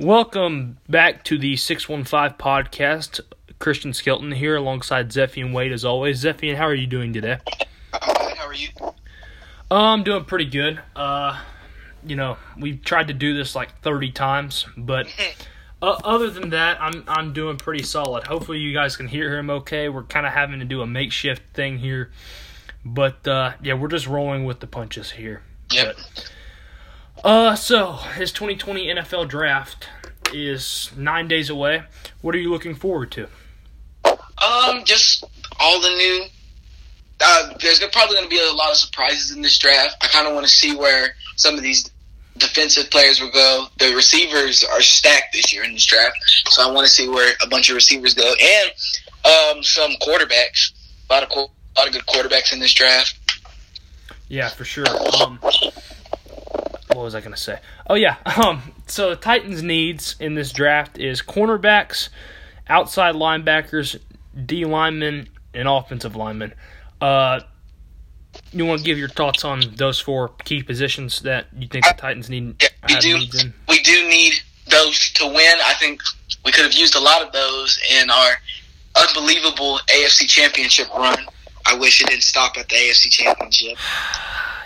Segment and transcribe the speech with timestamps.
[0.00, 3.20] Welcome back to the 615 podcast.
[3.58, 6.24] Christian Skelton here alongside Zephian Wade as always.
[6.24, 7.36] Zephian, how are you doing today?
[7.92, 8.70] How are you?
[9.70, 10.80] I'm doing pretty good.
[10.96, 11.38] Uh,
[12.02, 15.06] you know, we've tried to do this like 30 times, but
[15.82, 18.26] uh, other than that, I'm I'm doing pretty solid.
[18.26, 19.90] Hopefully, you guys can hear him okay.
[19.90, 22.10] We're kind of having to do a makeshift thing here,
[22.86, 25.42] but uh, yeah, we're just rolling with the punches here.
[25.70, 25.96] Yep.
[26.14, 26.32] But,
[27.24, 29.88] uh, so his 2020 NFL draft
[30.32, 31.82] is nine days away.
[32.20, 33.28] What are you looking forward to?
[34.04, 35.24] Um, just
[35.58, 36.24] all the new.
[37.20, 39.96] Uh, there's probably going to be a lot of surprises in this draft.
[40.00, 41.90] I kind of want to see where some of these
[42.38, 43.66] defensive players will go.
[43.78, 46.16] The receivers are stacked this year in this draft,
[46.48, 48.70] so I want to see where a bunch of receivers go and
[49.24, 50.72] um, some quarterbacks.
[51.08, 53.16] A lot of a lot of good quarterbacks in this draft.
[54.28, 54.86] Yeah, for sure.
[55.20, 55.38] Um,
[56.94, 57.58] what was I going to say?
[57.88, 58.16] Oh yeah.
[58.40, 62.08] Um, so the Titans' needs in this draft is cornerbacks,
[62.68, 64.00] outside linebackers,
[64.46, 66.54] D linemen, and offensive linemen.
[67.00, 67.40] Uh,
[68.52, 71.94] you want to give your thoughts on those four key positions that you think the
[71.94, 73.52] Titans need Yeah, we do.
[73.68, 74.34] We do need
[74.68, 75.58] those to win.
[75.64, 76.00] I think
[76.44, 78.32] we could have used a lot of those in our
[78.96, 81.18] unbelievable AFC Championship run.
[81.66, 83.76] I wish it didn't stop at the AFC Championship.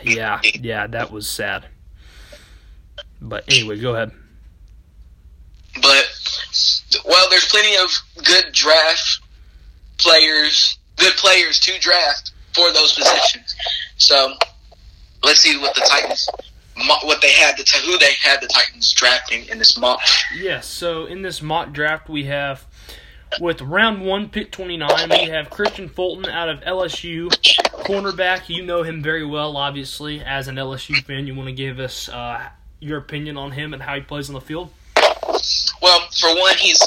[0.07, 1.65] Yeah, yeah, that was sad.
[3.25, 4.13] But anyway, go ahead.
[5.81, 6.07] But
[7.05, 7.91] well, there's plenty of
[8.25, 9.21] good draft
[9.99, 13.57] players, good players to draft for those positions.
[13.97, 14.35] So
[15.23, 16.29] let's see what the Titans,
[17.03, 20.01] what they had, the who they had the Titans drafting in this mock.
[20.37, 22.67] Yes, so in this mock draft, we have,
[23.41, 27.29] with round one, pick 29, we have Kristian Fulton out of LSU,
[27.85, 28.49] cornerback.
[28.49, 30.21] You know him very well, obviously.
[30.21, 32.49] As an LSU fan, you want to give us uh,
[32.85, 34.71] your opinion on him and how he plays on the field?
[35.83, 36.81] Well, for one, he's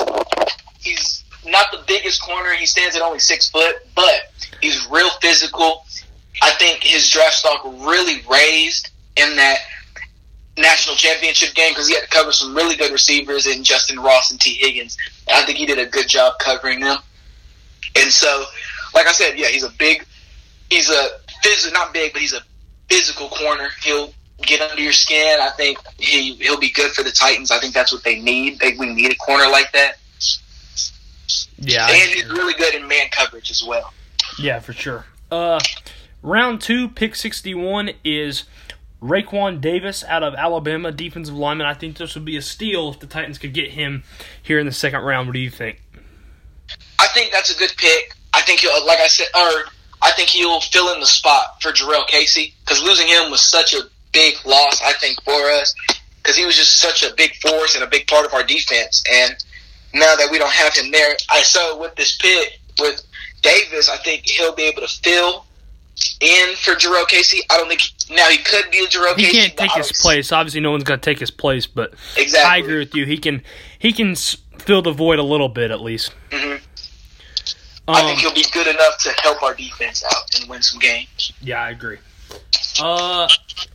[0.79, 2.53] he's not the biggest corner.
[2.53, 4.31] He stands at only six foot, but
[4.61, 5.85] he's real physical.
[6.41, 9.59] I think his draft stock really raised in that
[10.57, 14.31] national championship game because he had to cover some really good receivers in Justyn Ross
[14.31, 14.97] and Tee Higgins.
[15.27, 16.97] I think he did a good job covering them.
[17.95, 18.45] And so,
[18.93, 20.05] like I said, yeah, he's a big,
[20.69, 22.41] he's a physical, not big, but he's a
[22.89, 23.69] physical corner.
[23.83, 25.39] He'll get under your skin.
[25.41, 27.51] I think he he'll be good for the Titans.
[27.51, 28.59] I think that's what they need.
[28.59, 29.97] They, we need a corner like that,
[31.57, 33.93] Yeah, and he's really good in man coverage as well.
[34.39, 35.05] yeah, for sure.
[35.31, 35.59] Uh,
[36.21, 38.43] round two, pick 61 is
[39.01, 41.67] Raekwon Davis out of Alabama, defensive lineman.
[41.67, 44.03] I think this would be a steal if the Titans could get him
[44.41, 45.27] here in the second round.
[45.27, 45.81] What do you think?
[46.99, 48.13] I think that's a good pick.
[48.33, 49.65] I think he'll, like I said, or
[50.01, 53.73] I think he'll fill in the spot for Jurrell Casey because losing him was such
[53.73, 53.81] a
[54.17, 54.81] big loss.
[54.81, 55.73] I think for us
[56.23, 59.03] because he was just such a big force and a big part of our defense.
[59.11, 59.35] And
[59.93, 63.01] now that we don't have him there, I so with this pick with
[63.41, 65.45] Davis, I think he'll be able to fill
[66.19, 67.41] in for Jurrell Casey.
[67.49, 69.37] I don't think now he could be a Jurrell He Casey.
[69.37, 70.31] can't take his place.
[70.31, 72.49] Obviously, no one's going to take his place, but Exactly.
[72.51, 73.05] I agree with you.
[73.05, 73.41] He can
[73.79, 76.11] he can fill the void a little bit at least.
[76.31, 76.59] Mhm.
[77.87, 80.79] I Um, think he'll be good enough to help our defense out and win some
[80.79, 81.31] games.
[81.41, 81.97] yeah, I agree.
[82.81, 83.27] Uh,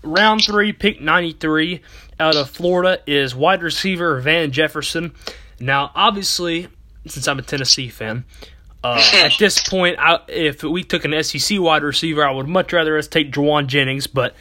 [0.03, 1.81] round three, pick ninety three
[2.19, 5.13] out of Florida is wide receiver Van Jefferson.
[5.59, 6.69] Now, obviously,
[7.07, 8.25] since I'm a Tennessee fan,
[8.85, 12.73] uh, at this point, I, if we took an SEC wide receiver, I would much
[12.73, 14.07] rather us take Jauan Jennings.
[14.07, 14.35] But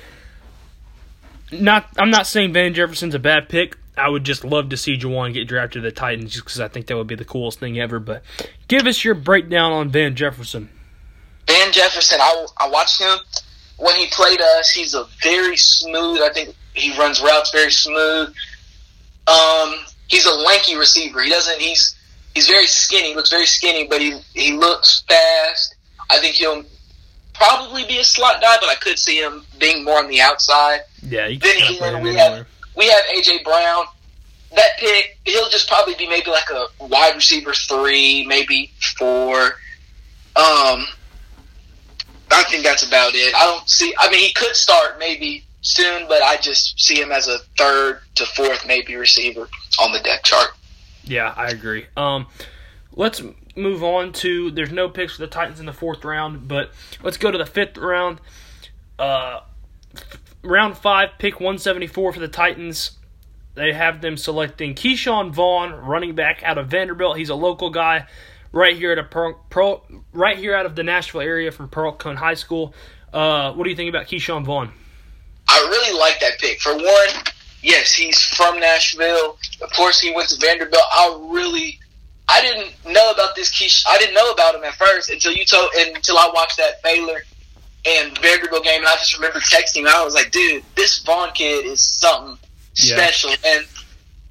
[1.51, 3.78] not, I'm not saying Van Jefferson's a bad pick.
[3.97, 6.67] I would just love to see Jauan get drafted to the Titans, just because I
[6.69, 7.99] think that would be the coolest thing ever.
[7.99, 8.23] But
[8.67, 10.69] give us your breakdown on Van Jefferson.
[11.47, 13.17] Van Jefferson, I, I watched him
[13.81, 14.69] when he played us.
[14.69, 16.21] He's a very smooth.
[16.21, 18.33] I think he runs routes very smooth.
[19.27, 19.73] Um,
[20.07, 21.21] he's a lanky receiver.
[21.23, 21.59] He doesn't.
[21.59, 21.95] He's
[22.33, 23.09] he's very skinny.
[23.09, 25.75] He looks very skinny, but he he looks fast.
[26.09, 26.63] I think he'll
[27.33, 30.81] probably be a slot guy, but I could see him being more on the outside.
[31.01, 32.35] Yeah, you Then can again, play we anywhere.
[32.37, 33.85] have we have AJ Brown.
[34.53, 39.53] That pick, he'll just probably be maybe like a wide receiver three, maybe four.
[40.35, 40.85] Um,
[42.33, 43.33] I think that's about it.
[43.35, 43.93] I don't see.
[43.99, 48.01] I mean, he could start maybe soon, but I just see him as a third
[48.16, 49.47] to fourth maybe receiver
[49.79, 50.49] on the depth chart.
[51.03, 51.87] Yeah, I agree.
[51.97, 52.28] Um,
[52.93, 53.22] let's
[53.55, 54.51] move on to.
[54.51, 56.72] There's no picks for the Titans in the fourth round, but
[57.03, 58.22] let's go to the fifth round.
[58.97, 59.41] Uh,
[60.43, 62.91] round five, pick 174 for the Titans.
[63.53, 67.17] They have them selecting Ke'Shawn Vaughn, running back out of Vanderbilt.
[67.17, 68.07] He's a local guy,
[68.51, 72.15] right here at a Pearl, Pearl, right here out of the Nashville area from Pearl-Cohn
[72.17, 72.73] High School.
[73.13, 74.71] Uh, what do you think about Ke'Shawn Vaughn?
[75.49, 76.61] I really like that pick.
[76.61, 77.23] For one,
[77.61, 79.37] yes, he's from Nashville.
[79.61, 80.81] of course, he went to Vanderbilt.
[80.91, 81.79] I really,
[82.29, 83.83] I didn't know about this Keish.
[83.87, 87.23] I didn't know about him at first until you told, until I watched that Baylor
[87.85, 89.87] and Vanderbilt game, and I just remember texting.
[89.87, 92.37] I was like, dude, this Vaughn kid is something
[92.75, 92.95] Yeah.
[92.95, 93.65] special, and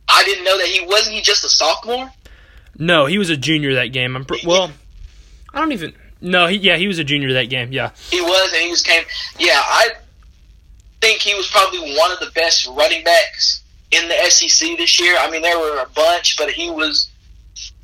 [0.08, 1.16] I didn't know that he wasn't.
[1.16, 2.10] He just a sophomore.
[2.78, 4.16] No, he was a junior that game.
[4.16, 4.70] I'm pr- well,
[5.52, 5.92] I don't even.
[6.20, 7.72] No, he yeah, he was a junior that game.
[7.72, 9.04] Yeah, He was, and he was came.
[9.38, 9.90] Yeah, I
[11.00, 15.16] think he was probably one of the best running backs in the SEC this year.
[15.18, 17.10] I mean, there were a bunch, but he was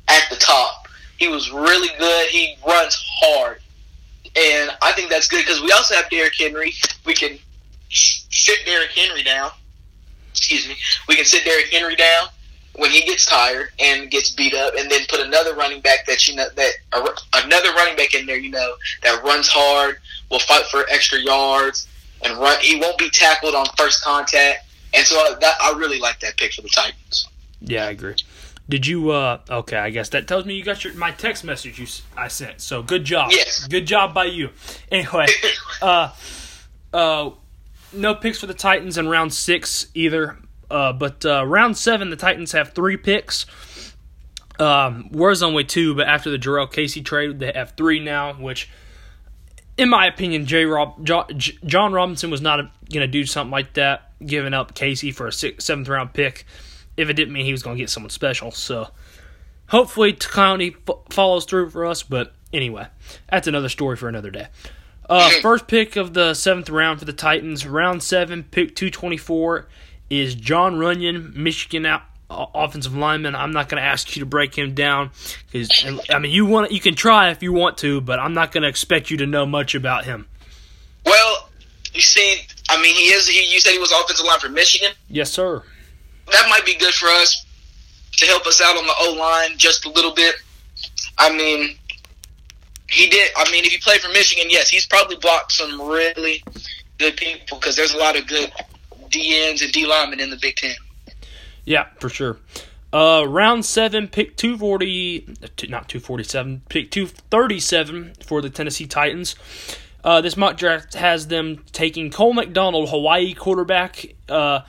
[0.07, 0.87] at the top.
[1.17, 2.29] He was really good.
[2.29, 3.59] He runs hard,
[4.35, 6.73] and I think that's good because we also have Derrick Henry.
[7.05, 7.39] We can
[7.89, 9.49] sit Derrick Henry down.
[10.31, 10.75] Excuse me.
[11.07, 12.27] We can sit Derrick Henry down
[12.77, 16.27] when he gets tired and gets beat up, and then put another running back that
[16.27, 16.71] you know that
[17.43, 19.97] another running back in there, you know, that runs hard,
[20.31, 21.87] will fight for extra yards,
[22.23, 22.57] and run.
[22.61, 26.53] He won't be tackled on first contact, and so that I really like that pick
[26.53, 27.27] for the Titans.
[27.61, 28.15] yeah, I agree.
[28.69, 29.11] Did you?
[29.11, 32.27] uh Okay, I guess that tells me you got your my text message you I
[32.27, 32.61] sent.
[32.61, 33.31] So good job.
[33.31, 33.65] Yes.
[33.67, 34.49] good job by you.
[34.91, 35.27] Anyway,
[35.81, 36.11] uh,
[36.93, 37.29] uh,
[37.93, 40.37] no picks for the Titans in round six either.
[40.69, 43.45] Uh, but uh, round seven, the Titans have three picks.
[44.59, 48.33] Um, War's only two, but after the Jurrell Casey trade, they have three now.
[48.33, 48.69] Which,
[49.77, 50.65] in my opinion, J.
[50.65, 52.57] Rob, Jo- J- Jon Robinson was not
[52.91, 56.45] going to do something like that, giving up Casey for a six, seventh round pick.
[56.97, 58.89] If it didn't mean he was going to get someone special, so
[59.67, 62.01] hopefully Clowney f- follows through for us.
[62.01, 62.87] But anyway,
[63.29, 64.47] that's another story for another day.
[65.07, 69.17] Uh, first pick of the seventh round for the Titans, round seven, pick two twenty
[69.17, 69.67] four,
[70.09, 73.35] is Jon Runyan, Michigan out, uh, offensive lineman.
[73.35, 75.11] I'm not going to ask you to break him down
[75.51, 75.69] because
[76.09, 78.63] I mean you want you can try if you want to, but I'm not going
[78.63, 80.27] to expect you to know much about him.
[81.05, 81.49] Well,
[81.93, 83.27] you see, I mean, he is.
[83.27, 84.91] He you said he was offensive line for Michigan.
[85.09, 85.63] Yes, sir.
[86.31, 87.45] That might be good for us
[88.17, 90.35] to help us out on the O line just a little bit.
[91.17, 91.77] I mean,
[92.89, 93.31] he did.
[93.37, 96.43] I mean, if he played for Michigan, yes, he's probably blocked some really
[96.99, 98.51] good people because there's a lot of good
[99.09, 100.75] DNs and D linemen in the Big Ten.
[101.65, 102.37] Yeah, for sure.
[102.93, 105.27] Uh, round seven, pick two forty,
[105.67, 109.35] not two forty seven, pick two thirty seven for the Tennessee Titans.
[110.03, 114.05] Uh, this mock draft has them taking Cole McDonald, Hawaii quarterback.
[114.29, 114.61] Uh,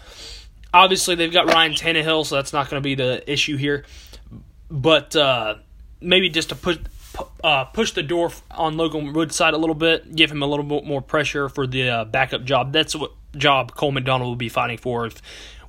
[0.75, 3.85] obviously, they've got Ryan Tannehill, so that's not going to be the issue here.
[4.69, 5.56] But uh,
[6.00, 6.79] maybe just to push
[7.44, 10.84] uh, push the door on Logan Woodside a little bit, give him a little bit
[10.84, 12.72] more pressure for the uh, backup job.
[12.72, 15.20] That's what job Cole McDonald will be fighting for if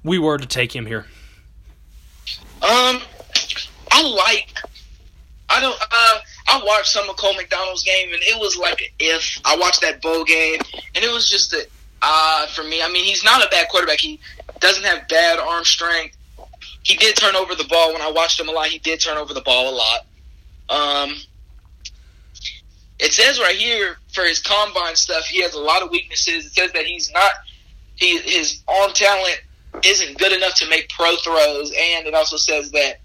[0.03, 1.05] we were to take him here.
[2.61, 3.01] Um,
[3.91, 4.53] I like.
[5.49, 5.79] I don't.
[5.81, 9.39] Uh, I watched some of Cole McDonald's game, and it was like if.
[9.45, 10.59] I watched that bowl game,
[10.95, 11.65] and it was just a
[12.01, 12.81] uh for me.
[12.81, 13.99] I mean, he's not a bad quarterback.
[13.99, 14.19] He
[14.59, 16.15] doesn't have bad arm strength.
[16.83, 18.67] He did turn over the ball when I watched him a lot.
[18.67, 20.05] He did turn over the ball a lot.
[20.69, 21.15] Um,
[22.99, 26.45] it says right here for his combine stuff, he has a lot of weaknesses.
[26.47, 27.31] It says that he's not.
[27.95, 29.41] He his arm talent
[29.83, 32.99] isn't good enough to make pro throws, and it also says that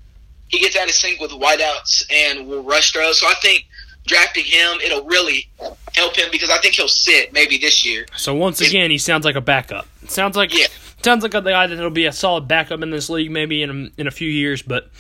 [0.49, 3.19] he gets out of sync with wideouts and will rush throws.
[3.21, 3.67] So I think
[4.07, 5.49] drafting him, it'll really
[5.95, 8.07] help him because I think he'll sit maybe this year.
[8.17, 9.87] So once again, he sounds like a backup.
[10.09, 10.67] Sounds like Yeah.
[11.03, 14.01] sounds like a guy that'll be a solid backup in this league, maybe in a,
[14.01, 14.61] in a few years.
[14.63, 14.91] But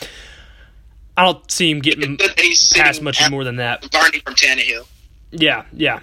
[1.16, 3.92] I don't see him getting Good that he's past much more than that.
[3.94, 4.86] learning from Tannehill.
[5.30, 6.00] Yeah, yeah.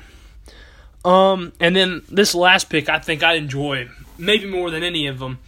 [1.04, 5.20] Um, and then this last pick, I think I enjoy maybe more than any of
[5.20, 5.40] them.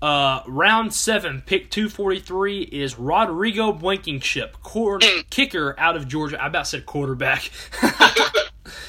[0.00, 6.40] Uh, round seven, pick two forty three is Rodrigo Blankenship, quar- kicker out of Georgia.
[6.40, 7.50] I about said quarterback.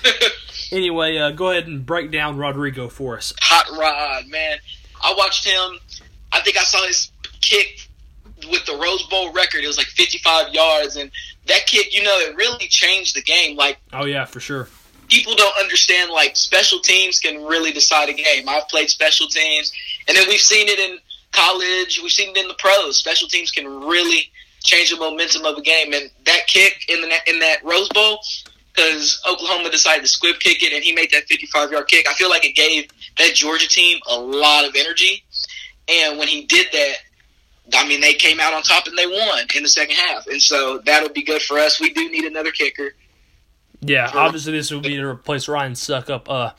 [0.71, 3.33] anyway, uh, go ahead and break down Rodrigo for us.
[3.41, 4.59] Hot Rod, man.
[5.01, 5.79] I watched him.
[6.31, 7.88] I think I saw his kick
[8.49, 9.63] with the Rose Bowl record.
[9.63, 11.11] It was like 55 yards, and
[11.47, 13.55] that kick, you know, it really changed the game.
[13.57, 14.67] Like Oh yeah, for sure.
[15.07, 18.47] people don't understand like special teams can really decide a game.
[18.47, 19.71] I've played special teams,
[20.07, 20.97] and then we've seen it in
[21.31, 21.99] college.
[22.01, 22.97] We've seen it in the pros.
[22.97, 24.31] Special teams can really
[24.63, 25.93] change the momentum of a game.
[25.93, 28.19] And that kick in the in that Rose Bowl,
[28.73, 32.07] because Oklahoma decided to squib kick it, and he made that 55 yard kick.
[32.07, 35.23] I feel like it gave that Georgia team a lot of energy.
[35.87, 36.93] And when he did that,
[37.73, 40.27] I mean, they came out on top and they won in the second half.
[40.27, 41.79] And so that'll be good for us.
[41.79, 42.93] We do need another kicker.
[43.81, 46.27] Yeah, obviously this will be to replace Ryan Succop.
[46.27, 46.51] Uh,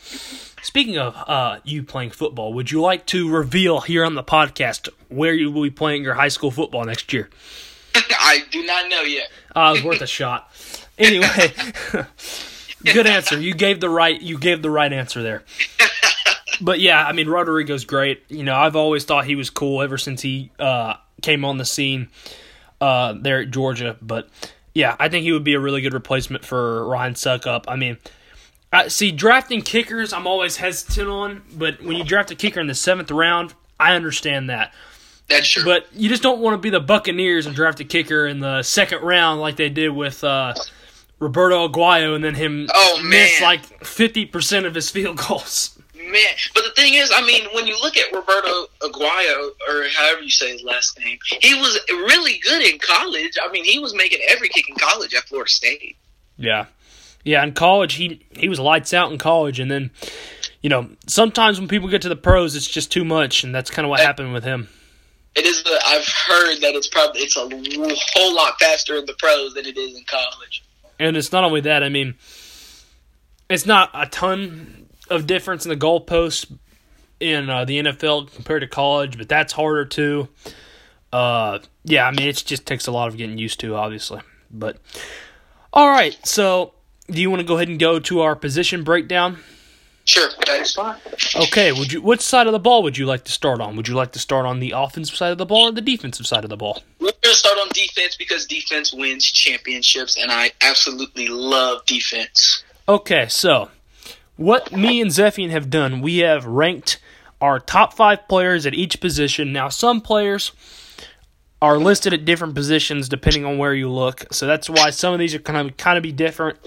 [0.63, 4.89] speaking of uh, you playing football, would you like to reveal here on the podcast
[5.09, 7.29] where you will be playing your high school football next year?
[7.95, 9.31] I do not know yet.
[9.55, 10.51] Uh, it was worth a shot.
[10.97, 11.53] Anyway,
[12.85, 13.39] good answer.
[13.39, 14.21] You gave the right.
[14.21, 15.45] You gave the right answer there.
[16.61, 18.23] But yeah, I mean Rodrigo's great.
[18.29, 21.65] You know, I've always thought he was cool ever since he uh, came on the
[21.65, 22.09] scene
[22.81, 23.97] uh, there at Georgia.
[24.03, 24.29] But
[24.75, 27.65] yeah, I think he would be a really good replacement for Ryan Succop.
[27.69, 27.99] I mean,
[28.73, 32.69] I, see, drafting kickers, I'm always hesitant on, but when you draft a kicker in
[32.69, 34.73] the seventh round, I understand that.
[35.29, 35.65] That's true.
[35.65, 38.63] But you just don't want to be the Buccaneers and draft a kicker in the
[38.63, 40.55] second round like they did with uh,
[41.19, 45.80] Roberto Aguayo and then him Oh, miss like 50% of his field goals.
[46.09, 50.23] Man, but the thing is, I mean, when you look at Roberto Aguayo, or however
[50.23, 53.37] you say his last name, he was really good in college.
[53.43, 55.97] I mean, he was making every kick in college at Florida State.
[56.37, 56.67] Yeah.
[57.23, 59.91] Yeah, in college he he was lights out in college and then
[60.63, 63.71] you know, sometimes when people get to the pros it's just too much and that's
[63.71, 64.69] kind of what That- happened with him.
[65.37, 65.63] It is.
[65.67, 67.47] A, I've heard that it's probably it's a
[68.15, 70.65] whole lot faster in the pros than it is in college.
[70.99, 72.15] And it's not only that, I mean
[73.51, 74.80] it's not a ton
[75.11, 76.51] of difference in the goalposts
[77.19, 80.29] in uh, the NFL compared to college, but that's harder too.
[81.13, 84.23] Uh, yeah, I mean it just takes a lot of getting used to, obviously.
[84.51, 84.79] But
[85.73, 86.73] all right, so
[87.09, 89.39] do you want to go ahead and go to our position breakdown?
[90.05, 90.99] Sure, that's fine.
[91.37, 93.77] Okay, would you which side of the ball would you like to start on?
[93.77, 96.27] Would you like to start on the offensive side of the ball or the defensive
[96.27, 96.83] side of the ball?
[96.99, 102.65] We're gonna start on defense because defense wins championships, and I absolutely love defense.
[102.89, 103.71] Okay, so
[104.41, 106.99] what me and Zephian have done, we have ranked
[107.43, 109.53] our top five players at each position.
[109.53, 110.53] Now, some players
[111.61, 115.19] are listed at different positions depending on where you look, so that's why some of
[115.19, 116.59] these are kind of kind of be different.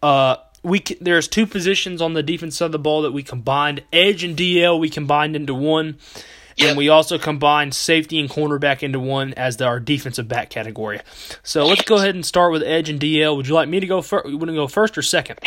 [0.00, 3.82] Uh, we there's two positions on the defense of the ball that we combined.
[3.92, 5.98] Edge and DL we combined into one.
[6.60, 10.98] And we also combined safety and cornerback into one as the, our defensive back category.
[11.44, 13.36] So let's go ahead and start with edge and DL.
[13.36, 14.26] Would you like me to go first?
[14.26, 15.38] You want to go first or second?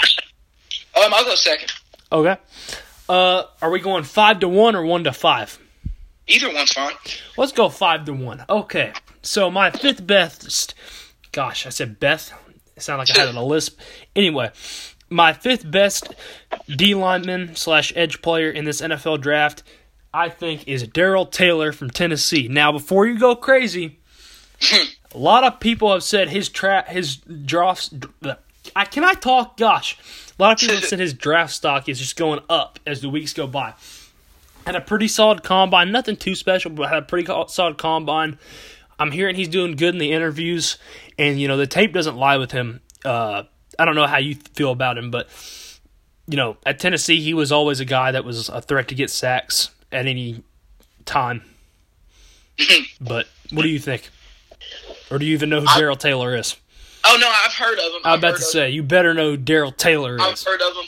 [0.96, 1.72] Um, I'll go second.
[2.12, 2.38] Okay.
[3.08, 5.60] Uh, are we going five to one or one to five?
[6.28, 6.94] Either one's fine.
[7.38, 8.46] Let's go five to one.
[8.50, 8.94] Okay.
[9.22, 10.74] So my fifth best.
[11.32, 12.34] Gosh, I said Beth.
[12.76, 13.80] It sounded like I had a lisp.
[14.16, 14.52] Anyway,
[15.10, 16.14] my fifth best
[16.68, 19.64] D lineman slash edge player in this NFL draft,
[20.14, 22.48] I think, is Darrell Taylor from Tennessee.
[22.48, 24.00] Now, before you go crazy,
[25.14, 27.94] a lot of people have said his tra- his drafts.
[28.76, 29.58] I can I talk?
[29.58, 29.98] Gosh,
[30.38, 33.10] a lot of people have said his draft stock is just going up as the
[33.10, 33.74] weeks go by.
[34.66, 38.38] Had a pretty solid combine, nothing too special, but had a pretty solid combine.
[39.00, 40.78] I'm hearing he's doing good in the interviews,
[41.18, 42.82] and you know the tape doesn't lie with him.
[43.04, 43.44] Uh,
[43.80, 45.28] I don't know how you feel about him, but
[46.28, 49.10] you know at Tennessee he was always a guy that was a threat to get
[49.10, 50.44] sacks at any
[51.06, 51.44] time.
[53.02, 54.10] but what do you think?
[55.10, 56.56] Or do you even know who Darrell Taylor is?
[57.04, 58.02] Oh no, I've heard of him.
[58.06, 60.44] I'm I've about to say you better know Darrell Taylor I've is.
[60.44, 60.86] heard of him.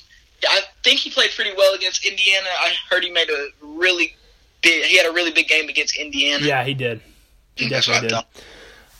[0.48, 2.48] I think he played pretty well against Indiana.
[2.60, 4.15] I heard he made a really
[4.62, 4.86] big.
[4.86, 6.46] He had a really big game against Indiana.
[6.46, 7.01] Yeah, he did.
[7.55, 8.25] He That's definitely did.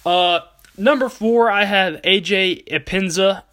[0.06, 0.40] Uh,
[0.78, 3.44] number four, I have AJ Epenesa,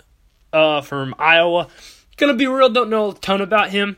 [0.53, 1.69] uh, from Iowa.
[2.17, 3.97] Gonna be real, don't know a ton about him.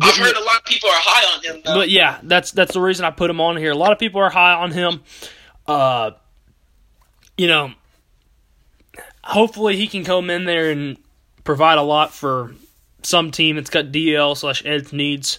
[0.00, 1.74] I've heard a lot of people are high on him though.
[1.74, 3.72] But yeah, that's that's the reason I put him on here.
[3.72, 5.02] A lot of people are high on him.
[5.66, 6.10] Uh,
[7.38, 7.72] you know,
[9.28, 10.96] hopefully he can come in there and
[11.44, 12.54] provide a lot for
[13.02, 15.38] some team that's got DL slash edge needs.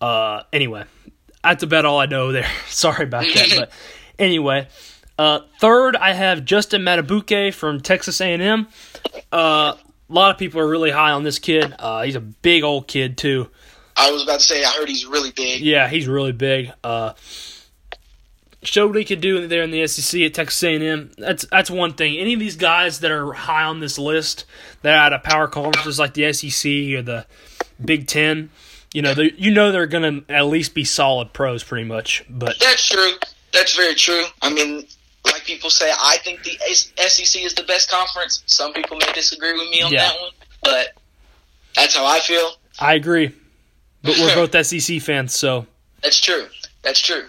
[0.00, 0.84] Uh, anyway,
[1.42, 2.50] that's about all I know there.
[2.66, 3.70] Sorry about that, but
[4.18, 4.68] anyway,
[5.18, 8.66] uh, third I have Justin Madubuike from Texas A&M.
[9.32, 11.72] Uh, a lot of people are really high on this kid.
[11.78, 13.48] Uh, he's a big old kid too.
[13.96, 15.60] I was about to say I heard he's really big.
[15.60, 16.72] Yeah, he's really big.
[16.82, 17.12] Uh,
[18.66, 21.10] showed what he could do there in the SEC at Texas A&M.
[21.18, 22.16] That's that's one thing.
[22.18, 24.44] Any of these guys that are high on this list
[24.82, 27.26] that are out of power conferences like the SEC or the
[27.84, 28.50] Big Ten,
[28.92, 32.24] you know, you know they're gonna at least be solid pros, pretty much.
[32.28, 33.12] But That's true.
[33.52, 34.24] That's very true.
[34.42, 34.86] I mean,
[35.24, 36.58] like people say, I think the
[37.08, 38.42] SEC is the best conference.
[38.46, 40.08] Some people may disagree with me on Yeah.
[40.08, 40.30] that one,
[40.62, 40.88] but
[41.74, 42.52] that's how I feel.
[42.78, 43.32] I agree.
[44.02, 45.66] But we're both SEC fans, so
[46.02, 46.46] That's true.
[46.82, 47.24] That's true.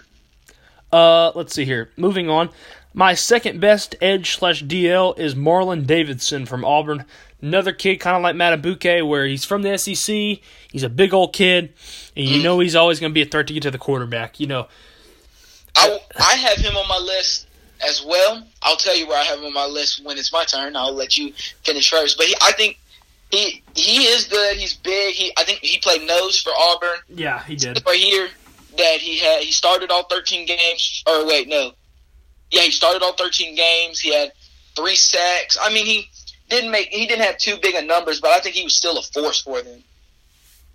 [0.91, 1.89] Uh, let's see here.
[1.97, 2.49] Moving on.
[2.93, 7.03] My second best edge slash DL is Marlon Davidson from Auburn.
[7.41, 10.39] Another kid, kind of like Madubuike, where he's from the SEC.
[10.71, 11.73] He's a big old kid,
[12.15, 14.39] and you know he's always going to be a threat to get to the quarterback.
[14.39, 14.67] You know,
[15.75, 17.47] I, I have him on my list
[17.85, 18.47] as well.
[18.63, 20.75] I'll tell you where I have him on my list when it's my turn.
[20.77, 22.17] I'll let you finish first.
[22.17, 22.79] But he, I think
[23.29, 24.55] he he is good.
[24.55, 25.13] He's big.
[25.15, 26.99] He I think he played nose for Auburn.
[27.09, 27.83] yeah, he did.
[27.85, 28.29] right here
[28.77, 31.71] that he had he started all 13 games or wait no
[32.51, 34.31] yeah he started all 13 games he had
[34.75, 36.09] three sacks i mean he
[36.49, 38.97] didn't make he didn't have too big of numbers but i think he was still
[38.97, 39.83] a force for them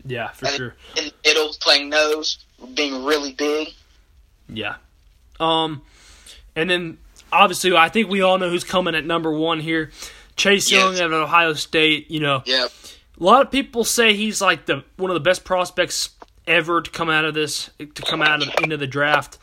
[0.04, 0.74] Yeah, for think- sure.
[0.96, 2.38] in the middle playing nose
[2.74, 3.68] being really big
[4.48, 4.76] Yeah.
[5.38, 5.82] Um,
[6.56, 6.98] And then
[7.32, 9.92] obviously, I think we all know who's coming at number one here.
[10.36, 11.00] Chase Young Yes.
[11.02, 12.10] at Ohio State.
[12.10, 12.66] You know, Yeah.
[12.66, 16.10] a lot of people say he's like the one of the best prospects
[16.50, 19.38] ever to come out of this to come out of into the draft.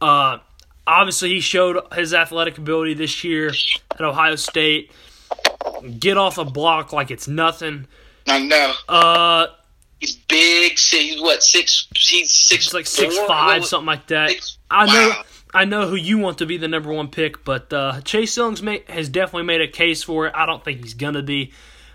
[0.00, 0.38] Uh,
[0.86, 3.50] obviously, he showed his athletic ability this year
[3.92, 4.90] at Ohio State.
[5.98, 7.86] Get off a block like it's nothing.
[8.26, 8.72] I know.
[8.88, 9.46] Uh,
[10.00, 10.78] He's big.
[10.78, 11.88] He's what six?
[11.96, 12.72] He's six.
[12.74, 14.30] like six five, What- something like that.
[14.30, 15.08] six- I know.
[15.10, 15.22] wow.
[15.54, 18.62] I know who you want to be the number one pick, but uh, Chase Young's
[18.62, 20.34] made, has definitely made a case for it.
[20.36, 21.52] I don't think he's gonna be,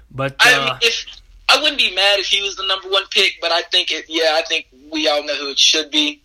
[0.09, 3.03] but I uh, mean, if I wouldn't be mad if he was the number one
[3.11, 4.05] pick, but I think it.
[4.07, 6.21] Yeah, I think we all know who it should be.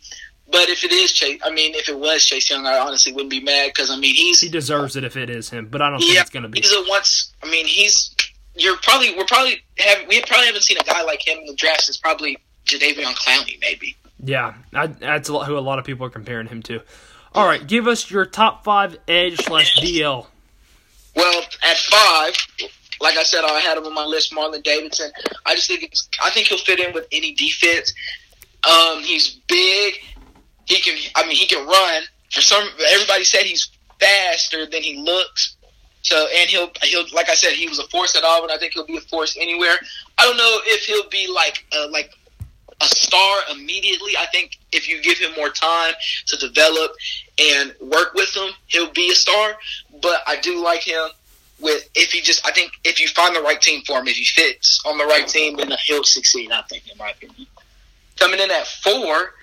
[0.51, 3.31] But if it is Chase, I mean, if it was Chase Young, I honestly wouldn't
[3.31, 5.69] be mad because I mean he's he deserves it if it is him.
[5.69, 6.61] But I don't think it's gonna be.
[6.61, 7.35] he's a once.
[7.43, 8.15] I mean he's
[8.57, 11.55] you're probably we're probably have we probably haven't seen a guy like him in the
[11.55, 13.97] draft since probably Jadeveon Clowney maybe.
[14.23, 16.81] Yeah, I, that's a lot, who a lot of people are comparing him to.
[17.35, 20.27] All right, give us your top five edge slash DL.
[21.15, 22.35] Well, at five,
[23.01, 24.33] like I said, I had him on my list.
[24.33, 25.11] Marlon Davidson.
[25.47, 27.93] I just think it's, I think he'll fit in with any defense.
[28.69, 29.95] Um, he's big.
[30.67, 30.99] He can.
[31.17, 32.03] I mean, he can run.
[32.31, 35.57] For some, everybody said he's faster than he looks.
[36.03, 38.51] So, and he'll he'll like I said, he was a force at Auburn.
[38.51, 39.77] I think he'll be a force anywhere.
[40.17, 42.13] I don't know if he'll be like uh, like
[42.81, 44.17] a star immediately.
[44.17, 45.95] I think if you give him more time
[46.27, 46.93] to develop
[47.39, 49.57] and work with him, he'll be a star.
[50.01, 51.09] But I do like him
[51.61, 54.17] with if he just I think if you find the right team for him, if
[54.17, 56.51] he fits on the right team, then he'll succeed.
[56.53, 57.47] I think, in my opinion.
[58.19, 59.35] Coming in at four,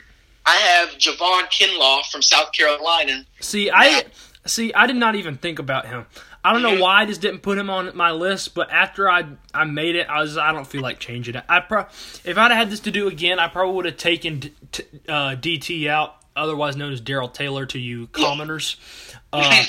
[0.45, 3.25] I have Javon Kinlaw from South Carolina.
[3.39, 4.03] See, I
[4.45, 4.73] see.
[4.73, 6.05] I did not even think about him.
[6.43, 6.79] I don't know Mhm.
[6.81, 10.07] why I just didn't put him on my list, but after I I made it,
[10.09, 11.43] I was I don't feel like changing it.
[11.49, 11.87] I pro-
[12.23, 15.35] if I'd had this to do again, I probably would have taken d- t- uh,
[15.35, 18.75] DT out, otherwise known as Darrell Taylor to you commoners.
[19.33, 19.63] Uh,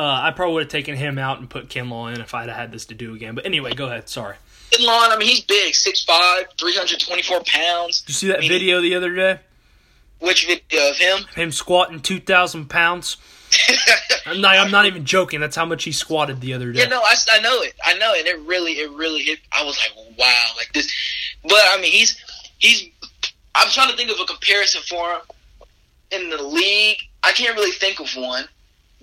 [0.00, 2.56] uh, I probably would have taken him out and put Kinlaw in if I'd have
[2.56, 3.34] had this to do again.
[3.34, 4.08] But anyway, go ahead.
[4.08, 4.36] Sorry.
[4.70, 8.00] Kinlaw, I mean, he's big, 6'5", 324 pounds.
[8.00, 9.40] Did you see that I mean, video the other day?
[10.20, 11.24] Which video of him?
[11.34, 13.16] Him squatting two thousand pounds.
[14.26, 14.56] I'm not.
[14.56, 15.40] I'm not even joking.
[15.40, 16.80] That's how much he squatted the other day.
[16.80, 17.74] Yeah, no, I, I know it.
[17.82, 18.26] I know it.
[18.26, 19.38] It really, it really hit.
[19.50, 20.92] I was like, wow, like this.
[21.42, 22.22] But I mean, he's
[22.58, 22.90] he's.
[23.54, 25.20] I'm trying to think of a comparison for him
[26.12, 26.98] in the league.
[27.22, 28.44] I can't really think of one,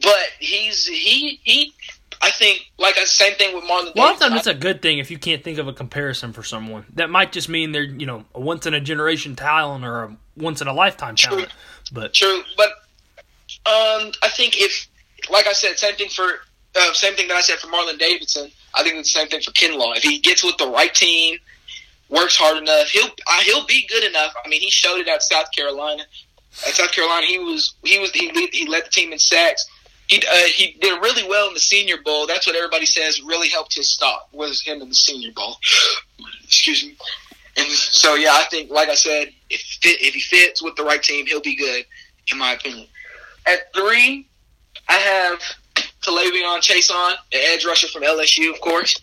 [0.02, 1.74] but he's he he.
[2.20, 3.96] I think like a same thing with Marlon.
[3.96, 4.34] Lot of Davidson.
[4.38, 6.86] it's a good thing if you can't think of a comparison for someone.
[6.96, 10.18] That might just mean they're, you know, a once in a generation talent or a
[10.36, 11.50] once in a lifetime talent.
[11.92, 12.70] But True, but
[13.68, 14.88] um, I think if,
[15.30, 16.28] like I said, same thing for
[16.76, 18.52] uh, same thing that I said for Marlon Davidson.
[18.74, 19.98] I think it's the same thing for Kinlaw.
[19.98, 21.38] If he gets with the right team,
[22.10, 24.34] works hard enough, he'll uh, he'll be good enough.
[24.44, 26.04] I mean, he showed it at South Carolina.
[26.68, 29.66] At South Carolina, he was he was he he led the team in sacks.
[30.08, 32.28] He uh, he did really well in the Senior Bowl.
[32.28, 35.58] That's what everybody says really helped his stock was him in the Senior Bowl.
[36.44, 36.96] Excuse me.
[37.58, 40.84] And so yeah, I think like I said, if fit, if he fits with the
[40.84, 41.86] right team, he'll be good,
[42.32, 42.88] in my opinion.
[43.46, 44.28] At three,
[44.88, 45.42] I have
[46.02, 48.96] K'Lavon Chaisson, the edge rusher from LSU, of course.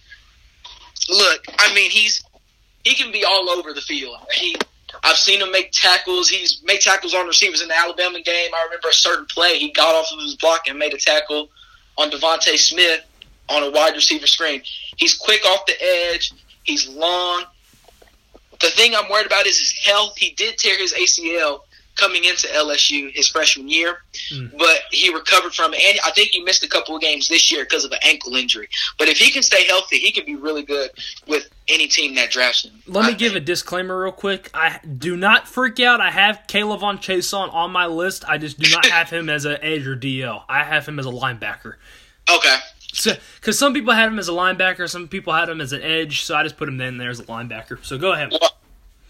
[1.11, 2.23] Look, I mean he's
[2.85, 4.17] he can be all over the field.
[4.33, 4.57] He
[5.03, 6.29] I've seen him make tackles.
[6.29, 8.51] He's made tackles on receivers in the Alabama game.
[8.55, 9.59] I remember a certain play.
[9.59, 11.49] He got off of his block and made a tackle
[11.99, 13.01] on DeVonta Smith
[13.49, 14.63] on a wide receiver screen.
[14.97, 16.33] He's quick off the edge.
[16.63, 17.45] He's long.
[18.61, 20.17] The thing I'm worried about is his health.
[20.17, 21.61] He did tear his ACL
[21.97, 23.99] coming into LSU his freshman year,
[24.33, 24.57] Mm.
[24.59, 25.81] but he recovered from it.
[25.83, 28.35] And I think he missed a couple of games this year because of an ankle
[28.37, 28.69] injury.
[28.99, 30.91] But if he can stay healthy, he can be really good
[31.27, 32.73] with any team that drafts him.
[32.87, 34.51] let me I give a disclaimer real quick.
[34.55, 36.01] I do not freak out.
[36.01, 38.25] I have K'Lavon Chaisson on my list.
[38.29, 40.43] I just do not have him as an edge or DL.
[40.49, 41.75] I have him as a linebacker.
[42.31, 42.57] Okay.
[43.41, 46.23] Because some people had him as a linebacker, some people had him as an edge,
[46.23, 47.85] so I just put him in there as a linebacker.
[47.85, 48.31] So go ahead.
[48.31, 48.51] Well,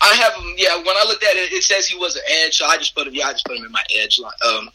[0.05, 0.55] I have him.
[0.57, 2.95] Yeah, when I looked at it, it says he was an edge, so I just
[2.95, 3.14] put him.
[3.14, 4.71] Yeah, I just put him in my edge line, um,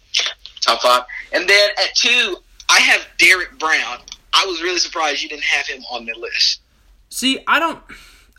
[0.61, 1.03] top five.
[1.31, 2.37] And then at two,
[2.69, 3.99] I have Derrick Brown.
[4.33, 6.61] I was really surprised you didn't have him on the list.
[7.09, 7.81] See, I don't.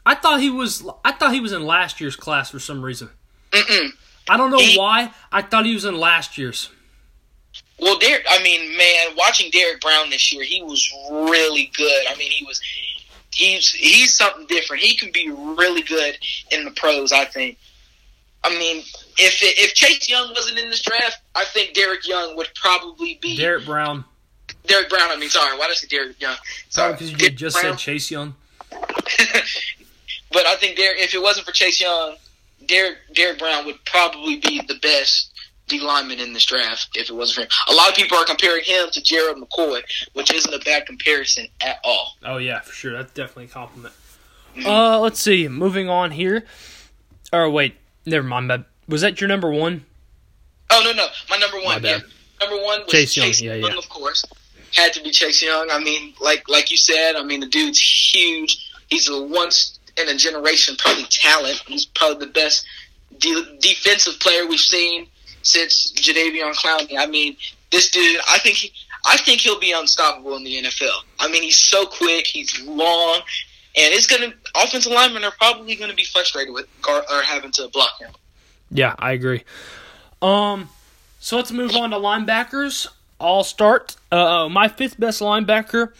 [0.07, 0.85] I thought he was.
[1.05, 3.11] I thought he was in last year's class for some reason.
[3.53, 3.91] Mm-mm.
[4.29, 5.13] I don't know He- why.
[5.33, 6.71] I thought he was in last year's.
[7.81, 12.05] Well, Derrick, I mean, man, watching Derrick Brown this year, he was really good.
[12.09, 12.61] I mean, he was.
[13.35, 14.83] He's he's something different.
[14.83, 16.19] He can be really good
[16.51, 17.13] in the pros.
[17.13, 17.59] I think.
[18.43, 18.79] I mean,
[19.19, 23.37] if if Chase Young wasn't in this draft, I think Derek Young would probably be
[23.37, 24.05] Derrick Brown.
[24.67, 25.11] Derrick Brown.
[25.11, 26.37] I mean, sorry, why did I say Derek Young?
[26.69, 27.73] Sorry, because you Derrick just Brown.
[27.73, 28.35] said Chase Young.
[28.71, 32.17] but I think Derrick, if it wasn't for Chase Young,
[32.67, 35.30] Derrick Derrick Brown would probably be the best
[35.71, 37.75] D lineman in this draft if it wasn't for him.
[37.75, 39.81] A lot of people are comparing him to Gerald McCoy,
[40.13, 42.17] which isn't a bad comparison at all.
[42.25, 42.93] Oh yeah, for sure.
[42.93, 43.95] That's definitely a compliment.
[44.65, 45.49] Uh, let's see.
[45.49, 46.45] Moving on here.
[47.33, 48.65] Or wait, never mind.
[48.89, 49.85] Was that your number one?
[50.71, 51.83] Oh no, no, my number one.
[51.83, 51.89] My.
[51.89, 51.99] Yeah,
[52.41, 53.79] number one was Chase Chase, Young, Young, yeah, yeah.
[53.79, 54.25] of course.
[54.75, 55.69] Had to be Chase Young.
[55.71, 58.69] I mean, like like you said, I mean the dude's huge.
[58.89, 61.63] He's a once in a generation probably talent.
[61.67, 62.67] He's probably the best
[63.19, 65.07] de- defensive player we've seen
[65.43, 66.99] since Jadeveon Clowney.
[66.99, 67.37] I mean,
[67.71, 68.21] this dude.
[68.29, 68.73] I think he.
[69.07, 71.05] I think he'll be unstoppable in the NFL.
[71.19, 72.27] I mean, he's so quick.
[72.27, 73.21] He's long,
[73.77, 74.33] and it's gonna.
[74.55, 78.11] Offensive linemen are probably going to be frustrated with guard, or having to block him.
[78.71, 79.43] Yeah, I agree.
[80.23, 80.69] Um,
[81.19, 82.87] so let's move on to linebackers.
[83.21, 83.97] I'll start.
[84.11, 85.93] Uh, my fifth best linebacker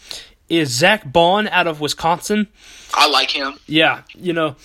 [0.49, 2.47] is Zack Baun out of Wisconsin.
[2.93, 3.53] I like him.
[3.67, 4.55] Yeah, you know,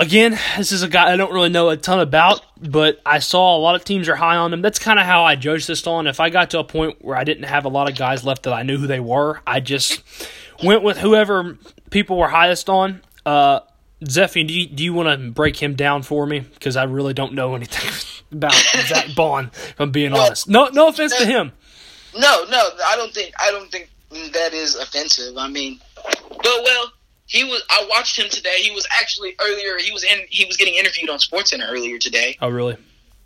[0.00, 3.56] again, this is a guy I don't really know a ton about, but I saw
[3.56, 4.62] a lot of teams are high on him.
[4.62, 6.06] That's kind of how I judged this on.
[6.06, 8.44] If I got to a point where I didn't have a lot of guys left
[8.44, 10.02] that I knew who they were, I just
[10.62, 11.58] went with whoever
[11.90, 13.02] people were highest on.
[13.24, 13.60] Uh,
[14.04, 16.40] Zephy, do you, do you want to break him down for me?
[16.40, 17.90] Because I really don't know anything
[18.32, 19.50] about Zack Baun.
[19.54, 20.48] If I'm being honest.
[20.48, 21.52] No, no offense to him.
[22.16, 23.90] No, no, I don't think I don't think
[24.32, 25.36] that is offensive.
[25.36, 25.80] I mean,
[26.28, 26.92] but well,
[27.26, 27.62] he was.
[27.70, 28.56] I watched him today.
[28.58, 29.78] He was actually earlier.
[29.78, 30.20] He was in.
[30.28, 32.36] He was getting interviewed on SportsCenter earlier today.
[32.42, 32.74] Oh, really?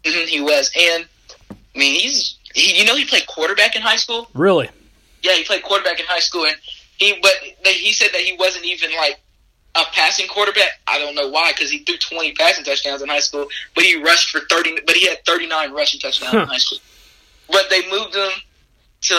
[0.07, 1.07] hmm he was, and
[1.51, 2.37] I mean, he's.
[2.55, 4.29] He, you know, he played quarterback in high school.
[4.35, 4.71] Really?
[5.23, 6.57] Yeah, he played quarterback in high school, and
[6.97, 7.19] he.
[7.21, 7.33] But
[7.65, 9.21] they, he said that he wasn't even like
[9.75, 10.81] a passing quarterback.
[10.87, 14.01] I don't know why, because he threw twenty passing touchdowns in high school, but he
[14.03, 14.77] rushed for thirty.
[14.87, 16.41] But he had thirty nine rushing touchdowns Huh.
[16.43, 16.79] in high school.
[17.51, 18.31] But they moved him
[19.03, 19.15] to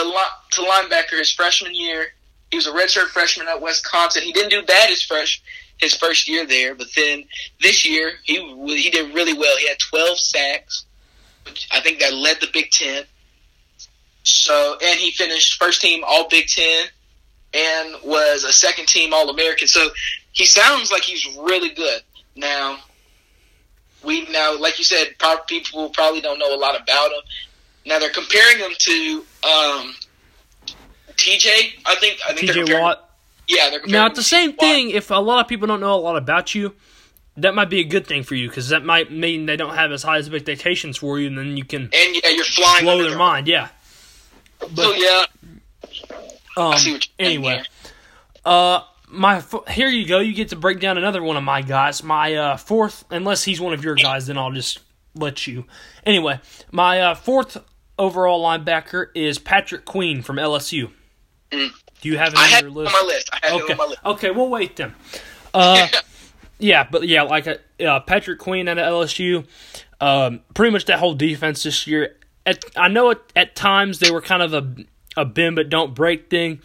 [0.52, 2.14] to linebacker his freshman year.
[2.52, 4.24] He was a redshirt freshman at Wisconsin.
[4.24, 5.42] He didn't do bad his first
[5.78, 7.24] his first year there, but then
[7.62, 9.58] this year he he did really well.
[9.58, 10.86] He had twelve sacks.
[11.46, 13.04] Which I think that led the Big Ten.
[14.24, 16.88] So and he finished first team All Big Ten
[17.54, 19.68] and was a second team All American.
[19.68, 19.90] So
[20.32, 22.02] he sounds like he's really good.
[22.36, 22.80] Now
[24.04, 25.16] we now, like you said,
[25.48, 27.22] people probably don't know a lot about him.
[27.86, 29.96] Now they're comparing him to um,
[31.20, 31.74] TJ.
[31.86, 32.20] I think.
[32.28, 33.06] I think TJ comparing- Watt.
[33.48, 34.60] Yeah, they're Now, it's the same Watt.
[34.60, 34.90] thing.
[34.92, 36.76] If a lot of people don't know a lot about you,
[37.38, 39.92] that might be a good thing for you because that might mean they don't have
[39.92, 42.84] as high expectations for you, and then you can And yeah, you're flying.
[42.84, 43.48] blow their mind.
[43.48, 43.70] Yeah.
[44.76, 45.26] So yeah,
[46.58, 47.64] Um, I see what you're saying anyway,
[48.46, 50.20] uh, my here you go.
[50.20, 52.04] You get to break down another one of my guys.
[52.04, 54.80] My uh, fourth, unless he's one of your guys, then I'll just
[55.16, 55.66] let you.
[56.06, 56.40] Anyway,
[56.72, 57.58] my uh, fourth
[57.98, 60.92] overall linebacker is Patrick Queen from LSU.
[61.52, 61.70] Mm.
[62.02, 62.96] Do you have him I had your him on list?
[63.02, 63.30] my list.
[63.34, 63.74] I had Okay.
[63.74, 64.00] on my list.
[64.06, 64.96] Okay, we'll wait then.
[65.54, 65.88] Uh,
[66.60, 69.46] yeah, but yeah, like uh, Patrick Queen at LSU,
[70.00, 72.16] um, pretty much that whole defense this year.
[72.46, 74.76] At, I know at, at times they were kind of a
[75.18, 76.62] a bend but don't break thing,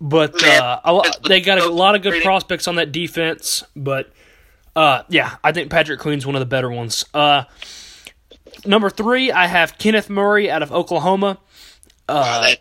[0.00, 3.64] but uh, a they got a lot of good prospects on that defense.
[3.74, 4.12] But
[4.76, 7.04] uh, yeah, I think Patrick Queen's one of the better ones.
[7.12, 7.44] Uh,
[8.64, 11.38] number three, I have Kenneth Murray out of Oklahoma.
[12.08, 12.52] Uh,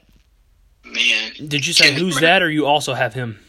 [0.93, 2.21] man, did you say Kenneth who's Murray.
[2.21, 3.39] that, or you also have him?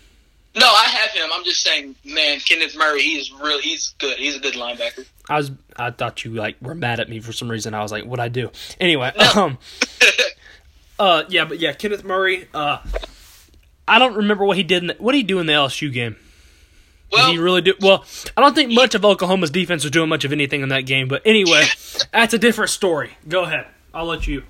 [0.57, 1.29] no, I have him.
[1.33, 3.03] I'm just saying, man, Kenneth Murray.
[3.03, 3.61] He is real.
[3.61, 4.18] He's good.
[4.18, 5.07] He's a good linebacker.
[5.29, 7.74] I was I thought you like were mad at me for some reason.
[7.74, 8.51] I was like, what I do?
[8.81, 9.59] Anyway, um,
[10.98, 12.48] uh, yeah, but yeah, Kenneth Murray.
[12.53, 12.79] Uh,
[13.87, 14.83] I don't remember what he did.
[14.83, 16.16] In the, what did he do in the LSU game?
[17.11, 17.74] Did he really do?
[17.81, 18.05] Well,
[18.37, 21.09] I don't think much of Oklahoma's defense was doing much of anything in that game.
[21.09, 21.64] But anyway,
[22.12, 23.12] that's a different story.
[23.27, 23.66] Go ahead.
[23.94, 24.42] I'll let you.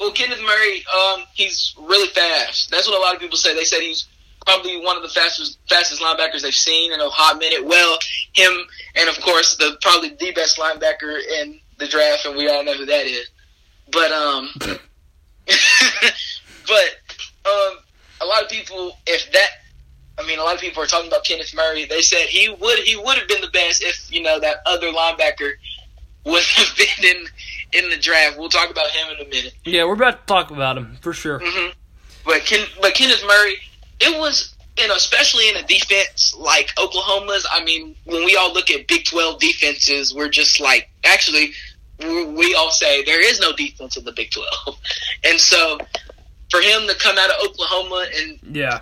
[0.00, 2.70] Well, Kenneth Murray, um, he's really fast.
[2.70, 3.54] That's what a lot of people say.
[3.54, 4.06] They said he's
[4.46, 7.64] probably one of the fastest fastest linebackers they've seen in a hot minute.
[7.64, 7.98] Well,
[8.34, 8.52] him
[8.94, 12.74] and of course the probably the best linebacker in the draft, and we all know
[12.74, 13.28] who that is.
[13.90, 14.50] But um,
[16.66, 16.96] but
[17.46, 17.78] um,
[18.20, 19.48] a lot of people, if that,
[20.18, 21.84] I mean, a lot of people are talking about Kenneth Murray.
[21.86, 24.88] They said he would he would have been the best if you know that other
[24.92, 25.52] linebacker
[26.24, 27.26] would have been in
[27.72, 28.38] in the draft.
[28.38, 29.54] We'll talk about him in a minute.
[29.64, 31.40] Yeah, we're about to talk about him for sure.
[31.42, 31.70] hmm
[32.24, 33.56] But Ken, but Kenneth Murray,
[34.00, 37.46] it was you know especially in a defense like Oklahoma's.
[37.50, 41.52] I mean, when we all look at Big Twelve defenses, we're just like actually
[42.00, 44.78] we all say there is no defense in the Big Twelve,
[45.24, 45.78] and so
[46.50, 48.80] for him to come out of Oklahoma and Yeah,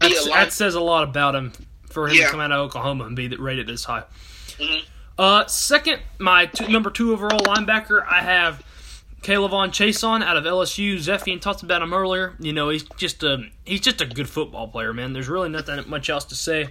[0.00, 1.52] be a line, that says a lot about him
[1.90, 2.26] for him Yeah.
[2.26, 4.04] to come out of Oklahoma and be rated this high.
[4.58, 4.84] Mhm.
[5.18, 8.62] Uh, second, my two, number two overall linebacker, I have
[9.22, 10.96] K'Lavon Chaisson out of LSU.
[10.96, 12.34] Zephian talked about him earlier.
[12.38, 15.12] You know, he's just a he's just a good football player, man.
[15.12, 16.68] There's really nothing much else to say.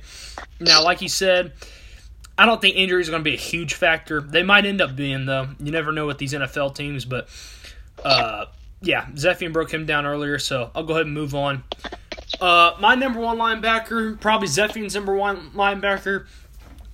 [0.59, 1.53] Now, like he said,
[2.37, 4.21] I don't think injuries are going to be a huge factor.
[4.21, 5.49] They might end up being though.
[5.59, 7.27] You never know with these NFL teams, but
[8.03, 8.45] uh,
[8.81, 11.63] yeah, Zephian broke him down earlier, so I'll go ahead and move on.
[12.41, 16.27] Uh, my number one linebacker, probably Zephian's number one linebacker,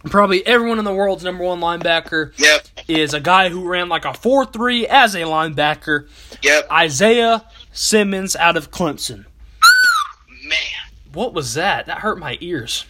[0.05, 2.67] probably everyone in the world's number one linebacker Yep.
[2.87, 6.07] is a guy who ran like a 4 3 as a linebacker,
[6.41, 6.71] Yep.
[6.71, 9.25] Isaiah Simmons out of Clemson.
[10.43, 10.57] Man,
[11.13, 11.85] What was that?
[11.87, 12.85] That hurt my ears.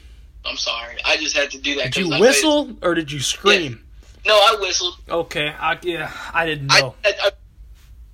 [0.46, 0.98] I'm sorry.
[1.06, 1.94] I just had to do that.
[1.94, 3.84] Did you whistle or did you scream?
[4.26, 4.96] No, I whistled.
[5.10, 6.96] Okay, I, yeah, I didn't know.
[7.04, 7.32] I, I, uh,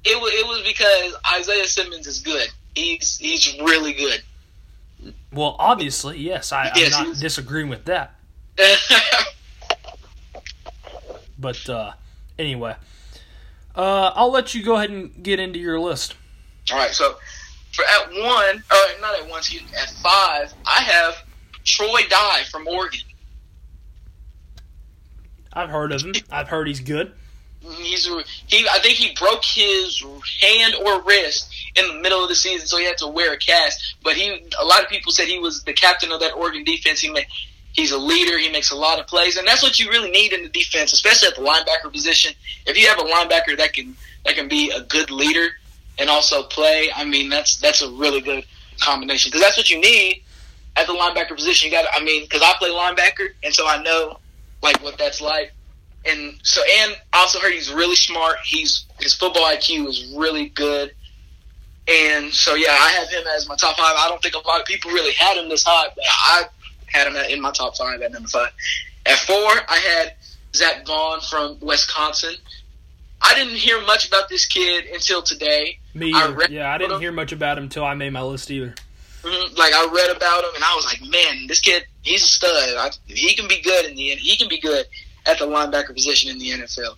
[0.04, 2.48] it was it was because Isaiah Simmons is good.
[2.76, 4.22] He's he's really good.
[5.32, 8.15] Well, obviously, yes, I, I'm not disagreeing with that.
[11.38, 11.92] But uh,
[12.40, 12.76] anyway,
[13.76, 16.16] uh, I'll let you go ahead and get into your list.
[16.72, 17.18] All right, so
[17.72, 21.16] for at one, or not at one, excuse me, at five, I have
[21.64, 23.02] Troy Dye from Oregon.
[25.54, 26.14] I've heard of him.
[26.32, 27.14] I've heard he's good.
[27.62, 28.06] He's
[28.48, 28.68] he.
[28.70, 30.04] I think he broke his
[30.42, 33.38] hand or wrist in the middle of the season, so he had to wear a
[33.38, 33.96] cast.
[34.04, 37.00] But he, a lot of people said he was the captain of that Oregon defense.
[37.00, 37.26] He made,
[37.76, 38.38] he's a leader.
[38.38, 40.94] He makes a lot of plays, and that's what you really need in the defense,
[40.94, 42.34] especially at the linebacker position.
[42.66, 45.50] If you have a linebacker that can that can be a good leader
[46.00, 48.46] and also play, I mean that's that's a really good
[48.80, 50.24] combination because that's what you need
[50.76, 51.70] at the linebacker position.
[51.70, 54.20] You got, I mean, because I play linebacker, and so I know
[54.62, 55.52] like what that's like.
[56.06, 58.38] And so, and I also heard he's really smart.
[58.44, 60.94] He's his football IQ is really good.
[61.88, 63.96] And so, yeah, I have him as my top five.
[63.98, 66.46] I don't think a lot of people really had him this high, but I
[66.96, 68.52] had him at, in my top five at number five.
[69.06, 70.14] At four, I had
[70.56, 72.36] Zack Baun from Wisconsin.
[73.22, 75.80] I didn't hear much about this kid until today.
[75.94, 78.74] Me, I yeah, I didn't hear much about him until I made my list either.
[79.24, 79.58] Mhm.
[79.58, 82.76] Like I read about him, and I was like, man, this kid, he's a stud.
[82.78, 84.86] I, he can be good in the he can be good
[85.26, 86.96] at the linebacker position in the NFL.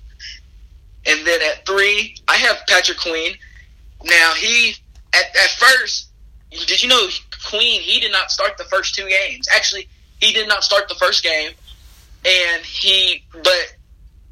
[1.06, 3.36] And then at three, I have Patrick Queen.
[4.04, 4.76] Now he
[5.14, 6.10] at at first,
[6.52, 7.08] did you know
[7.46, 7.82] Queen?
[7.82, 9.48] He did not start the first two games.
[9.54, 9.88] Actually,
[10.20, 11.52] he did not start the first game,
[12.26, 13.76] and he but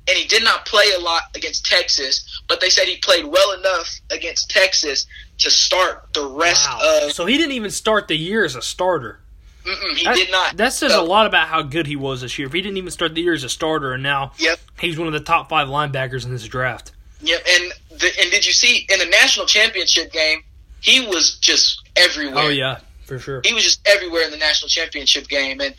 [0.07, 2.41] and he did not play a lot against Texas.
[2.47, 5.07] But they said he played well enough against Texas
[5.39, 7.01] to start the rest Wow.
[7.05, 7.11] of.
[7.13, 9.19] So he didn't even start the year as a starter.
[9.65, 10.57] Mm-mm, he That, did not.
[10.57, 12.45] That says So- a lot about how good he was this year.
[12.47, 14.59] If he didn't even start the year as a starter, and now Yep.
[14.79, 16.91] he's one of the top five linebackers in this draft.
[17.21, 20.43] Yep, and the, and did you see in the national championship game?
[20.81, 22.43] He was just everywhere.
[22.43, 23.41] Oh yeah, for sure.
[23.43, 25.73] he was just everywhere in the national championship game, and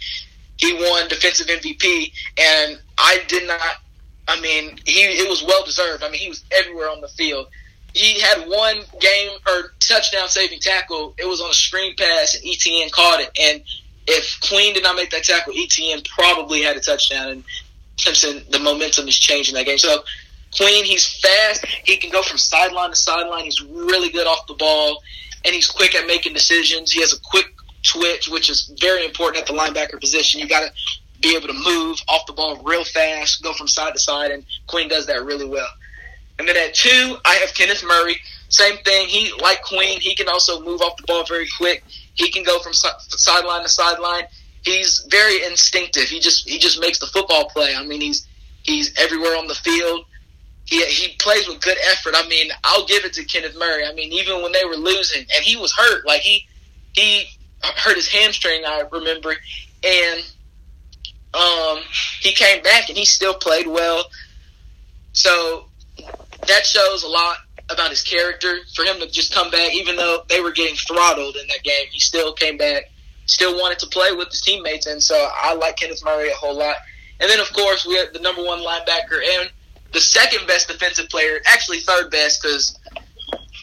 [0.56, 2.12] he won defensive MVP.
[2.38, 3.60] And I did not.
[4.28, 6.02] I mean, he it was well deserved.
[6.02, 7.48] I mean, he was everywhere on the field.
[7.92, 11.14] He had one game or touchdown saving tackle.
[11.16, 13.30] It was on a screen pass, and ETN caught it.
[13.40, 13.62] And
[14.06, 17.28] if Queen did not make that tackle, ETN probably had a touchdown.
[17.28, 17.44] And
[17.96, 19.78] Clemson, the momentum is changing that game.
[19.78, 20.04] So
[20.56, 21.66] Queen, he's fast.
[21.84, 23.44] He can go from sideline to sideline.
[23.44, 25.02] He's really good off the ball,
[25.46, 26.92] and he's quick at making decisions.
[26.92, 27.46] He has a quick
[27.82, 30.40] twitch, which is very important at the linebacker position.
[30.40, 30.72] You got to
[31.20, 34.44] be able to move off the ball real fast, go from side to side, and
[34.66, 35.68] Queen does that really well.
[36.38, 38.20] And then at two, I have Kenneth Murray.
[38.48, 39.08] Same thing.
[39.08, 40.00] He like Queen.
[40.00, 41.82] He can also move off the ball very quick.
[42.14, 44.24] He can go from si- sideline to sideline.
[44.62, 46.04] He's very instinctive.
[46.04, 47.74] He just he just makes the football play.
[47.74, 48.26] I mean, he's
[48.62, 50.04] he's everywhere on the field.
[50.66, 52.14] He he plays with good effort.
[52.16, 53.86] I mean, I'll give it to Kenneth Murray.
[53.86, 56.46] I mean, even when they were losing and he was hurt, like he
[56.92, 57.26] he
[57.62, 58.64] hurt his hamstring.
[58.66, 59.34] I remember,
[59.84, 60.20] and
[61.34, 61.78] um,
[62.20, 64.06] he came back and he still played well.
[65.12, 65.66] So
[66.46, 67.36] that shows a lot
[67.70, 68.58] about his character.
[68.74, 71.86] For him to just come back, even though they were getting throttled in that game,
[71.90, 72.90] he still came back,
[73.26, 76.56] still wanted to play with his teammates, and so I like Kenneth Murray a whole
[76.56, 76.76] lot.
[77.18, 79.50] And then, of course, we have the number one linebacker and
[79.96, 82.78] the second best defensive player, actually third best because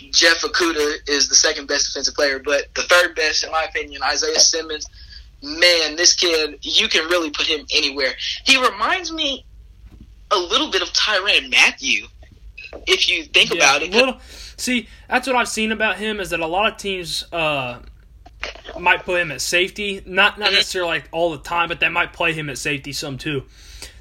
[0.09, 4.01] Jeff Okudah is the second best defensive player, but the third best, in my opinion,
[4.01, 4.87] Isaiah Simmons.
[5.43, 8.13] Man, this kid, you can really put him anywhere.
[8.45, 9.45] He reminds me
[10.31, 12.07] a little bit of Tyrann Mathieu,
[12.87, 13.91] if you think Yeah, about it.
[13.91, 14.17] Little,
[14.57, 17.77] see, that's what I've seen about him is that a lot of teams uh,
[18.79, 20.01] might put him at safety.
[20.05, 20.53] Not not Mhm.
[20.55, 23.43] necessarily like all the time, but they might play him at safety some too.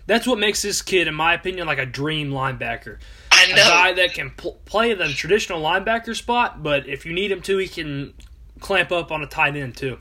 [0.06, 2.98] That's what makes this kid, in my opinion, like a dream linebacker.
[3.30, 3.56] I A know.
[3.56, 7.58] guy that can pl- play the traditional linebacker spot, but if you need him to,
[7.58, 8.12] he can
[8.60, 9.98] clamp up on a tight end too.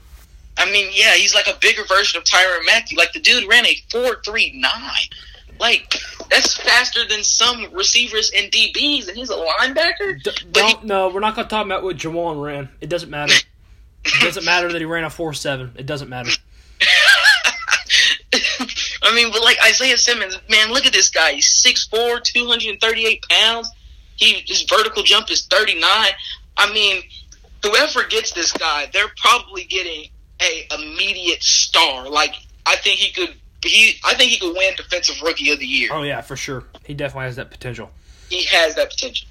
[0.57, 2.97] I mean, yeah, he's like a bigger version of Tyrann Mathieu.
[2.97, 5.07] Like the dude ran a four three nine.
[5.59, 5.95] Like
[6.29, 10.21] that's faster than some receivers and DBs, and he's a linebacker.
[10.21, 12.69] D- don't, no, we're not going to talk about what Jauan ran.
[12.81, 13.33] It doesn't matter.
[14.03, 15.71] It doesn't matter that he ran a four seven.
[15.77, 16.31] It doesn't matter.
[19.03, 21.33] I mean, but like Isaiah Simmons, man, look at this guy.
[21.33, 23.71] He's 6'4", 238 pounds.
[24.15, 26.11] He his vertical jump is thirty nine.
[26.55, 27.01] I mean,
[27.63, 30.09] whoever gets this guy, they're probably getting
[30.41, 32.07] a immediate star.
[32.07, 32.35] Like
[32.65, 33.35] I think he could.
[33.63, 35.89] He I think he could win Defensive Rookie of the Year.
[35.91, 36.65] Oh yeah, for sure.
[36.85, 37.89] He definitely has that potential.
[38.29, 39.27] He has that potential.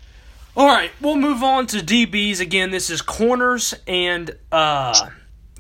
[0.57, 2.71] All right, we'll move on to DBs again.
[2.71, 5.11] This is corners and uh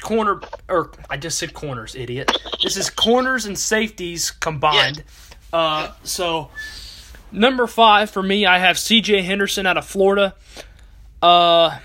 [0.00, 2.30] corner or I just said corners, idiot.
[2.62, 5.04] This is corners and safeties combined.
[5.52, 6.50] Uh so
[7.32, 10.34] number 5 for me I have CJ Henderson out of Florida.
[11.22, 11.78] Uh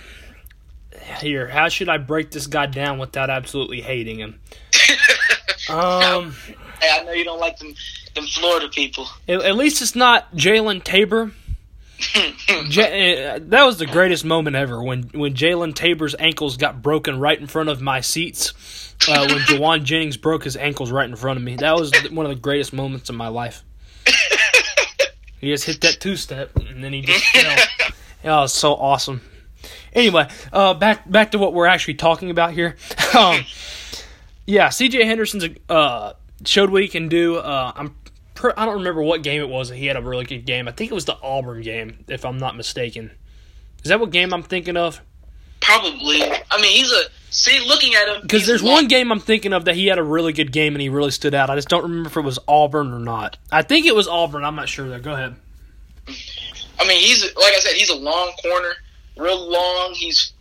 [1.21, 4.39] here, how should I break this guy down without absolutely hating him?
[5.69, 6.35] Um
[6.81, 7.73] Hey, I know you don't like them
[8.13, 9.07] them Florida people.
[9.27, 11.31] at, at least it's not Jalen Tabor.
[12.69, 17.19] J- uh, that was the greatest moment ever when when Jalen Tabor's ankles got broken
[17.19, 18.53] right in front of my seats.
[19.07, 22.25] Uh, when Jauan Jennings broke his ankles right in front of me, that was one
[22.25, 23.63] of the greatest moments of my life.
[25.41, 27.93] He just hit that two step and then he just fell.
[28.23, 29.21] It was so awesome.
[29.93, 32.75] Anyway, uh, back back to what we're actually talking about here.
[33.15, 33.45] Um,
[34.45, 35.05] yeah, C.J.
[35.05, 37.37] Henderson's uh, showed what he can do.
[37.37, 37.95] Uh, I'm
[38.45, 40.67] per, I don't remember what game it was that he had a really good game.
[40.67, 43.11] I think it was the Auburn game, if I'm not mistaken.
[43.83, 45.01] Is that what game I'm thinking of?
[45.61, 46.21] Probably.
[46.21, 47.65] I mean, he's a see.
[47.67, 50.31] Looking at him, Because there's one game I'm thinking of that he had a really
[50.31, 51.49] good game and he really stood out.
[51.49, 53.37] I just don't remember if it was Auburn or not.
[53.51, 54.43] I think it was Auburn.
[54.43, 54.87] I'm not sure.
[54.87, 54.99] Though.
[54.99, 55.35] Go ahead.
[56.79, 58.73] I mean, he's like I said, he's a long corner,
[59.17, 59.93] real long.
[59.95, 60.33] He's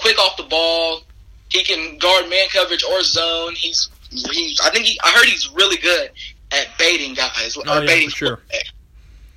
[0.00, 1.02] quick off the ball.
[1.50, 3.54] He can guard man coverage or zone.
[3.54, 4.58] He's he's.
[4.60, 4.98] I think he.
[5.04, 6.10] I heard he's really good
[6.54, 8.40] at baiting guys or Oh, yeah, baiting for sure.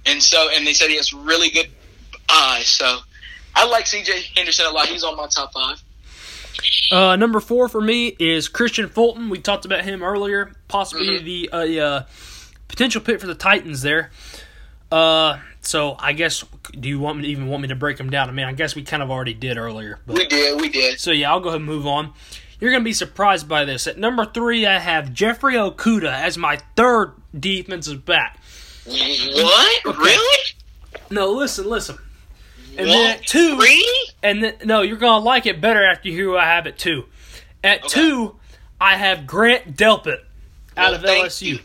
[0.05, 1.67] And so, and they said he has really good
[2.31, 2.67] eyes.
[2.67, 2.99] So,
[3.55, 4.21] I like C.J.
[4.35, 4.87] Henderson a lot.
[4.87, 5.81] He's on my top five.
[6.91, 9.29] Uh, number four for me is Kristian Fulton.
[9.29, 11.23] We talked about him earlier, possibly Mhm.
[11.23, 12.03] the uh, uh,
[12.67, 14.11] potential pick for the Titans there.
[14.91, 16.45] Uh, so I guess
[16.79, 18.29] do you want me to even want me to break him down?
[18.29, 19.99] I mean, I guess we kind of already did earlier.
[20.07, 20.59] But We did.
[20.61, 20.99] We did.
[20.99, 22.13] so yeah, I'll go ahead and move on.
[22.59, 23.85] You're gonna be surprised by this.
[23.87, 28.39] At number three, I have Jeffrey Okudah as my third defensive back.
[28.85, 29.97] What?
[29.97, 30.43] Really?
[31.11, 31.97] No, listen, listen.
[32.77, 32.93] And What?
[32.95, 34.09] then at two, Three?
[34.23, 36.77] and then no, you're gonna like it better after you hear who I have at
[36.77, 37.05] two.
[37.63, 37.87] At Okay.
[37.89, 38.35] two,
[38.79, 40.19] I have Grant Delpit
[40.75, 41.41] out Well, of thank LSU.
[41.47, 41.59] you.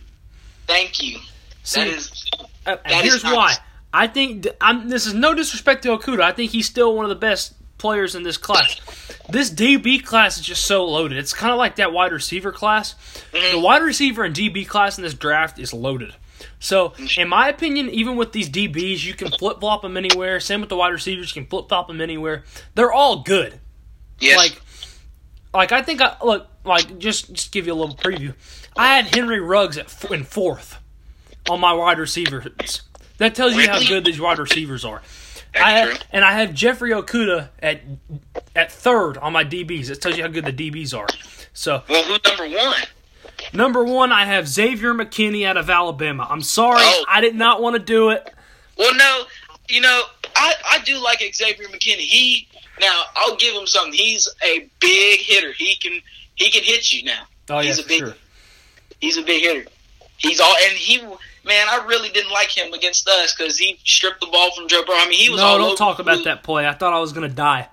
[0.67, 1.19] Thank you.
[1.65, 2.25] See, that is.
[2.67, 3.55] uh, that is here's why.
[3.93, 4.89] I think I'm.
[4.89, 6.23] This is no disrespect to Okudah.
[6.23, 8.81] I think he's still one of the best players in this class.
[9.29, 11.19] This DB class is just so loaded.
[11.19, 12.95] It's kind of like that wide receiver class.
[13.33, 13.57] Mm-hmm.
[13.57, 16.15] The wide receiver and DB class in this draft is loaded.
[16.61, 20.39] So, in my opinion, even with these DBs, you can flip flop them anywhere.
[20.39, 22.45] Same with the wide receivers, you can flip flop them anywhere.
[22.75, 23.59] They're all good.
[24.21, 24.37] Yes.
[24.39, 24.63] Like,
[25.53, 28.35] like I think I look like just just give you a little preview.
[28.77, 30.79] I had Henry Ruggs at in fourth
[31.51, 32.83] on my wide receivers.
[33.19, 35.03] That tells you how good these wide receivers are.
[35.55, 37.81] I have, and I have Jeffrey Okudah at
[38.57, 39.89] at third on my DBs.
[39.89, 41.07] That tells you how good the DBs are.
[41.53, 42.83] So well, who's number one?
[43.53, 46.27] number one, I have Xavier McKinney out of Alabama.
[46.31, 47.05] I'm sorry, Oh.
[47.09, 48.33] I did not want to do it.
[48.79, 49.25] Well, no,
[49.69, 50.03] you know,
[50.37, 51.99] I, I do like Xavier McKinney.
[51.99, 52.49] He
[52.81, 53.93] now I'll give him something.
[53.93, 55.53] He's a big hitter.
[55.53, 56.01] He can
[56.35, 57.23] he can hit you now.
[57.51, 58.15] Oh yeah, he's a for big sure.
[59.01, 59.69] he's a big hitter.
[60.17, 61.03] He's all and he
[61.45, 64.83] man, I really didn't like him against us because he stripped the ball from Joe
[64.85, 64.97] Burrow.
[64.99, 66.67] I mean, he was No, don't talk about that play.
[66.67, 67.69] I thought I was gonna die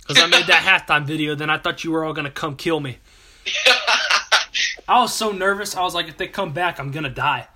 [0.00, 1.34] because I made that halftime video.
[1.34, 2.98] Then I thought you were all gonna come kill me.
[4.88, 5.76] I was so nervous.
[5.76, 7.46] I was like, if they come back, I'm gonna die.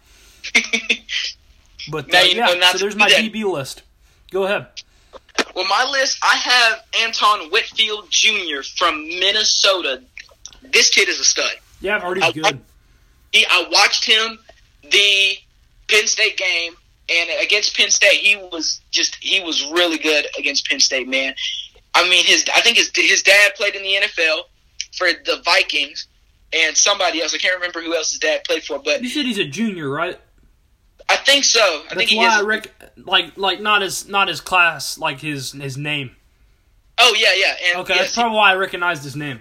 [1.91, 3.19] But uh, yeah, so there's my that.
[3.19, 3.83] DB list.
[4.31, 4.67] Go ahead.
[5.55, 8.63] well, my list, I have Antoine Winfield Jr.
[8.77, 10.03] from Minnesota.
[10.63, 11.53] This kid is a stud.
[11.81, 12.61] Yeah, I've already I- good.
[13.33, 14.39] he I watched him
[14.91, 15.37] the
[15.89, 16.75] Penn State game
[17.09, 21.35] and against Penn State he was just he was really good against Penn State man.
[21.95, 24.43] I mean his I think his his dad played in the NFL
[24.97, 26.07] for the Vikings
[26.53, 29.25] and somebody else I can't remember who else his dad played for but You said
[29.27, 30.19] he's a junior, right?
[31.09, 31.61] I think so.
[31.61, 32.33] I That's think he why is.
[32.35, 36.17] I rec- like like not his not his class, like his his name.
[36.99, 39.41] oh yeah yeah and Okay, yes, that's probably why I recognized his name.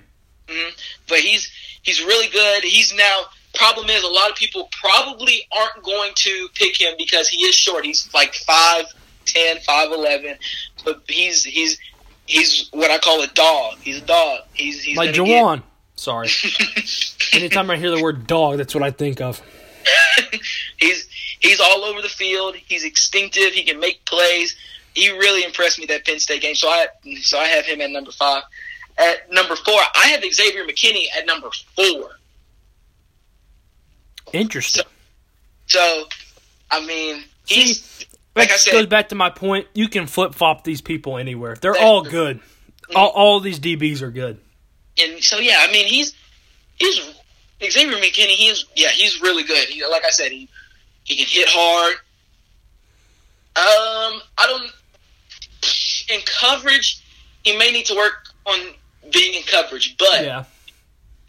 [0.50, 0.72] Mhm.
[1.08, 1.50] But he's
[1.82, 2.64] he's really good.
[2.64, 3.22] He's now
[3.54, 7.56] problem is a lot of people probably aren't going to pick him because he is
[7.56, 7.86] short.
[7.86, 10.38] He's like 5'10", 5'11",
[10.86, 11.78] but he's he's
[12.26, 13.78] he's what I call a dog.
[13.82, 14.42] He's a dog.
[14.54, 15.64] He's he's Like gonna get- Jauan.
[15.96, 16.28] Sorry.
[17.34, 19.42] Anytime I hear the word dog, that's what I think of.
[20.78, 21.08] he's
[21.40, 22.56] he's all over the field.
[22.56, 23.54] He's instinctive.
[23.54, 24.56] He can make plays.
[24.96, 26.56] He really impressed me that Penn State game.
[26.56, 26.88] So I
[27.22, 28.44] so I have him at number five.
[28.98, 32.12] At number four, I have Xavier McKinney at number four.
[34.34, 34.84] Interesting.
[35.68, 36.06] So,
[36.70, 38.06] I mean, he's See,
[38.36, 39.68] like that I said- goes back to my point.
[39.74, 41.56] You can flip flop these people anywhere.
[41.60, 42.42] They're all good.
[42.96, 44.40] All, all these DBs are good.
[45.02, 46.14] and so yeah, I mean, he's
[46.76, 47.00] he's
[47.72, 48.36] Xavier McKinney.
[48.36, 49.68] He's yeah, he's really good.
[49.70, 50.50] He, like I said, he
[51.06, 51.96] he can hit hard.
[53.56, 54.72] Um, I don't
[56.16, 57.02] in coverage.
[57.44, 58.14] He may need to work
[58.46, 58.60] on
[59.12, 60.44] being in coverage, but Yeah.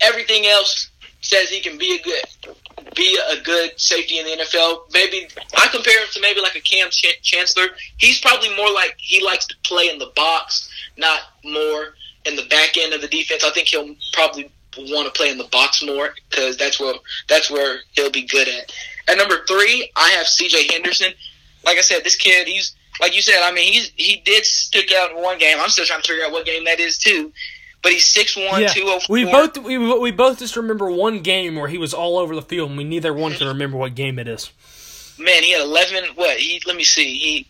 [0.01, 0.91] everything else
[1.25, 2.55] says he can be a good
[2.95, 4.93] be a good safety in the NFL.
[4.93, 7.69] Maybe I compare him to maybe like a Kam Ch- Chancellor.
[7.97, 11.95] He's probably more like he likes to play in the box, not more
[12.25, 13.45] in the back end of the defense.
[13.45, 16.95] I think he'll probably want to play in the box more because that's where
[17.29, 18.73] that's where he'll be good at.
[19.09, 20.73] At number three, I have C.J.
[20.73, 21.13] Henderson.
[21.65, 23.43] Like I said, this kid, he's like you said.
[23.43, 25.59] I mean, he's he did stick out in one game.
[25.61, 27.33] I'm still trying to figure out what game that is too.
[27.85, 28.69] But he's six one, Yeah.
[28.69, 29.15] two oh four.
[29.15, 32.43] We both we, we both just remember one game where he was all over the
[32.43, 34.51] field, and we neither one can remember what game it is.
[35.19, 36.03] man, he had eleven.
[36.17, 36.61] What he?
[36.67, 37.15] Let me see.
[37.19, 37.47] He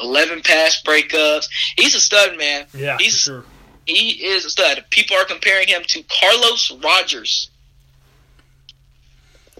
[0.00, 1.48] eleven pass breakups.
[1.76, 2.66] He's a stud, man.
[2.72, 3.44] Yeah, He's- sure.
[3.84, 4.84] He is a stud.
[4.90, 7.50] People are comparing him to Carlos Rogers.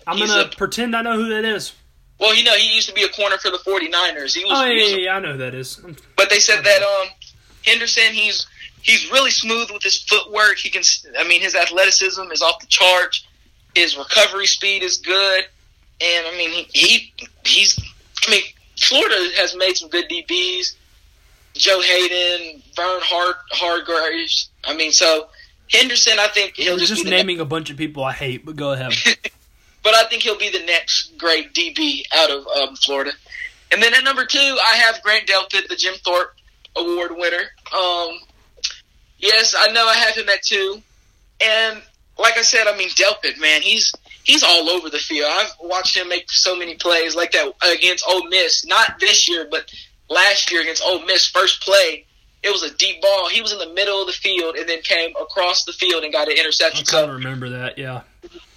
[0.07, 1.73] I'm he's gonna a- pretend I know who that is.
[2.21, 4.33] Well, you know, he used to be a corner for the 49ers.
[4.35, 5.81] He was, Oh he yeah, was yeah, yeah, I know who that is.
[6.17, 7.09] but they said that um
[7.65, 8.47] Henderson, he's
[8.83, 10.59] he's really smooth with his footwork.
[10.59, 10.83] He can,
[11.19, 13.27] I mean, his athleticism is off the charts.
[13.75, 15.45] His recovery speed is good,
[16.01, 17.79] and I mean, he, he he's.
[18.27, 18.43] I mean,
[18.79, 20.75] Florida has made some good DBs.
[21.55, 24.51] Joe Haden, Vern Hard Hargreaves.
[24.65, 25.29] I mean, so
[25.71, 28.57] Henderson, I think he'll You're just, just naming a bunch of people I hate, but
[28.57, 28.93] go ahead.
[29.83, 33.13] but I think he'll be the next great DB out of um, Florida.
[33.71, 36.35] And then at number two, I have Grant Delpit, the Jim Thorpe
[36.77, 37.51] Award winner.
[37.75, 38.19] Um,
[39.23, 40.83] yes, I know I have him at two.
[41.43, 41.81] And
[42.19, 43.93] like I said, I mean Delpit, man, he's
[44.25, 45.29] he's all over the field.
[45.33, 48.65] I've watched him make so many plays like that against Ole Miss.
[48.67, 49.73] Not this year, but
[50.11, 51.27] last year against Ole Miss.
[51.27, 52.05] First play,
[52.43, 53.29] it was a deep ball.
[53.29, 56.13] He was in the middle of the field and then came across the field and
[56.13, 56.85] got an I interception.
[56.85, 57.79] kind So of remember that.
[57.79, 58.03] Yeah.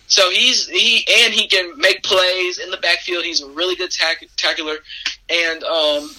[0.07, 3.23] so he's he and he can make plays in the backfield.
[3.23, 4.77] He's a really good tack- tackler,
[5.29, 6.11] and um,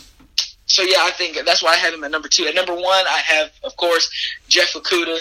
[0.77, 2.45] so yeah, I think that's why I have him at number two.
[2.45, 4.11] At number one, I have of course
[4.47, 5.19] Jeff Okudah.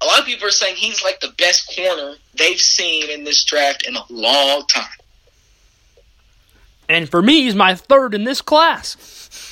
[0.00, 3.44] A lot of people are saying he's like the best corner they've seen in this
[3.44, 4.98] draft in a long time.
[6.88, 8.96] And for me, he's my third in this class.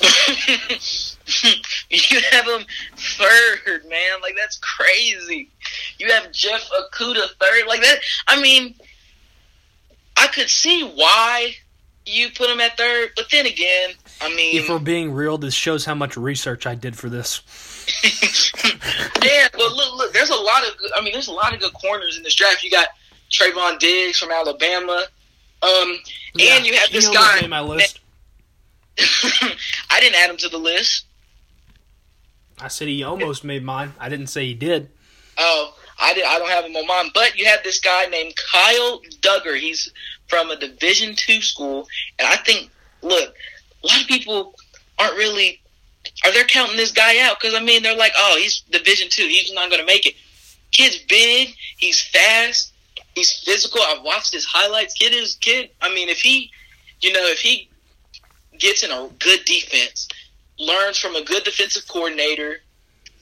[1.89, 2.65] you have him
[2.97, 4.21] third, man.
[4.21, 5.49] Like that's crazy.
[5.97, 7.99] You have Jeff Okudah third, like that.
[8.27, 8.75] I mean,
[10.17, 11.55] I could see why
[12.05, 13.91] you put him at third, but then again,
[14.21, 17.41] I mean, If we're being real, this shows how much research I did for this.
[19.23, 19.47] yeah.
[19.51, 20.77] But look, look, there's a lot of.
[20.77, 22.63] Good, I mean, there's a lot of good corners in this draft.
[22.63, 22.89] You got
[23.31, 25.05] Trevon Diggs from Alabama.
[25.63, 25.97] Um,
[26.39, 27.41] and you have this guy.
[27.41, 27.99] made my list.
[29.89, 31.05] I didn't add him to the list.
[32.59, 33.93] I said he almost made mine.
[33.99, 34.89] I didn't say he did.
[35.37, 36.25] Oh, I did.
[36.25, 37.11] I don't have him on mine.
[37.13, 39.57] But you have this guy named Kyle Dugger.
[39.59, 39.91] He's
[40.31, 41.85] from a Division two school,
[42.17, 42.71] and I think,
[43.01, 43.35] look,
[43.83, 44.55] a lot of people
[44.97, 45.59] aren't really
[46.23, 49.23] are they counting this guy out because I mean they're like, oh, he's Division two.
[49.23, 50.15] He's not going to make it.
[50.71, 51.49] Kid's big.
[51.77, 52.73] He's fast.
[53.13, 53.81] He's physical.
[53.81, 54.93] I've watched his highlights.
[54.93, 55.69] Kid is kid.
[55.81, 56.49] I mean, if he,
[57.01, 57.69] you know, if he
[58.57, 60.07] gets in a good defense,
[60.57, 62.61] learns from a good defensive coordinator,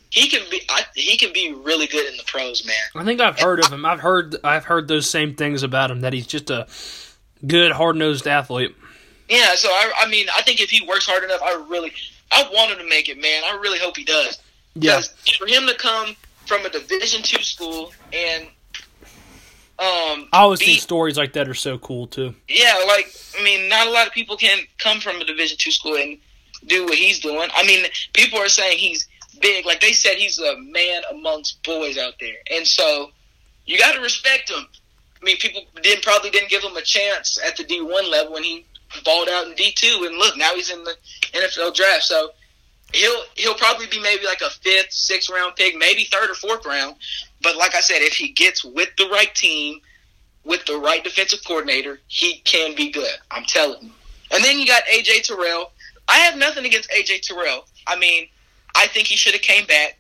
[0.10, 0.62] he can be.
[0.70, 2.76] I, he can be really good in the pros, man.
[2.95, 3.86] I think I've heard of him.
[3.86, 6.01] I've heard I've heard those same things about him.
[6.01, 6.68] That he's just a
[7.45, 8.76] good, hard nosed athlete.
[9.30, 9.55] Yeah.
[9.55, 11.93] So I, I mean, I think if he works hard enough, I really,
[12.32, 13.43] I want him to make it, man.
[13.45, 14.39] I really hope he does.
[14.76, 15.01] Yeah,
[15.38, 18.47] for him to come from a Division two school and
[19.78, 22.36] um, I always be- think stories like that are so cool too.
[22.47, 25.72] yeah, like I mean, not a lot of people can come from a Division two
[25.72, 26.18] school and
[26.68, 27.49] do what he's doing.
[27.55, 29.07] I mean, people are saying he's
[29.42, 29.66] big.
[29.66, 33.12] Like they said, he's a man amongst boys out there, and so
[33.66, 34.66] you got to respect him.
[35.22, 38.34] I mean, people didn't probably didn't give him a chance at the D one level
[38.34, 38.66] when he
[39.04, 40.96] balled out in D two, and look, now he's in the
[41.34, 42.04] NFL draft.
[42.04, 42.32] So
[42.94, 46.66] he'll he'll probably be maybe like a fifth, sixth round pick, maybe third or fourth
[46.66, 46.96] round.
[47.42, 49.80] But like I said, if he gets with the right team,
[50.44, 53.16] with the right defensive coordinator, he can be good.
[53.32, 53.92] I'm telling you.
[54.32, 55.72] And then you got AJ Terrell.
[56.08, 57.66] I have nothing against AJ Terrell.
[57.88, 58.28] I mean,
[58.80, 59.98] I think he should have came back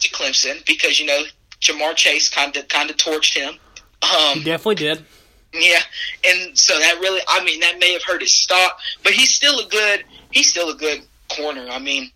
[0.00, 1.22] to Clemson because you know
[1.60, 3.54] Ja'Marr Chase kind of kind of torched him.
[4.04, 5.04] He Um, definitely did.
[5.52, 5.80] yeah,
[6.24, 9.58] and so that really, I mean, that may have hurt his stock, but he's still
[9.58, 11.02] a good, he's still a good
[11.34, 11.66] corner.
[11.70, 12.12] I mean,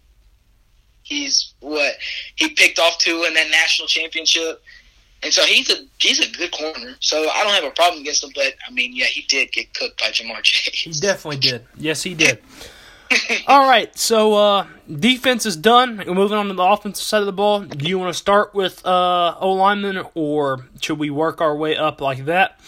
[1.03, 1.95] he's what
[2.37, 4.63] he picked off two in that national championship.
[5.25, 6.97] And so he's a he's a good corner.
[7.01, 8.31] So I don't have a problem against him.
[8.35, 10.75] But I mean, yeah, he did get cooked by Ja'Marr Chase.
[10.83, 11.65] He definitely did.
[11.79, 12.43] Yes, he did.
[13.47, 14.67] All right, so uh,
[14.99, 16.03] defense is done.
[16.07, 17.61] We're moving on to the offensive side of the ball.
[17.61, 21.77] Do you want to start with uh, O lineman, or should we work our way
[21.77, 22.61] up like that?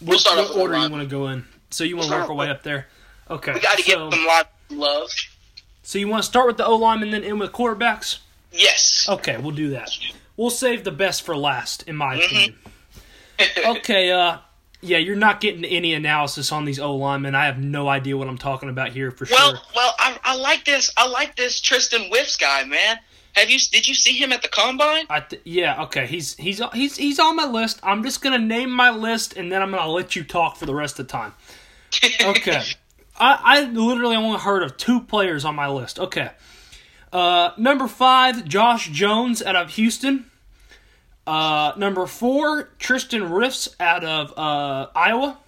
[0.00, 1.44] We'll start what with order you want to go in?
[1.70, 2.86] So you want to We'll work our way up there?
[3.30, 3.52] Okay.
[3.54, 5.10] We got to give so, them a lot love.
[5.82, 8.18] so you want to start with the O lineman, then end with quarterbacks?
[8.52, 9.06] Yes.
[9.08, 9.90] Okay, we'll do that.
[10.36, 12.24] We'll save the best for last, in my Mm-hmm.
[12.24, 12.56] opinion.
[13.78, 14.38] Okay, uh,
[14.84, 17.34] yeah, you're not getting any analysis on these O linemen.
[17.34, 19.54] I have no idea what I'm talking about here for Well, sure.
[19.54, 20.92] well, well, I, I like this.
[20.96, 22.98] I like this Tristan Wirfs guy, man.
[23.34, 23.58] Have you?
[23.58, 25.06] Did you see him at the combine?
[25.10, 26.06] I th- yeah, okay.
[26.06, 27.80] He's he's he's he's on my list.
[27.82, 30.74] I'm just gonna name my list, and then I'm gonna let you talk for the
[30.74, 31.32] rest of the time.
[32.22, 32.62] Okay.
[33.18, 35.98] I I literally only heard of two players on my list.
[35.98, 36.30] Okay.
[37.12, 40.30] Uh, number five, Josh Jones out of Houston.
[41.26, 45.38] Uh, number four, Tristan Wirfs out of uh, Iowa.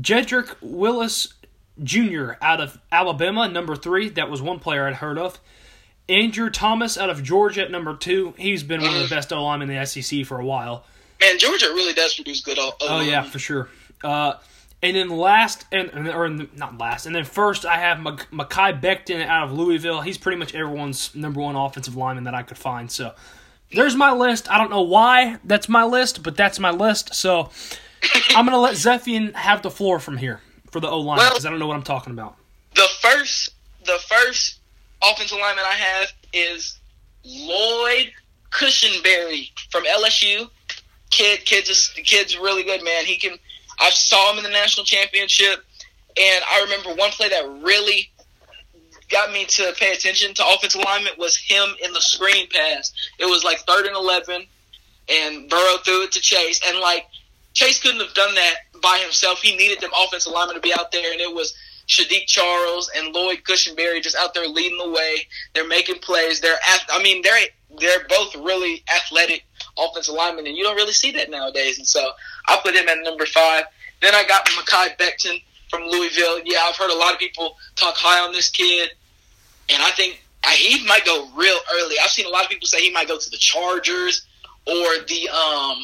[0.00, 1.34] Jedrick Willis
[1.82, 2.32] Jr.
[2.40, 4.08] out of Alabama, number three.
[4.08, 5.38] That was one player I'd heard of.
[6.08, 8.32] Andrew Thomas out of Georgia at number two.
[8.38, 10.84] He's been one of the best O linemen in the SEC for a while.
[11.20, 12.58] Man, Georgia really does produce good.
[12.58, 13.68] O- Oh yeah, for sure.
[14.04, 14.34] Uh,
[14.82, 18.80] and then last, and and- or not last, and then first, I have Mak- Mekhi
[18.80, 20.02] Becton out of Louisville.
[20.02, 22.90] He's pretty much everyone's number one offensive lineman that I could find.
[22.90, 23.12] So
[23.72, 24.50] there's my list.
[24.50, 27.14] I don't know why that's my list, but that's my list.
[27.14, 27.50] So
[28.30, 30.40] I'm gonna let Zephian have the floor from here
[30.70, 32.36] for the O line Well- because I don't know what I'm talking about.
[32.74, 33.50] The first,
[33.84, 34.58] the first
[35.02, 36.78] offensive lineman I have is
[37.24, 38.12] Lloyd
[38.50, 40.50] Cushenberry from LSU.
[41.10, 43.04] Kid, kid, just the kid's really good, man.
[43.06, 43.38] He can.
[43.78, 45.64] I saw him in the national championship,
[46.16, 48.10] and I remember one play that really
[49.10, 52.92] got me to pay attention to offensive alignment was him in the screen pass.
[53.18, 54.46] It was like third and eleven,
[55.08, 57.06] and Burrow threw it to Chase, and like
[57.54, 59.40] Chase couldn't have done that by himself.
[59.40, 61.54] He needed them offensive linemen to be out there, and it was
[61.88, 65.26] Saahdiq Charles and Lloyd Cushenberry just out there leading the way.
[65.54, 66.40] They're making plays.
[66.40, 66.58] They're,
[66.90, 67.46] I mean, they're
[67.78, 69.44] they're both really athletic
[69.78, 71.78] offensive linemen, and you don't really see that nowadays.
[71.78, 72.10] And so
[72.46, 73.64] I put him at number five.
[74.02, 76.40] Then I got Mekhi Becton from Louisville.
[76.44, 78.90] Yeah, I've heard a lot of people talk high on this kid,
[79.68, 80.22] and I think
[80.54, 81.96] he might go real early.
[82.02, 84.26] I've seen a lot of people say he might go to the Chargers
[84.66, 85.78] or the um,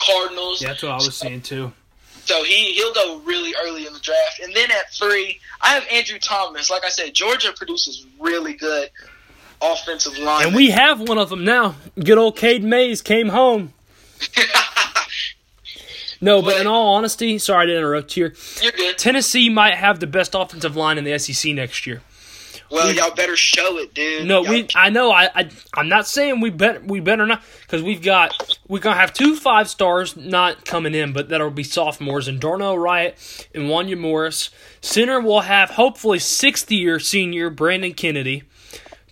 [0.00, 0.62] Cardinals.
[0.62, 1.72] Yeah, that's what I was saying too.
[2.24, 4.40] So he he'll go really early in the draft.
[4.42, 6.70] And then at three, I have Andrew Thomas.
[6.70, 8.90] Like I said, Georgia produces really good
[9.60, 10.46] offensive line.
[10.46, 11.76] And we have one of them now.
[11.98, 13.72] Good old Cade Mays came home.
[16.20, 18.34] No, but in all honesty, sorry to interrupt here.
[18.62, 18.98] You're good.
[18.98, 22.02] Tennessee might have the best offensive line in the SEC next year.
[22.70, 24.28] Well, y'all better show it, dude.
[24.28, 24.68] No, Y'all- we.
[24.76, 25.10] I know.
[25.10, 25.28] I.
[25.34, 26.84] I I'm not saying we bet.
[26.84, 28.58] We better not because we've got.
[28.68, 32.78] We're gonna have two five stars not coming in, but that'll be sophomores and Darnell
[32.78, 33.16] Wright
[33.54, 34.50] and Wanya Morris.
[34.80, 38.44] Center will have hopefully sixth year senior Brandon Kennedy.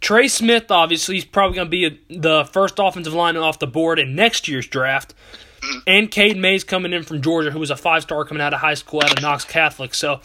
[0.01, 3.67] Trey Smith, obviously, he's probably going to be a, the first offensive lineman off the
[3.67, 5.13] board in next year's draft.
[5.61, 5.79] Mm-hmm.
[5.87, 8.61] And Cade Mays coming in from Georgia, who was a five star coming out of
[8.61, 9.95] high school out of Knox Catholic.
[9.95, 10.21] So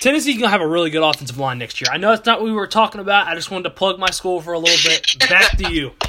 [0.00, 1.88] Tennessee's to have a really good offensive line next year.
[1.90, 3.26] I know it's not what we were talking about.
[3.26, 5.28] I just wanted to plug my school for a little bit.
[5.30, 5.92] Back to you.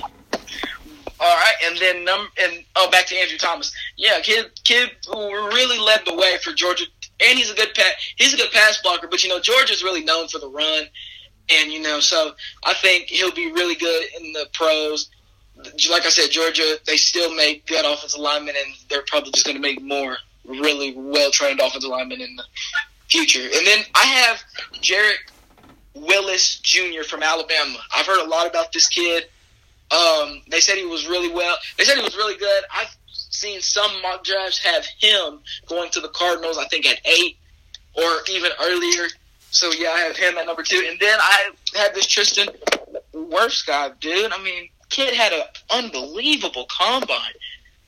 [1.18, 3.74] All right, and then num and oh, back to Andrew Thomas.
[3.95, 6.84] Yeah, kid, kid really led the way for Georgia,
[7.26, 7.93] and he's a good pat.
[8.18, 10.84] He's a good pass blocker, but you know Georgia's really known for the run,
[11.49, 12.34] and you know so
[12.66, 15.09] I think he'll be really good in the pros.
[15.89, 19.56] Like I said, Georgia they still make good offensive linemen, and they're probably just going
[19.56, 22.43] to make more really well trained offensive linemen in the
[23.08, 23.41] future.
[23.41, 24.43] And then I have
[24.82, 25.18] Jarrett
[25.93, 27.03] Willis Jr.
[27.08, 27.78] from Alabama.
[27.95, 29.26] I've heard a lot about this kid.
[29.91, 31.56] Um, they said he was really well.
[31.78, 32.64] They said he was really good.
[32.74, 36.58] I've seen some mock drafts have him going to the Cardinals.
[36.58, 37.38] I think at eight
[37.95, 39.08] or even earlier.
[39.51, 40.86] So yeah, I have him at number two.
[40.89, 42.49] And then I have this Tristan
[43.14, 44.32] Wirfs guy, dude.
[44.32, 47.34] I mean, kid had an unbelievable combine.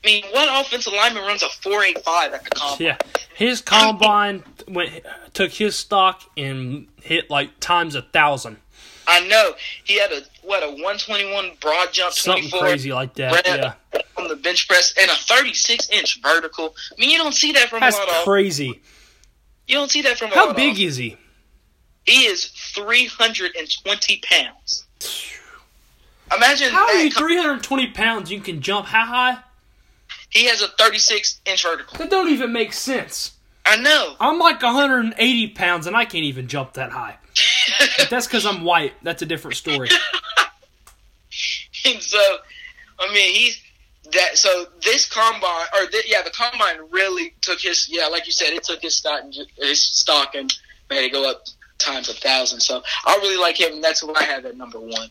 [0.04, 2.86] I mean, what offensive lineman runs a four eight five at the combine?
[2.86, 2.96] Yeah,
[3.34, 8.58] his combine went took his stock and hit like times a thousand,
[9.08, 9.52] I know
[9.84, 13.42] he had a what a one twenty one broad jump, something crazy like that.
[13.46, 16.76] Yeah, on the bench press, and a thirty six inch vertical.
[16.92, 18.24] I mean, you don't see that from that's a lot of.
[18.24, 18.80] crazy.
[19.66, 20.80] You don't see that from a How big of.
[20.80, 21.16] is he?
[22.04, 24.86] He is three hundred and twenty pounds.
[26.36, 28.30] Imagine How are you 320 pounds?
[28.30, 29.38] You can jump how high?
[30.30, 31.96] He has a thirty six inch vertical.
[31.98, 33.32] That don't even make sense.
[33.64, 34.14] I know.
[34.18, 37.18] I'm like 180 pounds and I can't even jump that high.
[38.10, 38.94] That's because I'm white.
[39.02, 39.88] That's a different story.
[41.84, 42.38] and so,
[42.98, 43.62] I mean, he's
[44.12, 48.32] that so this combine or th- yeah, the combine really took his yeah, like you
[48.32, 50.52] said, it took his stock and his stock and
[50.88, 51.44] made it go up
[51.78, 52.60] times a thousand.
[52.60, 55.10] So I really like him, and that's who I have at number one.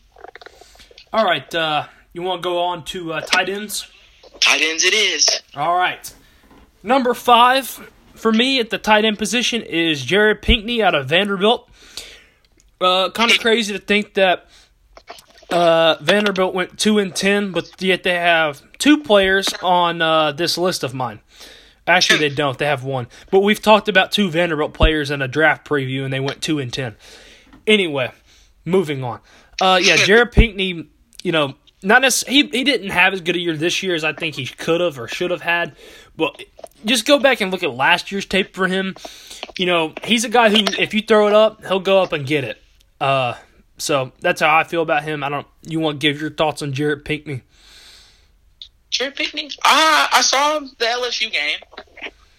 [1.12, 3.90] All right, uh, you want to go on to uh, tight ends?
[4.40, 5.40] Tight ends, it is.
[5.56, 6.12] All right,
[6.82, 7.66] number five
[8.14, 11.68] for me at the tight end position is Jared Pinkney out of Vanderbilt.
[12.80, 14.48] Uh, kind of crazy to think that
[15.50, 20.58] uh, Vanderbilt went two and ten, but yet they have two players on uh, this
[20.58, 21.20] list of mine.
[21.86, 22.58] Actually, they don't.
[22.58, 23.06] They have one.
[23.30, 26.58] But we've talked about two Vanderbilt players in a draft preview, and they went two
[26.58, 26.96] and ten.
[27.66, 28.12] Anyway,
[28.66, 29.20] moving on.
[29.60, 30.90] Uh, yeah, Jared Pinkney.
[31.28, 34.02] You know, not necessarily, he he didn't have as good a year this year as
[34.02, 35.76] I think he could have or should have had.
[36.16, 36.42] But
[36.86, 38.94] just go back and look at last year's tape for him.
[39.58, 42.26] You know, he's a guy who, if you throw it up, he'll go up and
[42.26, 42.62] get it.
[42.98, 43.34] Uh,
[43.76, 45.22] so that's how I feel about him.
[45.22, 45.46] I don't.
[45.64, 47.42] You want to give your thoughts on Jared Pinkney?
[48.88, 49.50] Jared Pinkney.
[49.66, 51.58] Ah, I saw him the LSU game.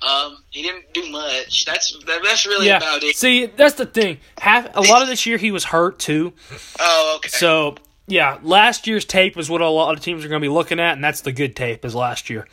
[0.01, 1.65] Um, he didn't do much.
[1.65, 2.77] That's that, that's really yeah.
[2.77, 3.15] about it.
[3.15, 4.17] See, that's the thing.
[4.39, 6.33] Half a lot of this year he was hurt too.
[6.79, 7.29] Oh, okay.
[7.29, 7.75] So
[8.09, 10.79] yeah, last year's tape is what a lot of teams are going to be looking
[10.79, 12.47] at, and that's the good tape is last year.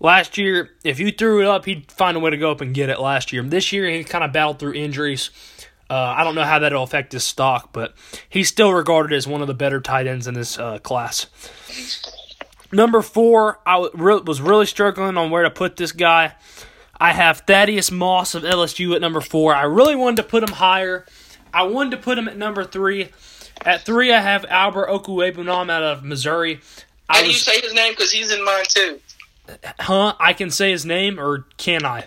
[0.00, 2.72] Last year, if you threw it up, he'd find a way to go up and
[2.72, 3.00] get it.
[3.00, 5.30] Last year, this year he kind of battled through injuries.
[5.90, 7.94] Uh, I don't know how that'll affect his stock, but
[8.28, 11.26] he's still regarded as one of the better tight ends in this uh, class.
[12.70, 16.34] Number four, I was really struggling on where to put this guy.
[17.00, 19.54] I have Thaddeus Moss of LSU at number four.
[19.54, 21.06] I really wanted to put him higher.
[21.52, 23.08] I wanted to put him at number three.
[23.64, 26.60] At three, I have Albert Okwuegbunam out of Missouri.
[27.08, 27.92] I How do you say his name?
[27.92, 29.00] Because he's in mine too.
[29.80, 30.14] Huh?
[30.20, 32.06] I can say his name, or can I?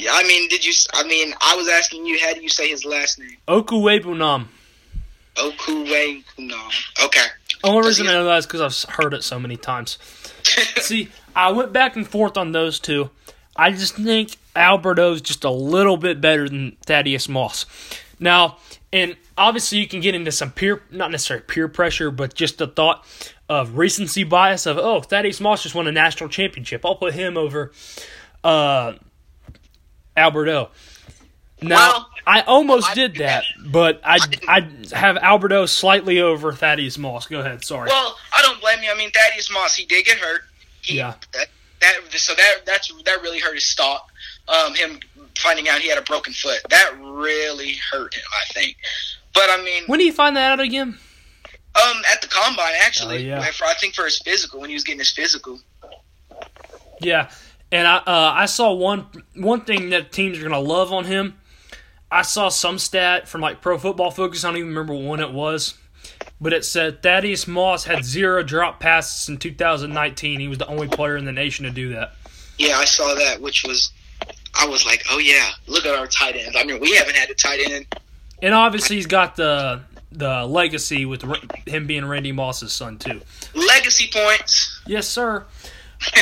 [0.00, 0.72] Yeah, I mean, did you?
[0.92, 2.18] I mean, I was asking you.
[2.20, 3.36] How do you say his last name?
[3.48, 4.46] Okwuegbunam.
[5.36, 7.04] Okwuegbunam.
[7.04, 7.26] Okay.
[7.62, 9.98] Only reason I know that is because I've heard it so many times.
[10.80, 13.10] See, I went back and forth on those two.
[13.56, 17.66] I just think Alberto's just a little bit better than Thaddeus Moss.
[18.20, 18.58] Now,
[18.94, 22.66] and obviously you can get into some peer, not necessarily peer pressure, but just the
[22.66, 23.04] thought
[23.48, 26.86] of recency bias of, oh, Thaddeus Moss just won a national championship.
[26.86, 27.72] I'll put him over
[28.42, 28.94] uh,
[30.16, 30.70] Alberto.
[31.60, 34.18] Now, Well, I almost I- did that, but I
[34.48, 37.26] I have Alberto slightly over Thaddeus Moss.
[37.26, 37.88] Go ahead, sorry.
[37.88, 38.90] Well, I don't blame you.
[38.90, 40.42] I mean, Thaddeus Moss, he did get hurt.
[40.82, 41.14] He, Yeah.
[41.32, 41.46] That,
[41.80, 44.10] that so that that's that really hurt his stock.
[44.48, 45.00] Um, him
[45.38, 48.22] finding out he had a broken foot that really hurt him.
[48.32, 48.76] I think.
[49.34, 50.98] But I mean, when do you find that out again?
[51.76, 53.50] um, at the combine actually, Oh, yeah.
[53.50, 55.58] for, I think for his physical when he was getting his physical.
[57.00, 57.30] Yeah,
[57.72, 61.38] and I uh, I saw one one thing that teams are gonna love on him.
[62.10, 64.44] I saw some stat from like Pro Football Focus.
[64.44, 65.74] I don't even remember when it was,
[66.40, 70.38] but it said Thaddeus Moss had zero drop passes in 2019.
[70.38, 72.14] He was the only player in the nation to do that.
[72.56, 73.90] Yeah, I saw that, which was.
[74.58, 76.56] I was like, oh yeah, look at our tight ends.
[76.58, 77.86] I mean, we haven't had a tight end.
[78.42, 79.82] And obviously, he's got the
[80.12, 81.22] the legacy with
[81.66, 83.20] him being Randy Moss's son too.
[83.54, 84.82] Legacy points.
[84.86, 85.46] Yes, sir.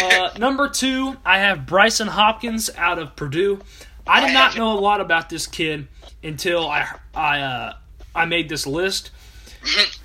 [0.00, 3.60] Uh, number two, I have Brycen Hopkins out of Purdue.
[4.06, 5.88] I did not know a lot about this kid
[6.22, 7.74] until I I uh,
[8.14, 9.10] I made this list.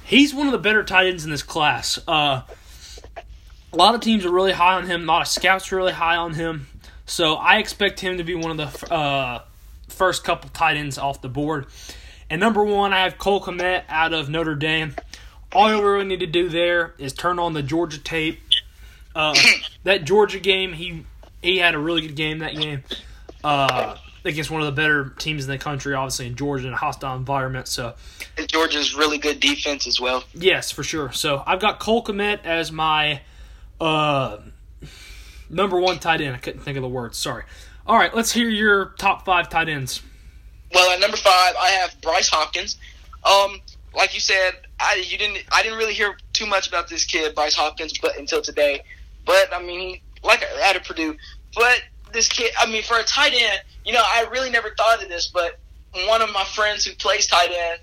[0.04, 2.00] He's one of the better tight ends in this class.
[2.08, 2.42] Uh,
[3.74, 5.04] a lot of teams are really high on him.
[5.04, 6.68] A lot of scouts are really high on him.
[7.08, 9.42] So I expect him to be one of the uh,
[9.88, 11.66] first couple tight ends off the board.
[12.30, 14.94] And number one, I have Cole Kmet out of Notre Dame.
[15.54, 18.40] All you really need to do there is turn on the Georgia tape.
[19.16, 19.34] Uh,
[19.84, 21.06] that Georgia game, he
[21.42, 22.84] he had a really good game that game
[23.44, 23.96] uh,
[24.26, 27.16] against one of the better teams in the country, obviously in Georgia in a hostile
[27.16, 27.70] environment.
[27.70, 27.94] So
[28.38, 30.26] And Georgia's really good defense as well.
[30.34, 31.14] yes, for sure.
[31.14, 33.22] So I've got Cole Kmet as my
[33.80, 34.40] uh,
[35.50, 36.36] number one tight end.
[36.36, 37.16] I couldn't think of the word.
[37.16, 37.44] Sorry.
[37.86, 40.02] All right, let's hear your top five tight ends.
[40.74, 42.78] Well, at number five, I have Bryce Hopkins.
[43.24, 43.62] Um,
[43.96, 47.34] like you said, I you didn't I didn't really hear too much about this kid,
[47.34, 48.84] Bryce Hopkins, but until today.
[49.26, 51.16] But I mean, he, like out of Purdue.
[51.56, 51.82] But
[52.12, 55.10] this kid, I mean, for a tight end, you know, I really never thought of
[55.10, 55.60] this, but
[56.08, 57.80] one of my friends who plays tight end,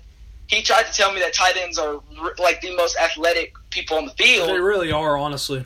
[0.47, 2.01] he tried to tell me that tight ends are
[2.37, 4.49] like the most athletic people on the field.
[4.49, 5.65] They really are, honestly.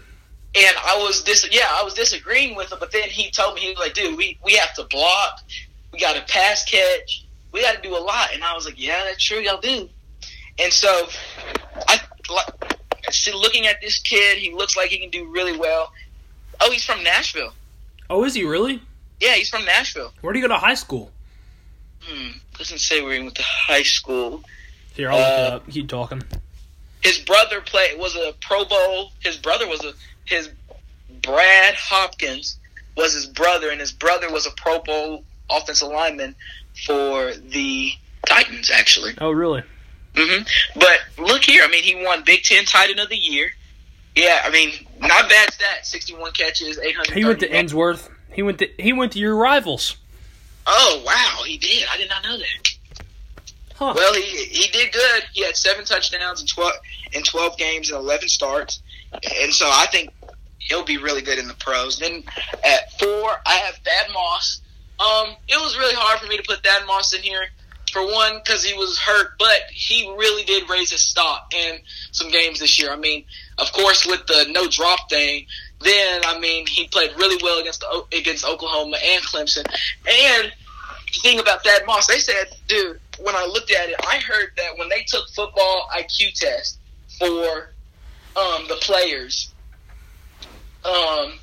[0.56, 3.62] And I was dis yeah, I was disagreeing with him, but then he told me
[3.62, 5.42] he was like, dude, we, we have to block,
[5.94, 8.34] we got to pass catch, we got to do a lot.
[8.34, 9.88] And I was like, yeah, that's true, y'all do.
[10.58, 11.08] And so,
[11.88, 12.00] I
[12.34, 12.48] like
[13.12, 15.94] see, looking at this kid, he looks like he can do really well.
[16.62, 17.54] Oh, he's from Nashville.
[18.10, 18.82] Oh, is he really?
[19.20, 20.14] Yeah, he's from Nashville.
[20.22, 21.12] Where do you go to high school?
[22.02, 24.44] Hmm, doesn't say where he went to high school.
[24.94, 25.70] Here, I'll look it Uh, up.
[25.70, 26.24] Keep talking.
[27.02, 29.12] His brother played was a Pro Bowl.
[29.20, 29.94] His brother was a
[30.30, 30.50] his
[31.22, 32.58] Brad Hopkins
[32.96, 36.36] was his brother, and his brother was a Pro Bowl offensive lineman
[36.86, 37.92] for the
[38.26, 39.14] Titans, actually.
[39.20, 39.64] Oh, really?
[40.14, 40.80] Mm-hmm.
[40.80, 43.52] But look here, I mean, he won Big Ten Tight End of the Year.
[44.16, 45.86] Yeah, I mean, not bad stat.
[45.86, 47.16] Sixty-one catches, eight hundred.
[47.16, 48.10] He went to Ensworth.
[48.32, 49.98] He went to he went to your rivals.
[50.66, 51.86] Oh wow, he did.
[51.92, 53.04] I did not know that.
[53.76, 53.94] Huh.
[53.96, 55.24] Well, he he did good.
[55.34, 56.74] He had seven touchdowns in twelve
[57.14, 58.82] in twelve games and eleven starts,
[59.14, 60.12] and so I think
[60.70, 62.00] he'll be really good in the pros.
[62.00, 62.24] Then
[62.64, 64.62] at four, I have Thad Moss.
[65.00, 67.48] Um, it was really hard for me to put Thad Moss in here.
[67.92, 71.80] For one, because he was hurt, but he really did raise his stock in
[72.12, 72.92] some games this year.
[72.92, 73.26] I mean,
[73.58, 75.48] of course, with the no drop thing,
[75.82, 79.66] then I mean he played really well against the, against Oklahoma and Clemson.
[80.08, 80.54] And
[81.12, 84.52] the thing about Thad Moss, they said, dude, when I looked at it, I heard
[84.58, 86.78] that when they took football IQ test
[87.18, 87.72] for
[88.36, 89.52] um, the players
[90.86, 91.40] um,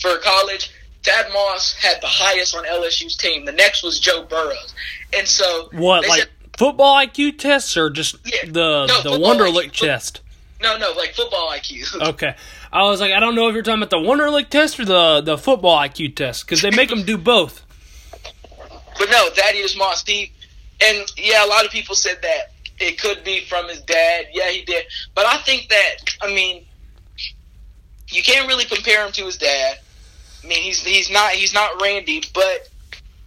[0.00, 0.70] for college,
[1.02, 3.44] Thad Moss had the highest on LSU's team.
[3.44, 4.74] The next was Joe Burrows,
[5.16, 8.44] and so What like said- football IQ tests or just Yeah.
[8.46, 10.20] the No, the Wonderlic test?
[10.60, 12.00] no, no, like football IQ.
[12.10, 12.34] Okay.
[12.72, 15.20] I was like, I don't know if you're talking about the Wonderlic test or the
[15.22, 17.62] the football IQ test because they make them do both.
[18.98, 20.32] But no, Thaddeus Moss, he,
[20.80, 24.26] and yeah, a lot of people said that it could be from his dad.
[24.32, 24.84] Yeah, he did.
[25.14, 26.64] But I think that, I mean,
[28.08, 29.78] you can't really compare him to his dad.
[30.42, 32.68] I mean, he's he's not he's not Randy, but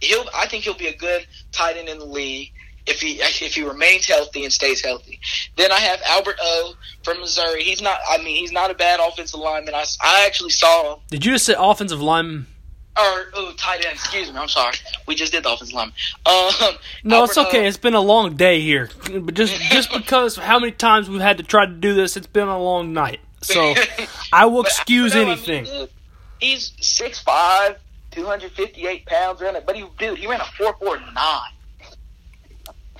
[0.00, 0.24] he'll.
[0.34, 2.50] I think he'll be a good tight end in the league
[2.86, 5.20] if he if he remains healthy and stays healthy.
[5.56, 6.74] Then I have Albert O
[7.04, 7.62] from Missouri.
[7.64, 7.98] He's not.
[8.08, 9.74] I mean, he's not a bad offensive lineman.
[9.74, 12.46] I, I actually saw him Did you just say offensive lineman?
[12.94, 13.94] or oh, tight end.
[13.94, 14.36] Excuse me.
[14.38, 14.74] I'm sorry.
[15.06, 15.92] We just did the offensive line.
[16.26, 16.52] Um,
[17.04, 17.64] No, it's okay.
[17.64, 21.20] O- It's been a long day here, but just just because how many times we've
[21.20, 23.20] had to try to do this, it's been a long night.
[23.42, 23.74] So
[24.32, 25.64] I will excuse O, I mean, anything.
[25.64, 25.90] dude,
[26.40, 27.76] he's 6'5",
[28.12, 31.50] 258 pounds, running, but he dude he ran a four four nine.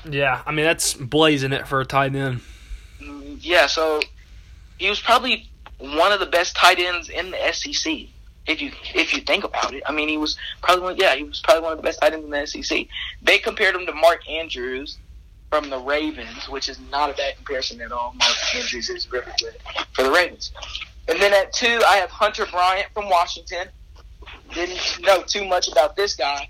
[0.08, 2.40] Yeah, I mean that's blazing it for a tight end.
[3.00, 4.00] Mm, Yeah, so
[4.78, 7.92] he was probably one of the best tight ends in the SEC.
[8.46, 10.96] If you if you think about it, I mean, he was probably one.
[10.96, 12.86] Yeah, he was probably one of the best tight ends in the SEC.
[13.22, 14.98] They compared him to Mark Andrews
[15.52, 18.14] from the Ravens, which is not a bad comparison at all.
[18.14, 19.54] Mark Andrews is really good
[19.92, 20.50] for the Ravens.
[21.08, 23.68] And then at two, I have Hunter Bryant from Washington.
[24.54, 26.48] Didn't know too much about this guy,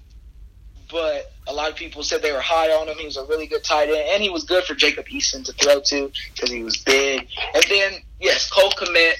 [0.88, 2.96] but a lot of people said they were high on him.
[2.96, 5.52] He was a really good tight end, and he was good for Jacob Eason to
[5.54, 7.26] throw to because he was big.
[7.56, 9.14] And then, yes, Cole Kmet,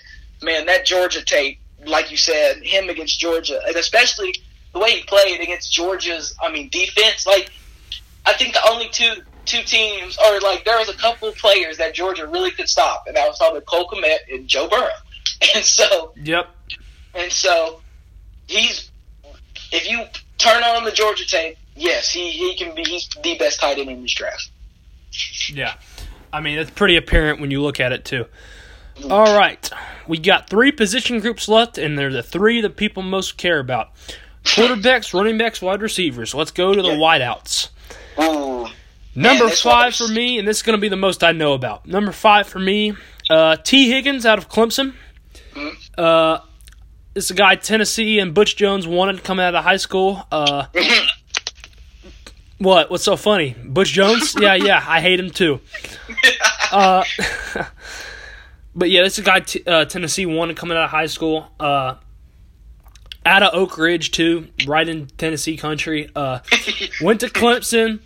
[0.45, 4.33] man, that Georgia tape, like you said, him against Georgia, and especially
[4.75, 7.27] the way he played against Georgia's, I mean, defense.
[7.27, 7.51] Like,
[8.25, 11.77] I think the only two two teams, or like there was a couple of players
[11.79, 14.89] that Georgia really could stop, and that was probably Cole Kmet and Joe Burrow.
[15.55, 16.47] And so, Yep.
[17.15, 17.81] and so
[18.47, 18.91] he's
[19.73, 20.05] if you
[20.39, 23.91] turn on the Georgia tape, yes, he, he can be he's the best tight end
[23.91, 24.51] in this draft.
[25.49, 25.75] Yeah.
[26.33, 28.27] I mean, it's pretty apparent when you look at it, too.
[29.11, 29.69] All right.
[30.07, 33.91] We got three position groups left, and they're the three that people most care about
[34.45, 36.35] quarterbacks, running backs, wide receivers.
[36.35, 36.97] Let's go to the Yeah.
[36.97, 37.69] wideouts.
[39.15, 41.53] Number this five for me, and this is going to be the most I know
[41.53, 41.87] about.
[41.87, 42.95] Number five for me,
[43.31, 44.95] uh, Tee Higgins out of Clemson.
[45.55, 45.77] Mhm.
[45.99, 46.41] Uh,
[47.15, 50.27] this is a guy Tennessee and Butch Jones wanted coming out of high school.
[50.33, 50.67] Uh,
[52.59, 52.91] what?
[52.91, 53.55] What's so funny?
[53.65, 54.35] Butch Jones?
[54.41, 55.61] Yeah, yeah, I hate him too.
[56.73, 57.05] Uh,
[58.75, 61.47] but yeah, this is a guy t- uh, Tennessee wanted coming out of high school.
[61.61, 61.97] Uh,
[63.27, 66.09] out of Oak Ridge too, right in Tennessee country.
[66.17, 66.39] Uh,
[67.03, 68.01] went to Clemson,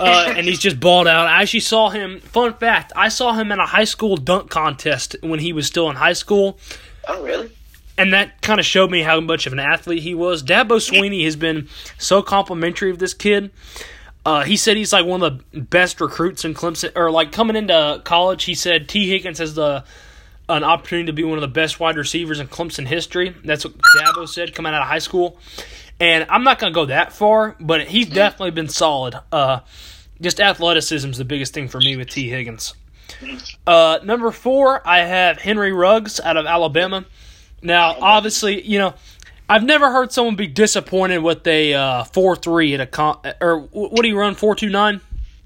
[0.00, 1.26] uh, and he's just balled out.
[1.26, 2.20] I actually saw him.
[2.20, 5.90] Fun fact: I saw him in a high school dunk contest when he was still
[5.90, 6.58] in high school,
[7.08, 7.50] oh really?
[7.98, 10.42] and that kind of showed me how much of an athlete he was.
[10.42, 11.68] Dabo Swinney has been
[11.98, 13.50] so complimentary of this kid.
[14.24, 17.56] Uh, he said he's like one of the best recruits in Clemson, or like coming
[17.56, 18.44] into college.
[18.44, 19.84] He said Tee Higgins has the
[20.48, 23.34] an opportunity to be one of the best wide receivers in Clemson history.
[23.44, 25.38] That's what Dabo said coming out of high school.
[25.98, 29.14] And I'm not going to go that far, but he's definitely been solid.
[29.32, 29.60] Uh,
[30.20, 32.74] just athleticism is the biggest thing for me with Tee Higgins.
[33.66, 37.04] Uh, number four, I have Henry Ruggs out of Alabama.
[37.62, 38.94] Now, obviously, you know,
[39.48, 43.60] I've never heard someone be disappointed with a uh, four three at a con- or
[43.60, 45.00] what do you run four two nine?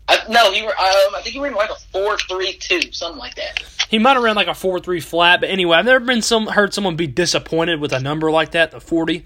[0.09, 0.71] I, no, he were.
[0.71, 3.63] Um, I think he ran like a four three two, something like that.
[3.89, 6.47] He might have ran like a four three flat, but anyway, I've never been some
[6.47, 9.25] heard someone be disappointed with a number like that, the forty,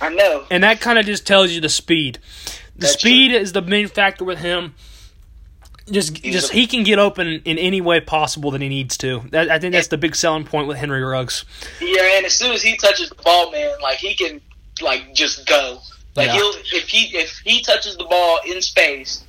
[0.00, 0.44] I know.
[0.50, 2.18] and that kind of just tells you the speed.
[2.76, 4.74] The That's speed is the main factor with him.
[5.90, 8.96] Just, He's just a- he can get open in any way possible that he needs
[8.98, 9.22] to.
[9.30, 11.44] That, I think that's the big selling point with Henry Ruggs.
[11.80, 14.40] Yeah, and as soon as he touches the ball, man, like he can
[14.80, 15.80] like just go.
[16.16, 16.34] Like Yeah.
[16.34, 19.24] he'll if he if he touches the ball in space,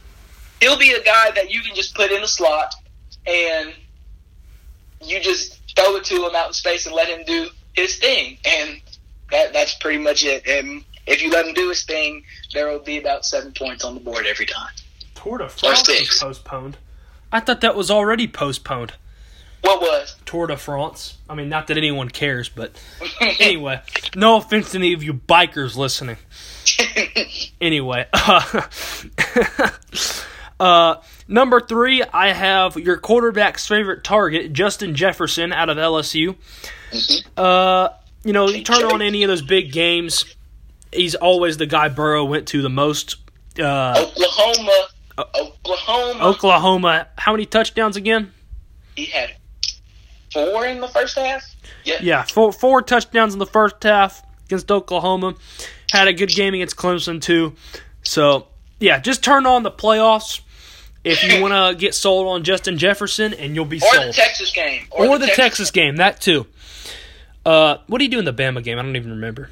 [0.61, 2.73] he'll be a guy that you can just put in the slot
[3.27, 3.73] and
[5.03, 8.37] you just throw it to him out in space and let him do his thing.
[8.45, 8.79] And
[9.31, 10.47] that that's pretty much it.
[10.47, 12.23] And if you let him do his thing,
[12.53, 14.71] there will be about seven points on the board every time.
[15.15, 16.77] Tour de France France is is postponed.
[17.31, 18.93] I thought that was already postponed.
[19.61, 20.15] What was?
[20.25, 21.17] Tour de France.
[21.27, 22.79] I mean, not that anyone cares, but
[23.21, 23.81] anyway,
[24.15, 26.17] no offense to any of you bikers listening.
[27.61, 28.61] Anyway, uh,
[30.59, 30.95] uh,
[31.27, 36.35] number three, I have your quarterback's favorite target, Justin Jefferson, out of LSU.
[37.37, 37.89] Uh,
[38.25, 40.25] you know, you turn on any of those big games,
[40.91, 43.17] he's always the guy Burrow went to the most.
[43.57, 46.23] Uh, Oklahoma, Oklahoma.
[46.25, 48.33] Oklahoma, how many touchdowns again?
[48.95, 49.35] He had
[50.33, 51.43] four in the first half.
[51.83, 51.99] Yeah.
[52.01, 55.35] Yeah, four four touchdowns in the first half against Oklahoma.
[55.91, 57.53] Had a good game against Clemson too.
[58.01, 58.47] So
[58.79, 60.41] yeah, just turn on the playoffs
[61.03, 63.93] if you want to get sold on Justin Jefferson, and you'll be sold.
[63.95, 64.13] Or the.
[64.13, 64.87] Texas game.
[64.89, 66.47] or the Texas game, that too.
[67.45, 68.79] Uh, what do you do in the Bama game?
[68.79, 69.49] I don't even remember.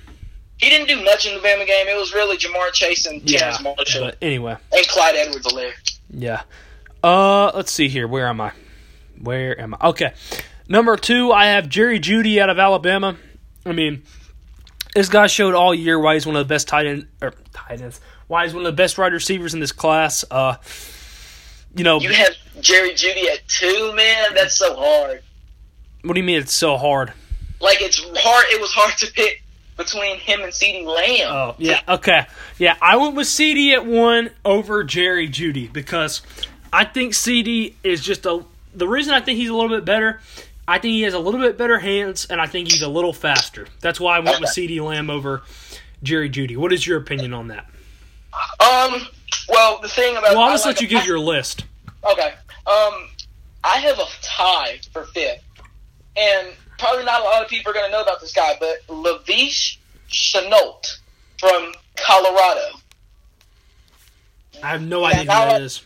[0.58, 1.88] He didn't do much in the Bama game.
[1.88, 5.74] It was really Ja'Marr Chase and Yeah, Terrace Marshall but anyway, and Clyde Edwards-Helaire
[6.10, 6.44] yeah.
[7.04, 8.08] Uh, let's see here.
[8.08, 8.52] Where am I?
[9.20, 9.90] Where am I?
[9.90, 10.14] Okay,
[10.70, 13.18] number two, I have Jerry Jeudy out of Alabama.
[13.66, 14.04] I mean,
[14.96, 17.82] this guy showed all year why he's one of the best tight end or tight
[17.82, 18.00] ends.
[18.28, 20.24] Why he's one of the best wide receivers in this class.
[20.32, 20.56] Uh,
[21.76, 24.34] you know, You have Jerry Jeudy at two, man.
[24.36, 25.22] That's so hard.
[26.04, 27.12] what do you mean it's so hard?
[27.64, 28.46] Like it's hard.
[28.50, 29.42] It was hard to pick
[29.78, 31.32] between him and CeeDee Lamb.
[31.32, 32.28] Oh, yeah, okay.
[32.60, 36.22] Yeah, I went with CeeDee at one over Jerry Jeudy because
[36.72, 38.44] I think CeeDee is just a.
[38.76, 40.20] The reason I think he's a little bit better,
[40.68, 43.14] I think he has a little bit better hands, and I think he's a little
[43.14, 43.68] faster.
[43.82, 44.50] That's why I went with.
[44.50, 45.44] CeeDee Lamb over
[46.04, 46.58] Jerry Jeudy.
[46.58, 47.66] What is your opinion on that?
[48.60, 49.08] Um.
[49.50, 51.66] Well, the thing about Well, I'll just like- let you give your list.
[52.04, 52.34] Okay.
[52.66, 53.10] Um,
[53.64, 55.44] I have a tie for fifth,
[56.16, 56.48] and
[56.78, 59.78] probably not a lot of people are going to know about this guy, but Laviska
[60.10, 61.00] Shenault
[61.40, 62.78] from Colorado.
[64.62, 65.82] I have no Yeah, idea who now that is.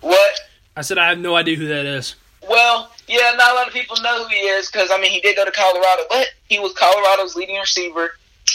[0.00, 0.40] What?
[0.76, 2.16] I said I have no idea who that is.
[2.48, 5.20] Well, yeah, not a lot of people know who he is because I mean he
[5.20, 8.10] did go to Colorado, but he was Colorado's leading receiver.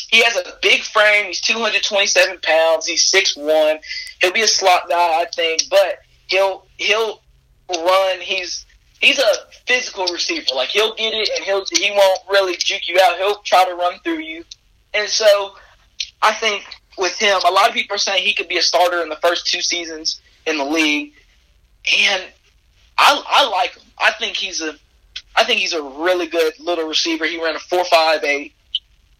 [0.09, 1.27] He has a big frame.
[1.27, 2.85] He's 227 pounds.
[2.85, 3.79] He's 6'1".
[4.21, 7.21] He'll be a slot guy, I think, but he'll he'll
[7.69, 8.19] run.
[8.19, 8.65] He's
[8.99, 9.31] he's a
[9.65, 10.45] physical receiver.
[10.55, 13.17] Like he'll get it and he'll he won't really juke you out.
[13.17, 14.43] He'll try to run through you.
[14.93, 15.55] And so
[16.21, 16.63] I think
[16.97, 19.17] with him, a lot of people are saying he could be a starter in the
[19.17, 21.13] first two seasons in the league.
[21.99, 22.23] And
[22.97, 23.83] I I like him.
[23.99, 24.75] I think he's a
[25.35, 27.25] I think he's a really good little receiver.
[27.25, 28.53] He ran a four five eight.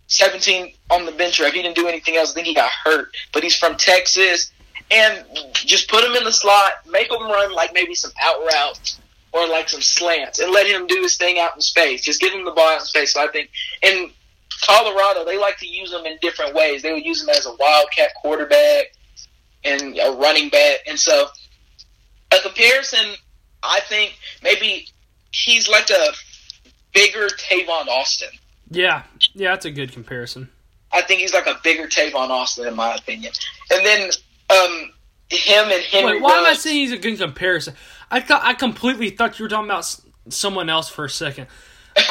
[0.09, 1.51] 17 on the bench rep.
[1.51, 2.32] He didn't do anything else.
[2.32, 3.13] I think he got hurt.
[3.34, 4.53] But he's from Texas.
[4.89, 9.01] And just put him in the slot, make him run like maybe some out routes
[9.34, 12.03] or like some slants, and let him do his thing out in space.
[12.03, 13.13] Just give him the ball out in space.
[13.13, 13.49] So I think
[13.82, 14.11] in
[14.65, 16.82] Colorado, they like to use him in different ways.
[16.82, 18.93] They would use him as a wildcat quarterback
[19.63, 20.80] and a running back.
[20.88, 21.28] And so
[22.32, 23.15] a comparison,
[23.63, 24.88] I think maybe
[25.32, 26.11] he's like a
[26.93, 28.30] bigger Tavon Austin.
[28.69, 29.03] Yeah,
[29.34, 30.49] yeah, that's a good comparison.
[30.91, 33.34] I think he's like a bigger Tavon Austin in my opinion.
[33.71, 34.09] And then
[34.49, 34.91] um,
[35.30, 36.13] him and Henry.
[36.13, 37.75] Wait, why am I saying he's a good comparison?
[38.10, 41.47] I thought I completely thought you were talking about s- someone else for a second.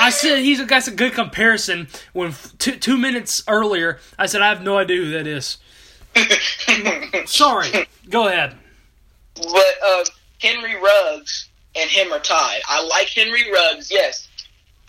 [0.01, 4.27] I said he's a guy's a good comparison when f- two, two minutes earlier I
[4.27, 5.59] said I have no idea who that is.
[7.27, 8.55] Sorry, go ahead.
[9.35, 10.05] But uh,
[10.41, 12.61] Henry Ruggs and him are tied.
[12.67, 13.91] I like Henry Ruggs.
[13.91, 14.29] Yes,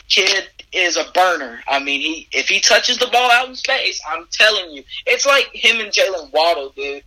[0.10, 1.60] kid is a burner.
[1.68, 5.26] I mean, he if he touches the ball out in space, I'm telling you, it's
[5.26, 7.04] like him and Jaylen Waddle, dude.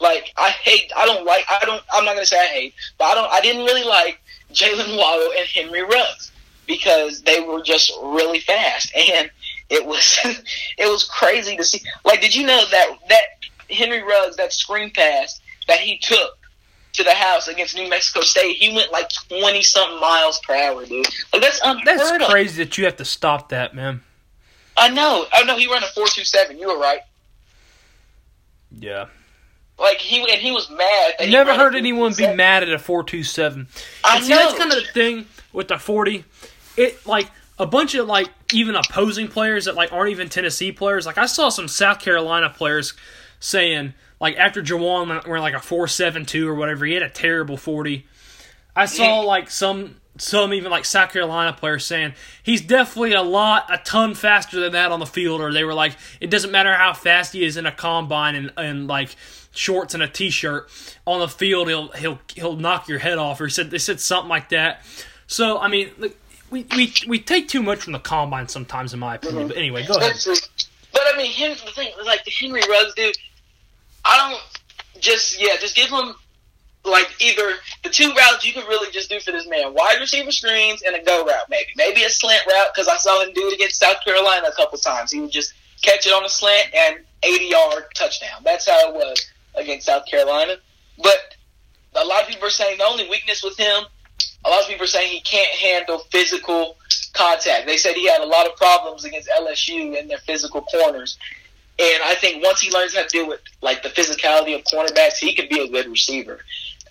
[0.00, 1.82] Like I hate, I don't like, I don't.
[1.92, 3.30] I'm not gonna say I hate, but I don't.
[3.32, 4.20] I didn't really like
[4.52, 6.32] Jaylen Waddle and Henry Ruggs
[6.66, 9.30] because they were just really fast, and
[9.70, 10.18] it was
[10.78, 11.80] it was crazy to see.
[12.04, 13.22] Like, did you know that that
[13.70, 16.36] Henry Ruggs that screen pass that he took
[16.92, 20.84] to the house against New Mexico State, he went like twenty something miles per hour,
[20.84, 21.06] dude.
[21.32, 22.28] Like that's unheard That's of.
[22.28, 24.02] crazy that you have to stop that, man.
[24.76, 25.26] I know.
[25.34, 26.58] Oh no, he ran a four two seven.
[26.58, 27.00] You were right.
[28.78, 29.06] Yeah.
[29.78, 31.14] Like he and he was mad.
[31.18, 33.68] that Never a heard anyone be mad at a four two seven.
[34.02, 34.36] I See, know.
[34.36, 36.24] that's kind of the thing with the forty.
[36.76, 41.04] It like a bunch of like even opposing players that like aren't even Tennessee players.
[41.06, 42.94] Like I saw some South Carolina players
[43.38, 46.86] saying like after Jauan were like a four seven two or whatever.
[46.86, 48.06] He had a terrible forty.
[48.74, 53.66] I saw like some some even like South Carolina players saying he's definitely a lot
[53.70, 56.72] a ton faster than that on the field, or they were like it doesn't matter
[56.74, 59.14] how fast he is in a combine and and like
[59.56, 60.68] shorts and a t-shirt
[61.06, 64.00] on the field he'll he'll he'll knock your head off or he said they said
[64.00, 64.82] something like that.
[65.26, 65.90] So i mean
[66.50, 69.48] we we, we take too much from the combine sometimes in my opinion mm-hmm.
[69.48, 70.14] but anyway go ahead.
[70.92, 73.16] But i mean here's the thing like the henry ruggs dude
[74.04, 76.14] i don't just yeah just give him
[76.84, 80.30] like either the two routes you could really just do for this man wide receiver
[80.30, 83.48] screens and a go route maybe maybe a slant route because i saw him do
[83.48, 85.10] it against south carolina a couple times.
[85.10, 85.52] He would just
[85.82, 88.42] catch it on a slant and 80 yard touchdown.
[88.44, 89.26] That's how it was
[89.56, 90.56] against South Carolina.
[91.02, 91.34] But
[91.94, 93.84] a lot of people are saying the only weakness with him,
[94.44, 96.76] a lot of people are saying he can't handle physical
[97.12, 97.66] contact.
[97.66, 101.18] They said he had a lot of problems against LSU in their physical corners.
[101.78, 105.18] And I think once he learns how to deal with like the physicality of cornerbacks,
[105.18, 106.40] he could be a good receiver.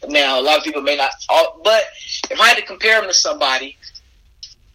[0.08, 1.12] Now, a lot of people may not,
[1.64, 1.84] but
[2.30, 3.78] if I had to compare him to somebody,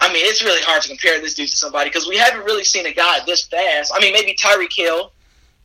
[0.00, 2.64] I mean, it's really hard to compare this dude to somebody because we haven't really
[2.64, 3.92] seen a guy this fast.
[3.94, 5.12] I mean, maybe Tyreek Hill.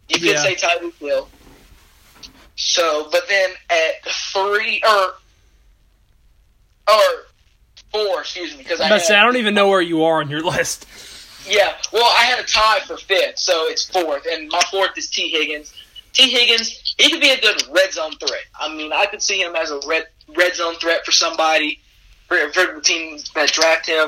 [0.09, 0.43] You could yeah.
[0.43, 1.30] say Tyreek Hill.
[2.55, 5.13] So, but then at three or
[6.87, 7.25] or
[7.91, 10.29] four, excuse me, because I, had, say, I don't even know where you are on
[10.29, 10.87] your list.
[11.47, 15.09] Yeah, well, I had a tie for fifth, so it's fourth, and my fourth is
[15.09, 15.29] T.
[15.29, 15.73] Higgins.
[16.13, 16.29] T.
[16.29, 18.45] Higgins, he could be a good red zone threat.
[18.59, 21.81] I mean, I could see him as a red red zone threat for somebody
[22.27, 24.07] for, for the team that draft him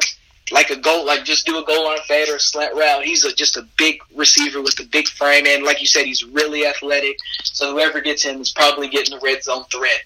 [0.52, 3.04] like a goal, like just do a goal line fade or a slant route.
[3.04, 6.24] He's a, just a big receiver with a big frame, and like you said, he's
[6.24, 7.18] really athletic.
[7.44, 10.04] So whoever gets him is probably getting the red zone threat.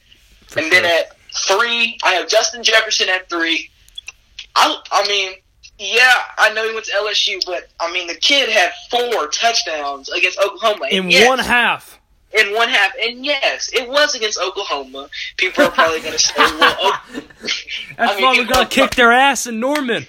[0.48, 0.82] For and sure.
[0.82, 1.18] then at
[1.48, 3.70] three, I have Justin Jefferson at three.
[4.56, 5.34] I, I mean,
[5.78, 10.10] yeah, I know he went to LSU, but I mean, the kid had four touchdowns
[10.10, 12.00] against Oklahoma in yes, one half.
[12.34, 15.10] In one half, and yes, it was against Oklahoma.
[15.36, 18.76] People are probably going to say, "Well, oh, that's I mean, why we got to
[18.76, 20.08] kick their ass in Norman."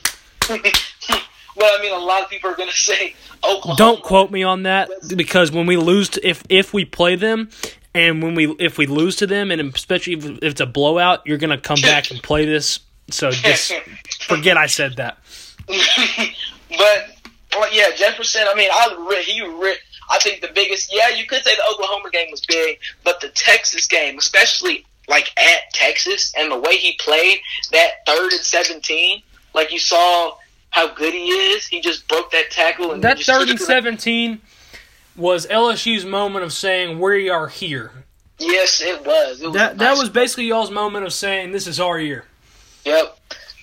[1.57, 3.15] well, I mean, a lot of people are going to say
[3.45, 3.77] Oklahoma.
[3.77, 7.51] Don't quote me on that because when we lose, to, if if we play them,
[7.95, 11.27] and when we if we lose to them, and especially if, if it's a blowout,
[11.27, 12.81] you're going to come back and play this.
[13.11, 13.73] So just
[14.21, 15.19] forget I said that.
[15.67, 17.17] but
[17.53, 18.43] well, yeah, Jefferson.
[18.49, 19.43] I mean, I he
[20.11, 20.93] I think the biggest.
[20.93, 25.33] Yeah, you could say the Oklahoma game was big, but the Texas game, especially like
[25.39, 27.41] at Texas, and the way he played
[27.73, 29.23] that third and seventeen
[29.55, 30.37] like you saw
[30.71, 31.67] how good he is.
[31.67, 34.41] He just broke that tackle and that third and seventeen
[35.17, 37.91] was LSU's moment of saying we are here.
[38.39, 39.43] Yes, it was.
[39.43, 42.25] It was that nice that was basically y'all's moment of saying this is our year.
[42.85, 43.19] Yep.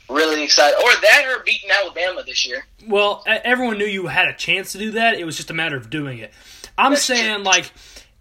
[0.09, 0.75] Really excited.
[0.77, 2.65] Or that or beating Alabama this year.
[2.87, 5.19] Well, everyone knew you had a chance to do that.
[5.19, 6.31] It was just a matter of doing it.
[6.77, 7.71] I'm saying like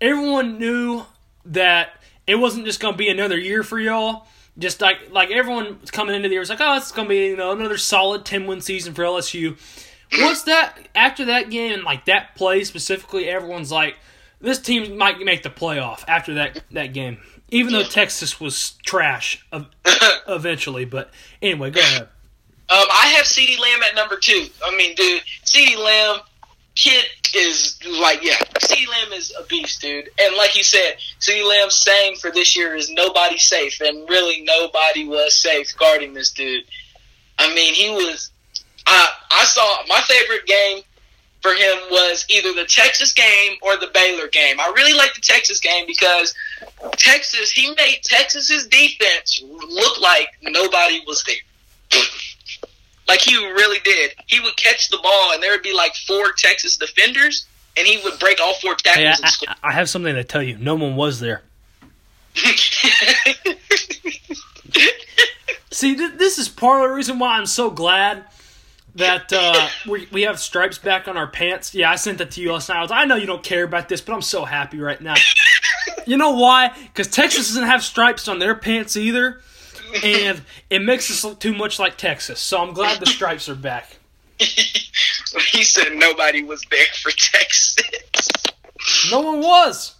[0.00, 1.04] everyone knew
[1.46, 1.90] that
[2.26, 4.26] it wasn't just going to be another year for y'all
[4.58, 7.36] just like like everyone coming into the year was like, oh, it's gonna be you
[7.36, 9.56] know another solid ten win season for LSU.
[10.20, 13.96] Once that after that game and like that play specifically, everyone's like,
[14.40, 17.18] this team might make the playoff after that that game.
[17.50, 19.46] Even though Texas was trash
[20.28, 22.08] eventually, but anyway, go ahead.
[22.70, 24.48] Um, I have CeeDee Lamb at number two.
[24.62, 26.20] I mean, dude, CeeDee Lamb
[26.74, 30.10] kid is like, yeah, CeeDee Lamb is a beast, dude.
[30.20, 34.42] And like you said, CeeDee Lamb's saying for this year is nobody safe, and really
[34.42, 36.64] nobody was safe guarding this dude.
[37.38, 38.30] I mean, he was.
[38.86, 40.82] I I saw my favorite game
[41.40, 44.58] for him was either the Texas game or the Baylor game.
[44.58, 46.34] I really like the Texas game because
[46.92, 52.00] Texas he made Texas's defense look like nobody was there.
[53.08, 54.14] Like he really did.
[54.26, 57.46] He would catch the ball, and there would be like four Texas defenders,
[57.76, 59.40] and he would break all four tackles.
[59.40, 60.58] Hey, I, I, have something to tell you.
[60.58, 61.42] No one was there.
[65.70, 68.24] See, th- this is part of the reason why I'm so glad
[68.94, 71.74] that uh, we we have stripes back on our pants.
[71.74, 72.76] Yeah, I sent that to you last night.
[72.76, 75.14] I, was, I know you don't care about this, but I'm so happy right now.
[76.06, 76.76] you know why?
[76.82, 79.40] Because Texas doesn't have stripes on their pants either
[80.02, 82.40] and it makes us look too much like Texas.
[82.40, 83.98] So I'm glad the stripes are back.
[84.38, 87.76] he said nobody was there for Texas.
[89.10, 89.94] No one was.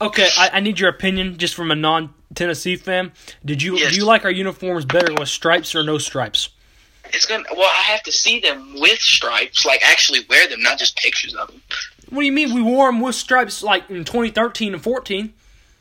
[0.00, 3.12] okay, I, I, need your opinion, just from a non-Tennessee fan.
[3.44, 3.92] Did you yes.
[3.92, 6.50] do you like our uniforms better with stripes or no stripes?
[7.12, 7.44] It's gonna.
[7.50, 11.34] Well, I have to see them with stripes, like actually wear them, not just pictures
[11.34, 11.60] of them.
[12.10, 12.54] What do you mean?
[12.54, 15.34] We wore them with stripes like in 2013 and 14.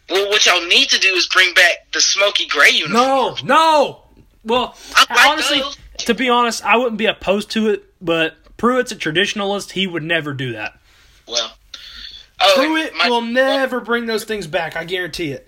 [0.09, 2.93] Well, what y'all need to do is bring back the smoky gray uniform.
[2.93, 3.99] No, no.
[4.43, 4.75] Well,
[5.09, 5.77] like honestly, those.
[5.99, 9.71] to be honest, I wouldn't be opposed to it, but Pruitt's a traditionalist.
[9.71, 10.77] He would never do that.
[11.27, 11.53] Well,
[12.41, 14.75] Oh, Pruitt my- will never bring those things back.
[14.75, 15.47] I guarantee it.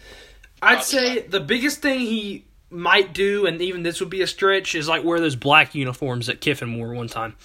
[0.61, 4.73] I'd say the biggest thing he might do, and even this would be a stretch,
[4.75, 7.35] is like wear those black uniforms that Kiffin wore one time,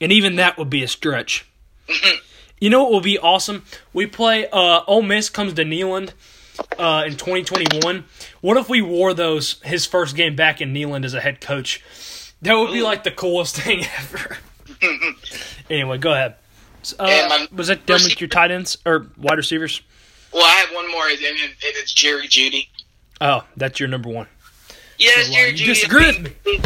[0.00, 1.46] and even that would be a stretch.
[2.60, 3.64] you know what will be awesome?
[3.92, 4.46] We play.
[4.48, 6.12] Uh, Ole Miss comes to Neyland
[6.78, 8.04] uh, in 2021.
[8.40, 11.82] What if we wore those his first game back in Neyland as a head coach?
[12.42, 14.38] That would be like the coolest thing ever.
[15.70, 16.36] anyway, go ahead.
[16.98, 19.82] Uh, was that done with your tight ends or wide receivers?
[20.32, 22.68] Well, I have one more, and it's Jerry Jeudy.
[23.20, 24.26] Oh, that's your number one.
[24.96, 25.66] Yeah, So, Jerry Jeudy.
[25.66, 26.60] disagree with me.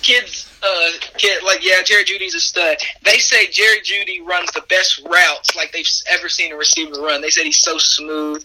[0.00, 2.76] Kids, uh, kid, like yeah, Jerry Jeudy's a stud.
[3.02, 7.20] They say Jerry Jeudy runs the best routes like they've ever seen a receiver run.
[7.22, 8.44] They said he's so smooth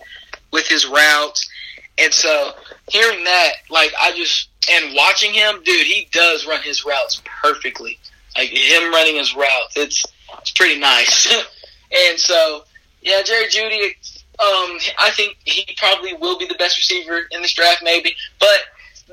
[0.51, 1.49] with his routes,
[1.97, 2.51] and so
[2.89, 7.99] hearing that, like I just and watching him, dude, he does run his routes perfectly.
[8.37, 10.05] Like him running his routes, it's
[10.39, 11.33] it's pretty nice.
[12.09, 12.63] and so
[13.01, 13.95] yeah, Jerry Jeudy.
[14.39, 18.15] Um, I think he probably will be the best receiver in this draft, maybe.
[18.39, 18.59] But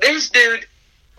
[0.01, 0.65] there's dude.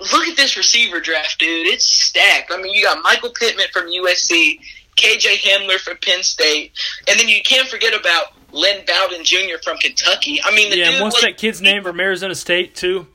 [0.00, 1.66] Look at this receiver draft, dude.
[1.66, 2.52] It's stacked.
[2.52, 4.60] I mean, you got Michael Pittman from USC,
[4.96, 6.72] KJ Hamler from Penn State,
[7.08, 9.56] and then you can't forget about Lynn Bowden Jr.
[9.62, 10.40] from Kentucky.
[10.42, 13.06] I mean, the Yeah, what's was, that kid's name from Arizona State too?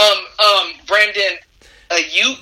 [0.00, 1.38] um um Brandon
[1.90, 1.98] uh.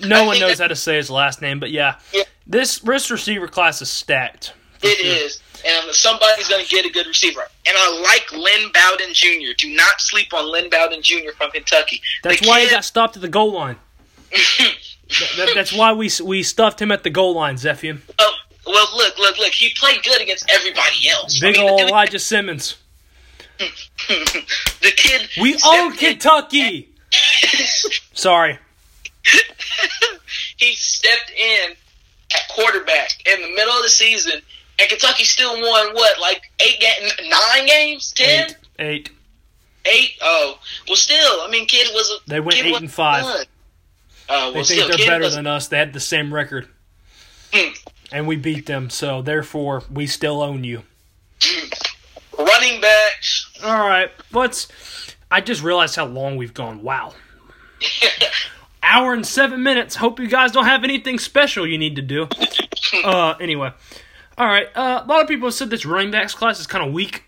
[0.07, 2.23] No I one knows that- how to say his last name, but yeah, Yeah.
[2.47, 4.53] this this receiver class is stacked.
[4.83, 5.07] It sure.
[5.27, 7.43] is, and somebody's going to get a good receiver.
[7.67, 9.53] And I like Lynn Bowden Jr.
[9.59, 11.33] Do not sleep on Lynn Bowden Jr.
[11.37, 12.01] from Kentucky.
[12.23, 13.77] That's The why he got stopped at the goal line.
[15.37, 17.99] That- that's why we we stuffed him at the goal line, Zephian.
[18.21, 18.33] Oh,
[18.67, 19.53] well, look, look, look.
[19.53, 21.39] He played good against everybody else.
[21.41, 22.77] Big I mean, old Elijah Simmons.
[23.59, 25.29] the kid.
[25.41, 26.89] We own Kentucky.
[28.15, 28.59] Sorry.
[30.57, 31.73] he stepped in
[32.35, 34.41] at quarterback in the middle of the season,
[34.79, 38.57] and Kentucky still won what, like eight, ga- nine games, ten, Eight.
[38.79, 39.11] Eight.
[39.87, 40.11] eight?
[40.23, 42.11] Oh, well, still, I mean, kid was.
[42.27, 43.25] A, They went eight and five.
[43.25, 43.47] good.
[44.29, 45.69] Oh, They think still, they're better was, than us.
[45.69, 46.69] They had the same record,
[47.53, 47.73] Hmm.
[48.13, 48.91] And we beat them.
[48.91, 50.83] So therefore, we still own you.
[52.39, 53.51] running backs.
[53.63, 54.69] All right, let's.
[55.31, 56.83] I just realized how long we've gone.
[56.83, 57.15] Wow.
[58.83, 59.97] Hour and seven minutes.
[59.97, 62.29] Hope you guys don't have anything special you need to do.
[63.05, 63.71] Uh, anyway.
[64.37, 64.67] All right.
[64.75, 67.23] Uh, a lot of people have said this running backs class is kind of weak.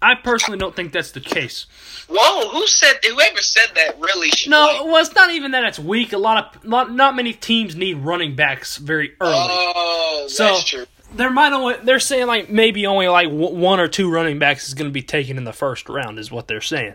[0.00, 1.66] I personally don't think that's the case.
[2.08, 2.96] Whoa, who said?
[3.04, 4.30] Whoever said that really?
[4.30, 6.12] should, No, well, it's not even that it's weak.
[6.12, 9.34] A lot of not, not many teams need running backs very early.
[9.34, 10.86] Oh, So- that's true.
[11.14, 14.68] there might only they're saying like maybe only like w- one or two running backs
[14.68, 16.92] is going to be taken in the first round is what they're saying.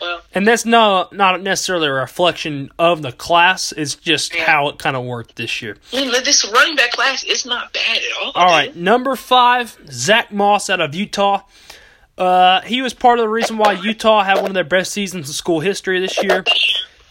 [0.00, 3.70] Well, And that's not not necessarily a reflection of the class.
[3.72, 4.46] It's just Yeah.
[4.46, 5.76] how it kind of worked this year.
[5.92, 8.32] this running back class is not bad at all.
[8.34, 11.42] All right, number five, Zack Moss out of Utah.
[12.22, 15.26] Uh, he was part of the reason why Utah had one of their best seasons
[15.28, 16.44] in school history this year.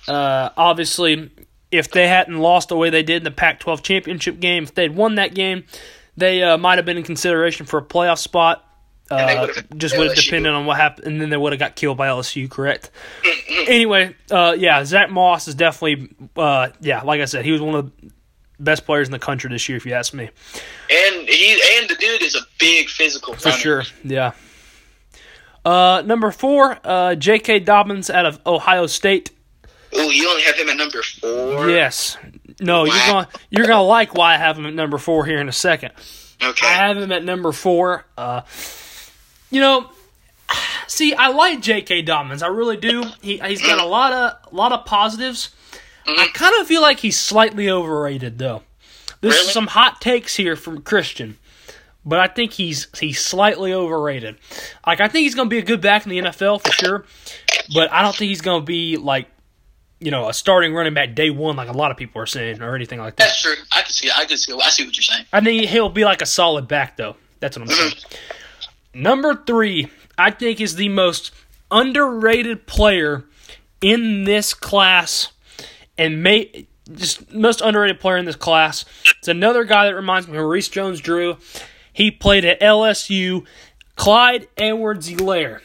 [0.07, 1.29] Uh, obviously,
[1.69, 4.95] if they hadn't lost the way they did in the Pac-12 championship game, if they'd
[4.95, 5.65] won that game,
[6.15, 8.65] they uh, might have been in consideration for a playoff spot.
[9.09, 11.97] Uh, just would have depended on what happened, and then they would have got killed
[11.97, 12.49] by LSU.
[12.49, 12.89] Correct.
[13.67, 16.07] anyway, uh, yeah, Zack Moss is definitely,
[16.37, 18.11] uh, yeah, like I said, he was one of the
[18.61, 20.23] best players in the country this year, if you ask me.
[20.23, 23.59] And he and the dude is a big physical For runner.
[23.61, 24.31] sure, yeah.
[25.63, 27.59] Uh, number four, uh, J.K.
[27.59, 29.31] Dobbins out of Ohio State.
[29.93, 31.69] Oh, you only have him at number four.
[31.69, 32.17] Yes.
[32.59, 35.49] No, you're gonna you're gonna like why I have him at number four here in
[35.49, 35.91] a second.
[36.41, 36.65] Okay.
[36.67, 38.05] I have him at number four.
[38.17, 38.41] Uh,
[39.49, 39.89] you know,
[40.87, 42.03] see, I like J.K.
[42.03, 42.41] Dobbins.
[42.43, 43.03] I really do.
[43.21, 45.49] He he's got a lot of a lot of positives.
[46.07, 48.63] I kind of feel like he's slightly overrated though.
[49.21, 49.51] There's Really?
[49.51, 51.37] some hot takes here from Christian,
[52.05, 54.37] but I think he's he's slightly overrated.
[54.85, 57.05] Like I think he's going to be a good back in the NFL for sure,
[57.73, 59.27] but I don't think he's going to be like
[59.99, 62.61] you know a starting running back day one like a lot of people are saying
[62.61, 63.25] or anything like that.
[63.25, 63.53] That's true.
[63.71, 64.09] I can see.
[64.13, 64.53] I can see.
[64.53, 65.25] I see what you're saying.
[65.31, 67.15] I think he'll be like a solid back, though.
[67.39, 67.91] That's what I'm saying.
[67.91, 69.01] Mm-hmm.
[69.01, 71.31] Number three, I think, is the most
[71.69, 73.25] underrated player
[73.79, 75.31] in this class,
[75.97, 78.85] and may just most underrated player in this class.
[79.19, 81.37] It's another guy that reminds me of Maurice Jones-Drew.
[81.93, 83.45] He played at LSU.
[83.95, 85.61] Clyde Edwards-Helaire.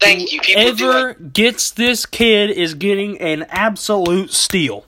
[0.00, 0.40] Thank you.
[0.40, 4.86] People Whoever gets this kid is getting an absolute steal.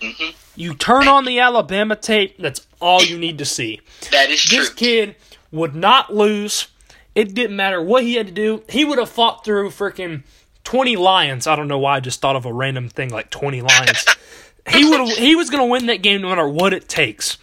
[0.00, 0.34] Mhm.
[0.56, 3.80] You turn on the Alabama tape, that's all you need to see.
[4.10, 4.58] that is true.
[4.58, 5.14] This kid
[5.52, 6.68] would not lose.
[7.14, 8.62] It didn't matter what he had to do.
[8.68, 10.22] He would have fought through freaking
[10.64, 11.46] 20 lions.
[11.46, 14.04] I don't know why I just thought of a random thing like 20 lions.
[14.70, 17.36] he would he was going to win that game no matter what it takes.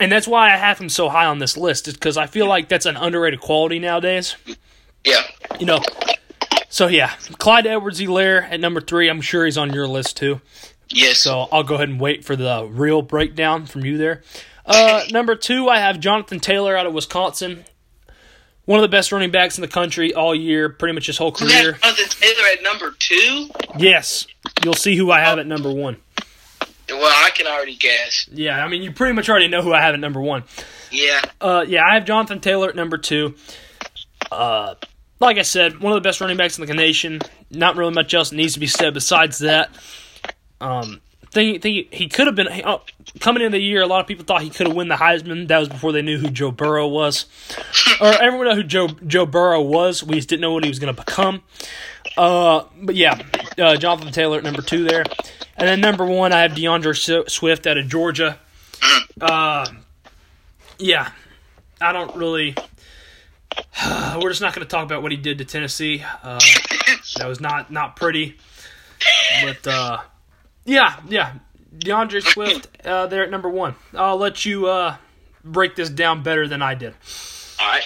[0.00, 2.46] And that's why I have him so high on this list, is because I feel
[2.46, 4.36] like that's an underrated quality nowadays.
[5.04, 5.22] Yeah.
[5.58, 5.80] You know.
[6.68, 9.08] So yeah, Clyde Edwards-Helaire at number three.
[9.08, 10.40] I'm sure he's on your list too.
[10.88, 11.18] Yes.
[11.18, 14.22] So I'll go ahead and wait for the real breakdown from you there.
[14.66, 17.64] Uh, number two, I have Jonathan Taylor out of Wisconsin.
[18.64, 21.32] One of the best running backs in the country all year, pretty much his whole
[21.32, 21.72] career.
[21.72, 23.50] Jonathan Taylor at number two.
[23.78, 24.26] Yes,
[24.64, 25.98] you'll see who I have at number one.
[26.88, 28.28] Well, I can already guess.
[28.32, 30.44] Yeah, I mean, you pretty much already know who I have at number one.
[30.90, 31.22] Yeah.
[31.40, 33.34] Uh, yeah, I have Jonathan Taylor at number two.
[34.30, 34.74] Uh,
[35.20, 37.20] like I said, one of the best running backs in the nation.
[37.50, 39.70] Not really much else needs to be said besides that.
[40.60, 41.00] Um,
[41.34, 42.82] think, think he could have been oh,
[43.20, 43.82] coming into the year.
[43.82, 45.48] A lot of people thought he could have won the Heisman.
[45.48, 47.26] That was before they knew who Joe Burrow was,
[48.00, 50.02] or everyone knew who Joe Joe Burrow was.
[50.02, 51.42] We just didn't know what he was going to become.
[52.16, 53.20] Uh, but yeah,
[53.58, 55.04] uh, Jonathan Taylor at number two there,
[55.56, 58.38] and then number one I have D'Andre Swift out of Georgia.
[59.20, 59.66] Uh,
[60.78, 61.10] yeah,
[61.80, 62.54] I don't really.
[64.16, 66.04] We're just not going to talk about what he did to Tennessee.
[66.22, 66.40] Uh,
[67.16, 68.36] that was not not pretty.
[69.42, 69.98] But uh,
[70.64, 71.34] yeah, yeah,
[71.76, 73.74] D'Andre Swift uh, there at number one.
[73.94, 74.96] I'll let you uh,
[75.44, 76.94] break this down better than I did.
[77.60, 77.84] All right.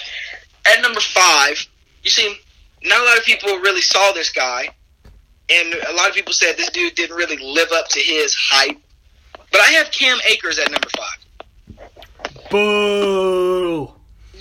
[0.65, 1.67] At number five,
[2.03, 2.35] you see,
[2.83, 4.69] not a lot of people really saw this guy,
[5.49, 8.77] and a lot of people said this dude didn't really live up to his hype.
[9.51, 11.19] But I have Cam Akers at number five.
[12.51, 13.91] Boo!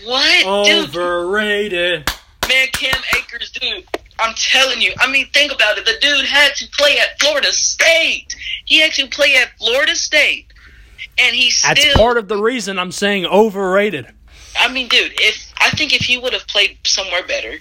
[0.05, 0.89] What, dude?
[0.89, 2.11] Overrated.
[2.49, 3.85] Man, Cam Akers, dude.
[4.19, 4.93] I'm telling you.
[4.99, 5.85] I mean, think about it.
[5.85, 8.35] The dude had to play at Florida State.
[8.65, 10.53] He had to play at Florida State,
[11.19, 11.75] and he still.
[11.75, 14.07] That's part of the reason I'm saying overrated.
[14.59, 17.59] I mean, dude, if I think if he would have played somewhere better,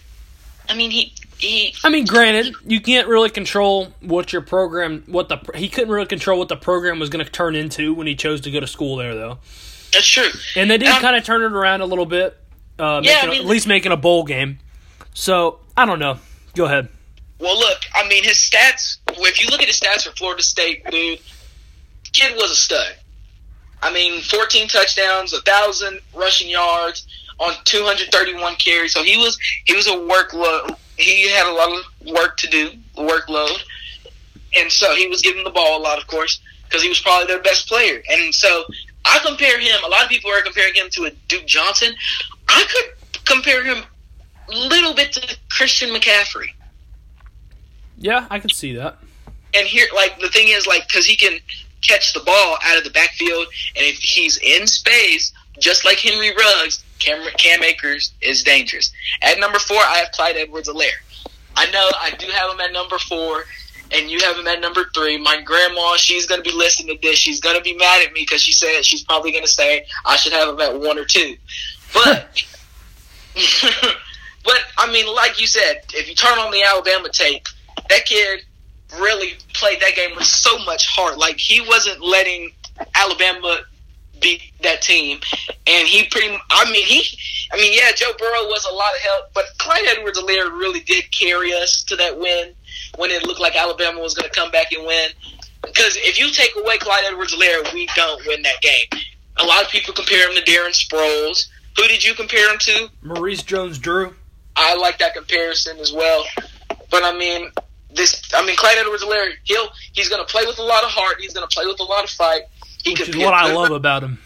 [0.70, 1.74] I mean, he he.
[1.84, 6.06] I mean, granted, you can't really control what your program, what the he couldn't really
[6.08, 8.68] control what the program was going to turn into when he chose to go to
[8.68, 9.40] school there, though.
[9.94, 10.30] That's true.
[10.56, 12.38] And they did Um, kind of turn it around a little bit,
[12.78, 14.60] uh, Yeah, I mean- at least making a bowl game.
[15.14, 16.20] So I don't know.
[16.56, 16.90] Go ahead.
[17.40, 18.98] Well, look, I mean, his stats.
[19.10, 21.20] If you look at his stats for Florida State, dude,
[22.14, 22.96] kid was a stud.
[23.82, 27.06] I mean, 14 touchdowns, a thousand rushing yards
[27.40, 28.94] on 231 carries.
[28.94, 30.76] So he was he was a workload.
[30.98, 33.60] He had a lot of work to do, workload,
[34.58, 37.28] and so he was getting the ball a lot, of course, because he was probably
[37.28, 38.02] their best player.
[38.10, 38.64] And so
[39.06, 39.78] I compare him.
[39.86, 41.94] A lot of people are comparing him to a Duke Johnson.
[42.48, 43.84] I could compare him
[44.50, 46.48] a little bit to Christian McCaffrey.
[47.98, 48.98] Yeah, I can see that.
[49.54, 51.40] and here, like the thing is, like because he can
[51.82, 56.32] catch the ball out of the backfield, and if he's in space, just like Henry
[56.32, 58.92] Ruggs, Cam, Cam Akers is dangerous.
[59.22, 61.02] At number four, I have Clyde Edwards-Helaire.
[61.56, 63.46] I know I do have him at number four,
[63.92, 65.18] and you have him at number three.
[65.18, 67.18] My grandma, she's going to be listening to this.
[67.18, 69.86] She's going to be mad at me because she said she's probably going to say
[70.06, 71.36] I should have him at one or two.
[71.94, 72.44] But,
[74.44, 77.48] but I mean, like you said, if you turn on the Alabama tape,
[77.90, 78.42] that kid
[79.00, 81.18] really played that game with so much heart.
[81.18, 82.52] Like he wasn't letting
[82.96, 83.62] Alabama
[84.20, 85.20] beat that team,
[85.66, 86.36] and he pretty.
[86.50, 87.18] I mean, he.
[87.52, 91.10] I mean, yeah, Joe Burrow was a lot of help, but Clyde Edwards-Helaire really did
[91.12, 92.54] carry us to that win
[92.98, 95.12] when it looked like Alabama was going to come back and win.
[95.62, 99.02] Because if you take away Clyde Edwards-Helaire, we don't win that game.
[99.38, 101.48] A lot of people compare him to Darren Sproles.
[101.78, 102.90] Who did you compare him to?
[103.02, 104.14] Maurice Jones-Drew.
[104.56, 106.26] I like that comparison as well.
[106.90, 107.52] But I mean,
[107.94, 108.22] this.
[108.34, 109.34] I mean, Clyde Edwards-Helaire.
[109.44, 111.18] He'll he's going to play with a lot of heart.
[111.20, 112.44] He's going to play with a lot of fight.
[112.88, 114.20] He Which is what I love about him.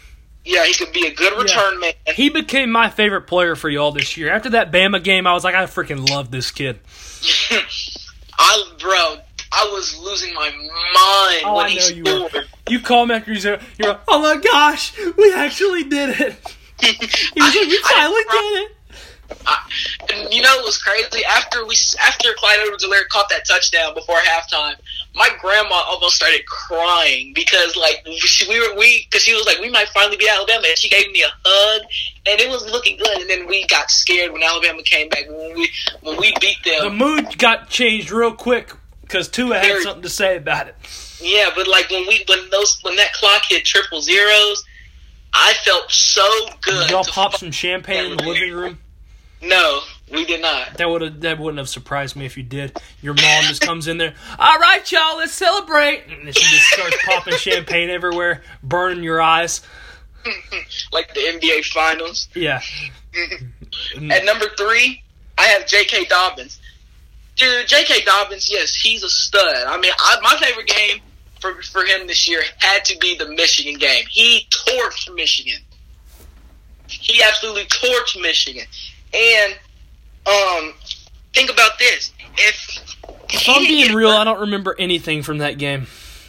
[0.44, 1.92] Yeah, he could be a good return man.
[2.14, 4.30] He became my favorite player for y'all this year.
[4.32, 6.80] After that Bama game, I was like, I freaking love this kid.
[8.38, 9.18] I, bro,
[9.52, 12.48] I was losing my mind Oh, when I he know you scored.
[12.68, 13.60] You call me after there.
[13.76, 16.36] You're like, oh my gosh, we actually did it.
[16.82, 16.88] He
[17.40, 18.76] was like, we finally did it.
[19.46, 19.70] I,
[20.12, 24.16] and you know it was crazy after we after Clyde Edwards-Helaire caught that touchdown before
[24.16, 24.74] halftime.
[25.14, 29.58] My grandma almost started crying because like she, we were we because she was like
[29.58, 31.82] we might finally be Alabama and she gave me a hug
[32.26, 35.54] and it was looking good and then we got scared when Alabama came back when
[35.54, 35.70] we
[36.00, 36.84] when we beat them.
[36.84, 38.72] The mood got changed real quick
[39.02, 40.76] because Tua had Very- something to say about it.
[41.20, 44.64] Yeah, but like when we when those when that clock hit triple zeros,
[45.34, 46.90] I felt so good.
[46.90, 48.78] Y'all pop some champagne in the living room.
[49.40, 49.82] No,
[50.12, 50.74] we did not.
[50.78, 52.76] That would have that wouldn't have surprised me if you did.
[53.00, 54.14] Your mom just comes in there.
[54.38, 56.04] All right, y'all, let's celebrate.
[56.08, 59.60] And she just starts popping champagne everywhere, burning your eyes.
[60.92, 62.28] Like the NBA Finals.
[62.34, 62.60] Yeah.
[64.10, 65.02] At number three,
[65.36, 66.04] I have J.K.
[66.04, 66.60] Dobbins.
[67.34, 68.04] Dude, J.K.
[68.04, 69.64] Dobbins, yes, he's a stud.
[69.66, 71.00] I mean, I, my favorite game
[71.40, 74.04] for for him this year had to be the Michigan game.
[74.08, 75.60] He torched Michigan.
[76.86, 78.66] he absolutely torched Michigan.
[79.12, 79.58] And
[80.26, 80.74] um,
[81.34, 82.96] think about this: if,
[83.30, 85.86] if I'm being real, I don't remember anything from that game.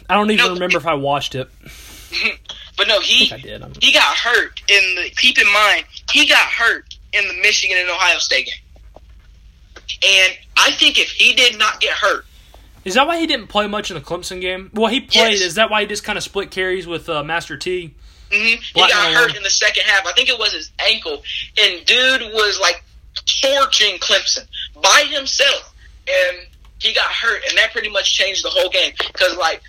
[0.08, 1.50] I don't even no, remember if I watched it.
[2.76, 5.10] But no, he he got hurt in the.
[5.16, 9.02] Keep in mind, he got hurt in the Michigan and Ohio State game.
[10.04, 12.26] And I think if he did not get hurt,
[12.84, 14.70] is that why he didn't play much in the Clemson game?
[14.74, 15.32] Well, he played.
[15.32, 15.40] Yes.
[15.40, 17.94] Is that why he just kind of split carries with uh, Master T?
[18.30, 18.62] Mm-hmm.
[18.62, 20.06] He got hurt in the second half.
[20.06, 21.22] I think it was his ankle,
[21.56, 22.83] and dude was like
[23.42, 24.46] torching Clemson
[24.82, 25.74] by himself,
[26.08, 26.46] and
[26.78, 28.92] he got hurt, and that pretty much changed the whole game.
[28.98, 29.62] Because like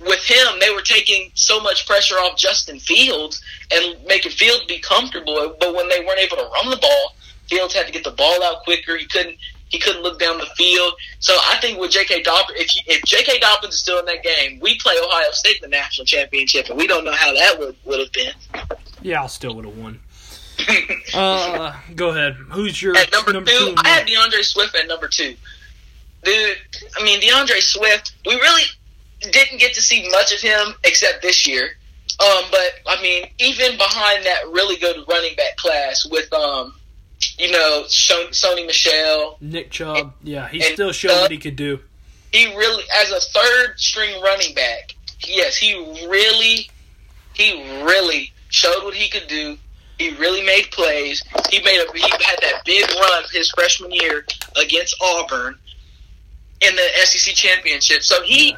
[0.00, 3.42] with him, they were taking so much pressure off Justin Fields
[3.72, 5.56] and making Fields be comfortable.
[5.58, 7.14] But when they weren't able to run the ball,
[7.48, 8.96] Fields had to get the ball out quicker.
[8.96, 9.36] He couldn't.
[9.68, 10.92] He couldn't look down the field.
[11.18, 12.24] So I think with J.K.
[12.24, 13.38] Dobbins, if you, if J.K.
[13.38, 16.76] Dobbins is still in that game, we play Ohio State in the national championship, and
[16.76, 18.34] we don't know how that would would have been.
[19.00, 20.00] Yeah, I still would have won.
[21.14, 22.34] uh, go ahead.
[22.50, 23.58] Who's your at number, number two?
[23.58, 25.34] two I had D'Andre Swift at number two.
[26.24, 26.56] Dude,
[26.98, 28.14] I mean D'Andre Swift.
[28.26, 28.62] We really
[29.20, 31.76] didn't get to see much of him except this year.
[32.20, 36.74] Um, but I mean, even behind that really good running back class with um,
[37.38, 41.80] you know, Sony Michel, Nick Chubb, yeah, he still showed uh, what he could do.
[42.32, 44.94] He really, as a third string running back,
[45.26, 45.74] yes, he
[46.06, 46.70] really,
[47.34, 49.58] he really showed what he could do.
[50.02, 51.22] He really made plays.
[51.48, 54.26] He made a he had that big run his freshman year
[54.60, 55.56] against Auburn
[56.60, 58.02] in the SEC championship.
[58.02, 58.56] So he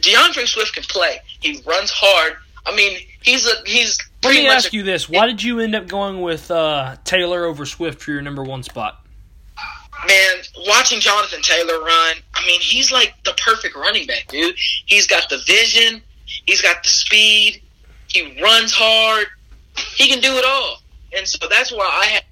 [0.00, 1.18] D'Andre Swift can play.
[1.40, 2.36] He runs hard.
[2.64, 3.98] I mean, he's a he's.
[4.22, 7.44] Let me ask a, you this: Why did you end up going with uh, Taylor
[7.44, 9.04] over Swift for your number one spot?
[10.06, 10.36] Man,
[10.68, 14.54] watching Jonathan Taylor run, I mean, he's like the perfect running back, dude.
[14.86, 16.02] He's got the vision,
[16.46, 17.62] he's got the speed,
[18.08, 19.26] he runs hard,
[19.96, 20.82] he can do it all,
[21.16, 22.24] and so that's why I had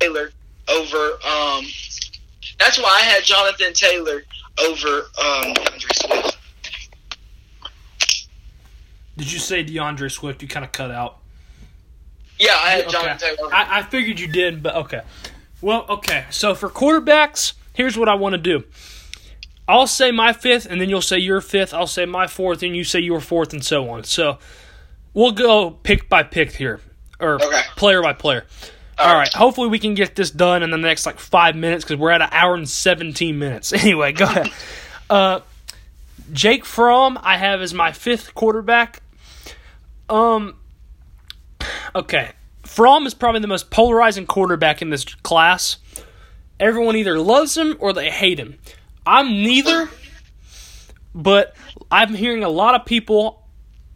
[0.00, 0.30] Taylor
[0.68, 1.12] over.
[1.26, 1.64] Um,
[2.58, 4.22] that's why I had Jonathan Taylor
[4.66, 6.38] over um, D'Andre Swift.
[9.16, 10.42] Did you say D'Andre Swift?
[10.42, 11.18] You kind of cut out.
[12.38, 13.52] Yeah, I had John Taylor.
[13.52, 15.02] I, I figured you did, but okay.
[15.60, 16.24] Well, okay.
[16.30, 18.64] So for quarterbacks, here's what I want to do.
[19.66, 21.72] I'll say my fifth, and then you'll say your fifth.
[21.72, 24.04] I'll say my fourth, and you say your fourth, and so on.
[24.04, 24.38] So
[25.14, 26.80] we'll go pick by pick here,
[27.24, 27.62] or okay.
[27.76, 28.44] player by player.
[28.98, 29.20] All, All right.
[29.20, 29.34] right.
[29.34, 32.22] Hopefully we can get this done in the next like five minutes because we're at
[32.22, 33.72] an hour and seventeen minutes.
[33.84, 34.50] Anyway, go ahead.
[35.10, 35.40] Uh,
[36.32, 39.02] Jake Fromm, I have as my fifth quarterback.
[40.08, 40.56] Um,
[41.94, 42.30] okay.
[42.62, 45.78] Fromm is probably the most polarizing quarterback in this class.
[46.58, 48.58] Everyone either loves him or they hate him.
[49.06, 49.90] I'm neither,
[51.14, 51.54] but
[51.90, 53.43] I'm hearing a lot of people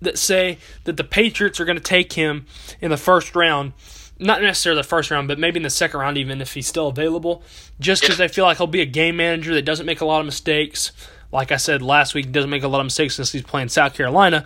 [0.00, 2.46] that say that the Patriots are going to take him
[2.80, 3.72] in the first round.
[4.18, 6.88] Not necessarily the first round, but maybe in the second round, even if he's still
[6.88, 7.42] available,
[7.78, 10.20] just because they feel like he'll be a game manager that doesn't make a lot
[10.20, 10.90] of mistakes.
[11.30, 13.94] Like I said last week, doesn't make a lot of mistakes since he's playing South
[13.94, 14.44] Carolina.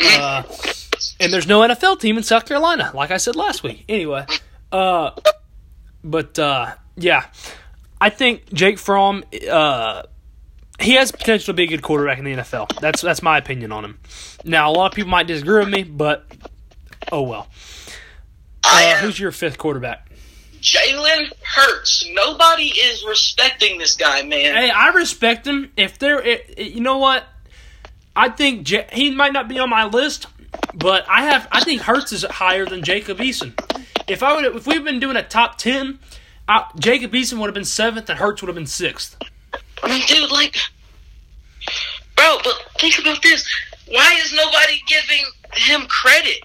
[0.00, 0.42] Uh,
[1.18, 3.84] and there's no NFL team in South Carolina, like I said last week.
[3.88, 4.26] Anyway,
[4.70, 5.10] uh,
[6.04, 7.26] but uh, yeah,
[8.00, 10.02] I think Jake Fromm, uh,
[10.80, 12.80] he has potential to be a good quarterback in the NFL.
[12.80, 13.98] That's that's my opinion on him.
[14.44, 16.26] Now, a lot of people might disagree with me, but
[17.12, 17.48] oh well.
[18.62, 20.10] Uh, who's your fifth quarterback?
[20.60, 22.06] Jalen Hurts.
[22.12, 24.54] Nobody is respecting this guy, man.
[24.54, 25.72] Hey, I respect him.
[25.76, 26.22] If they're,
[26.58, 27.24] you know what?
[28.14, 30.26] I think J- he might not be on my list,
[30.74, 31.48] but I have.
[31.50, 33.52] I think Hurts is higher than Jacob Eason.
[34.08, 35.98] If I would, if we've been doing a top ten,
[36.48, 39.16] I, Jacob Eason would have been seventh, and Hurts would have been sixth.
[39.82, 40.56] I mean, dude, like,
[42.16, 43.48] bro, but think about this.
[43.88, 45.24] Why is nobody giving
[45.54, 46.40] him credit?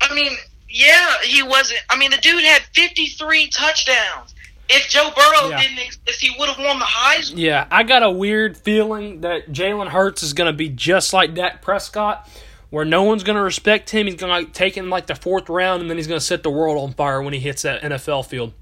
[0.00, 0.32] I mean,
[0.68, 1.80] yeah, he wasn't.
[1.90, 4.34] I mean, the dude had 53 touchdowns.
[4.68, 5.62] If Joe Burrow yeah.
[5.62, 7.34] didn't exist, he would have won the Heisman.
[7.36, 11.34] Yeah, I got a weird feeling that Jalen Hurts is going to be just like
[11.34, 12.28] Dak Prescott,
[12.70, 14.06] where no one's going to respect him.
[14.06, 16.42] He's going to take him like the fourth round, and then he's going to set
[16.42, 18.52] the world on fire when he hits that NFL field.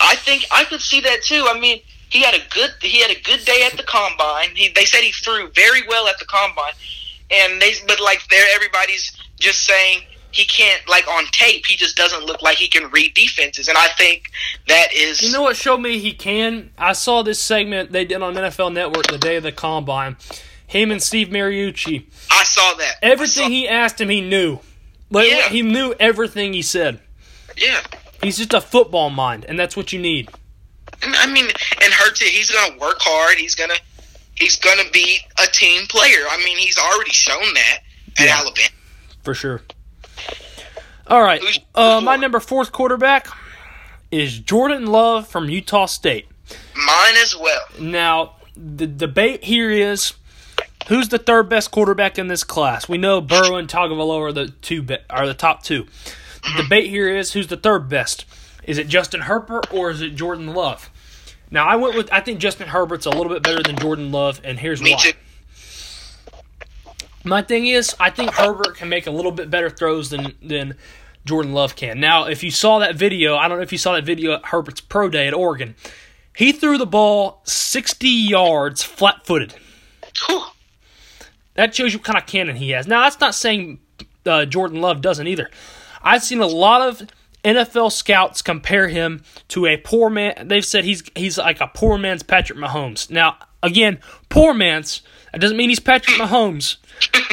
[0.00, 1.46] I think I could see that too.
[1.48, 1.80] I mean,
[2.12, 4.50] he had a good he had a good day at the combine.
[4.54, 6.74] He, they said he threw very well at the combine,
[7.30, 11.96] and they but like there everybody's just saying he can't like on tape he just
[11.96, 13.66] doesn't look like he can read defenses.
[13.66, 14.30] And i think
[14.68, 16.70] that is you know what showed me he can?
[16.76, 20.16] I saw this segment they did on nfl network the day of the combine.
[20.66, 22.04] Him and steve mariucci.
[22.30, 22.96] I saw that.
[23.00, 24.58] Everything saw- he asked him he knew.
[25.10, 25.48] Like, yeah.
[25.48, 27.00] he knew everything he said.
[27.56, 27.80] Yeah.
[28.22, 30.28] He's just a football mind and that's what you need
[31.04, 31.46] i mean
[31.82, 33.74] and hurts he's gonna work hard he's gonna
[34.34, 37.78] he's gonna be a team player i mean he's already shown that
[38.18, 38.68] at yeah, alabama
[39.22, 39.62] for sure
[41.06, 41.40] All right.
[41.40, 43.26] Who's- Uh, my number fourth quarterback
[44.10, 46.26] is Jordan Love from Utah State.
[46.76, 47.60] Mine as well.
[47.80, 50.14] Now, the debate here is
[50.88, 52.88] who's the third best quarterback in this class?
[52.88, 55.86] We know Burrow and Tagovailoa are the two be- are the top two.
[56.56, 58.24] The debate here is who's the third best?
[58.64, 60.88] Is it Justin Herbert or is it Jordan Love?
[61.52, 64.40] Now, I went with I think Justin Herbert's a little bit better than Jordan Love,
[64.42, 65.12] and here's Me why.
[65.12, 65.12] too.
[67.24, 70.76] My thing is, I think Herbert can make a little bit better throws than than
[71.26, 72.00] Jordan Love can.
[72.00, 74.46] Now, if you saw that video, I don't know if you saw that video at
[74.46, 75.76] Herbert's pro day at Oregon.
[76.34, 79.54] He threw the ball 60 yards flat-footed.
[81.54, 82.86] That shows you what kind of cannon he has.
[82.86, 83.78] Now, that's not saying
[84.24, 85.50] uh, Jordan Love doesn't either.
[86.02, 87.02] I've seen a lot of
[87.44, 90.46] NFL scouts compare him to a poor man.
[90.48, 93.10] They've said he's he's like a poor man's Patrick Mahomes.
[93.10, 93.98] Now, again,
[94.28, 95.02] poor man's.
[95.32, 96.76] That doesn't mean he's Patrick Mahomes,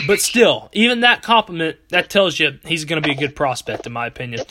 [0.08, 3.86] but still, even that compliment that tells you he's going to be a good prospect,
[3.86, 4.46] in my opinion.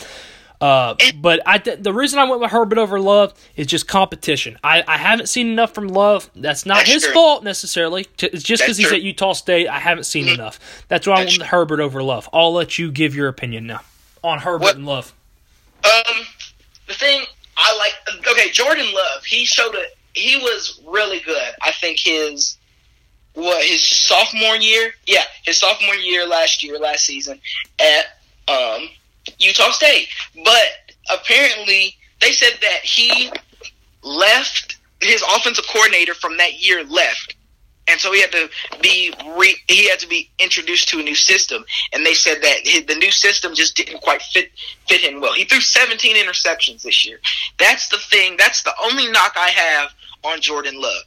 [0.60, 4.58] Uh, but I th- the reason I went with Herbert over Love is just competition.
[4.62, 6.28] I, I haven't seen enough from Love.
[6.34, 7.12] That's not That's his true.
[7.14, 8.06] fault necessarily.
[8.20, 9.68] It's just because he's at Utah State.
[9.68, 10.84] I haven't seen enough.
[10.88, 12.28] That's why I went with Herbert over Love.
[12.32, 13.80] I'll let you give your opinion now
[14.22, 15.14] on Herbert What- and Love.
[15.84, 16.26] Um,
[16.86, 17.24] the thing
[17.56, 19.84] I like, okay, Jordan Love, he showed a,
[20.14, 21.48] he was really good.
[21.62, 22.56] I think his,
[23.34, 24.92] what, his sophomore year?
[25.06, 27.40] Yeah, his sophomore year last year, last season
[27.78, 28.06] at,
[28.48, 28.88] um,
[29.38, 30.08] Utah State.
[30.44, 33.30] But apparently, they said that he
[34.02, 37.34] left, his offensive coordinator from that year left.
[37.88, 38.48] And so he had to
[38.80, 42.84] be re, he had to be introduced to a new system, and they said that
[42.86, 44.50] the new system just didn't quite fit
[44.88, 45.32] fit him well.
[45.32, 47.20] He threw 17 interceptions this year.
[47.58, 48.36] That's the thing.
[48.36, 49.90] That's the only knock I have
[50.24, 51.02] on Jordan Love.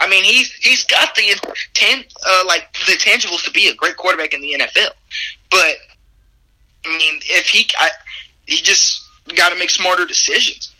[0.00, 1.34] I mean, he's he's got the
[1.74, 4.90] tan, uh, like the tangibles to be a great quarterback in the NFL,
[5.50, 5.76] but
[6.84, 7.90] I mean, if he I,
[8.46, 9.04] he just
[9.34, 10.73] got to make smarter decisions.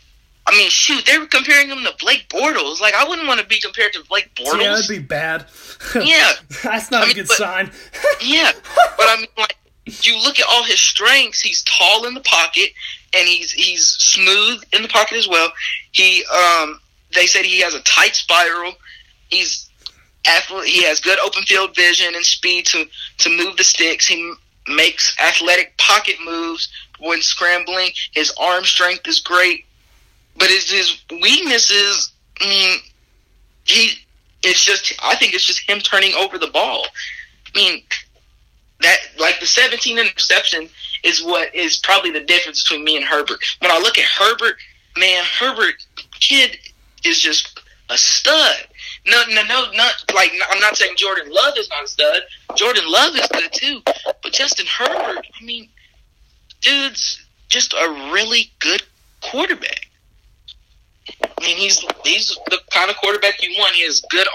[0.47, 2.79] I mean, shoot, they were comparing him to Blake Bortles.
[2.79, 4.61] Like, I wouldn't want to be compared to Blake Bortles.
[4.61, 5.45] Yeah, that'd be bad.
[5.95, 7.71] yeah, That's not I mean, but- sign.
[8.21, 8.51] yeah,
[8.97, 9.55] but I mean, like
[9.85, 11.41] you look at all his strengths.
[11.41, 12.69] He's tall in the pocket,
[13.15, 15.51] and he's he's smooth in the pocket as well.
[15.91, 16.79] He um,
[17.13, 18.73] they said he has a tight spiral.
[19.29, 19.69] He's
[20.27, 20.67] athlete.
[20.69, 22.85] He has good open field vision and speed to
[23.19, 24.07] to move the sticks.
[24.07, 24.33] He
[24.67, 26.67] makes athletic pocket moves
[26.99, 27.91] when scrambling.
[28.13, 29.65] His arm strength is great,
[30.37, 32.11] but his his weaknesses.
[32.41, 32.79] I mean,
[33.65, 33.91] he.
[34.43, 34.93] It's just.
[35.03, 36.85] I think it's just him turning over the ball.
[37.47, 37.83] I mean,
[38.81, 40.69] that like the 17 interception
[41.03, 43.39] is what is probably the difference between me and Herbert.
[43.59, 44.57] When I look at Herbert,
[44.97, 45.75] man, Herbert
[46.19, 46.57] kid
[47.05, 47.59] is just
[47.89, 48.67] a stud.
[49.07, 52.23] No, no, no, not like I'm not saying Jordan Love is not a stud.
[52.55, 53.81] Jordan Love is good too,
[54.23, 55.69] but Justin Herbert, I mean,
[56.61, 58.81] dude's just a really good
[59.21, 59.84] quarterback.
[61.23, 63.75] I mean, he's he's the kind of quarterback you want.
[63.75, 64.27] He has good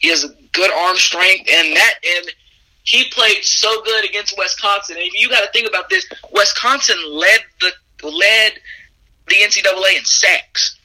[0.00, 2.32] he has good arm strength, and that and
[2.82, 4.96] he played so good against Wisconsin.
[4.96, 7.72] And you got to think about this: Wisconsin led the
[8.06, 8.52] led
[9.28, 10.78] the NCAA in sacks,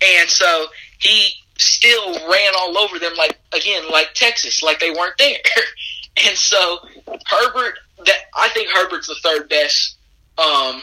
[0.00, 0.66] and so
[0.98, 5.38] he still ran all over them like again like Texas, like they weren't there.
[6.26, 6.78] and so
[7.26, 9.96] Herbert, that I think Herbert's the third best
[10.38, 10.82] um,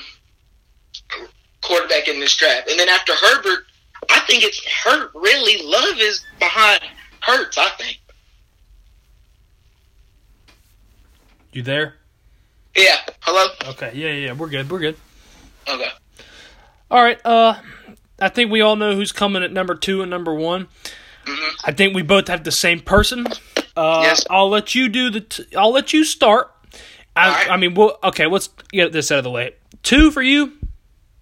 [1.61, 2.69] quarterback in this draft.
[2.69, 3.65] And then after Herbert,
[4.09, 5.11] I think it's Hurt.
[5.15, 6.81] Really, Love is behind
[7.21, 7.57] Hurts.
[7.57, 7.99] I think.
[11.51, 11.95] You there?
[12.75, 12.95] Yeah.
[13.21, 13.47] Hello.
[13.71, 13.91] Okay.
[13.95, 14.33] Yeah, yeah, yeah.
[14.33, 14.69] We're good.
[14.69, 14.97] We're good.
[15.67, 15.89] Okay.
[16.91, 17.19] All right.
[17.25, 17.55] Uh,
[18.19, 20.67] I think we all know who's coming at number two and number one.
[21.25, 21.49] Mhm.
[21.65, 23.25] I think we both have the same person.
[23.75, 24.25] Uh, Yes.
[24.29, 25.21] I'll let you do the.
[25.21, 26.51] T- I'll let you start.
[27.15, 27.51] I, right.
[27.51, 28.27] I mean, we'll, okay.
[28.27, 29.55] Let's get this out of the way.
[29.83, 30.53] Two for you.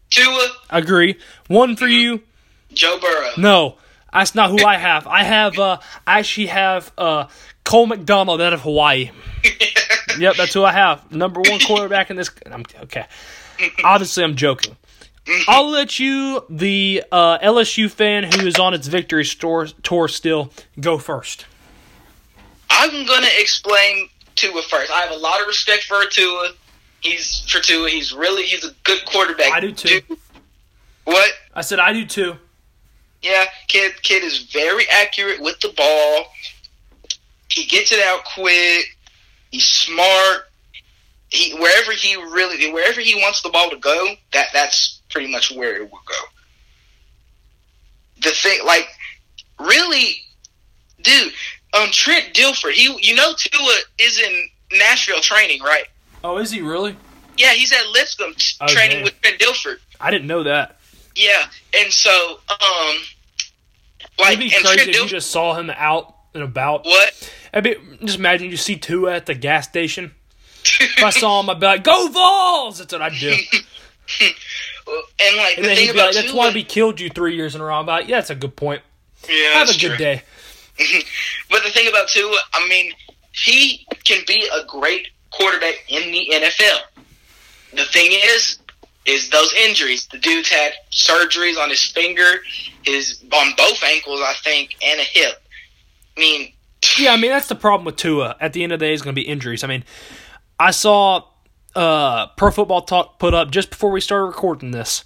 [0.09, 1.17] Tua, Agree.
[1.47, 1.93] One for Mm-hmm.
[1.93, 2.21] you.
[2.73, 3.31] Joe Burrow.
[3.37, 3.77] No,
[4.13, 5.07] that's not who I have.
[5.07, 5.57] I have.
[5.57, 7.27] Uh, I actually have uh,
[7.63, 9.11] Cole McDonald out of Hawaii.
[10.19, 11.11] Yep, that's who I have.
[11.11, 12.31] Number one quarterback in this.
[12.51, 13.05] I'm okay.
[13.83, 14.75] Obviously, I'm joking.
[15.47, 20.51] I'll let you, the uh, LSU fan who is on its victory store, tour still,
[20.79, 21.45] go first.
[22.71, 24.91] I'm gonna explain Tua first.
[24.91, 26.51] I have a lot of respect for Tua.
[27.01, 27.85] He's for two.
[27.85, 29.51] He's really he's a good quarterback.
[29.51, 30.01] I do too.
[30.01, 30.17] Dude,
[31.05, 31.31] what?
[31.53, 32.35] I said I do too.
[33.21, 34.01] Yeah, kid.
[34.03, 36.25] Kid is very accurate with the ball.
[37.49, 38.85] He gets it out quick.
[39.51, 40.49] He's smart.
[41.29, 45.51] He wherever he really wherever he wants the ball to go, that that's pretty much
[45.51, 46.21] where it will go.
[48.21, 48.87] The thing, like,
[49.59, 50.17] really,
[51.01, 51.33] dude,
[51.73, 55.85] um, Trent Dilfer, he you know Tua is in Nashville training, right?
[56.23, 56.95] Oh, is he really?
[57.37, 59.77] Yeah, he's at Lipscomb t- Oh, training with Ben Dilfer.
[60.01, 60.77] I didn't know that.
[61.15, 61.45] Yeah,
[61.79, 62.95] and so um,
[64.19, 66.85] like It'd be crazy if you just saw him out and about.
[66.85, 67.33] what?
[67.53, 70.11] I mean, just imagine you see Tua at the gas station.
[70.63, 73.29] If I saw him, I'd be like, "Go Vols!" That's what I'd do.
[75.19, 76.99] and like And the then thing he'd be about like, "That's Tua, why we killed
[76.99, 78.81] you three years in a row." I'm like, "Yeah, that's a good point.
[79.29, 79.97] yeah, Have a good true.
[79.97, 80.23] day."
[81.49, 82.93] But the thing about Tua, I mean,
[83.31, 85.07] he can be a great
[85.37, 86.79] quarterback in the NFL.
[87.73, 88.57] The thing is,
[89.05, 90.07] is those injuries.
[90.07, 92.41] The dude's had surgeries on his finger,
[92.83, 95.41] his on both ankles, I think, and a hip.
[96.15, 96.53] I mean,
[96.97, 98.35] Yeah, I mean that's the problem with Tua.
[98.39, 99.63] At the end of the day, is going to be injuries.
[99.63, 99.83] I mean,
[100.59, 101.23] I saw
[101.75, 105.05] uh, Pro Football Talk put up just before we started recording this.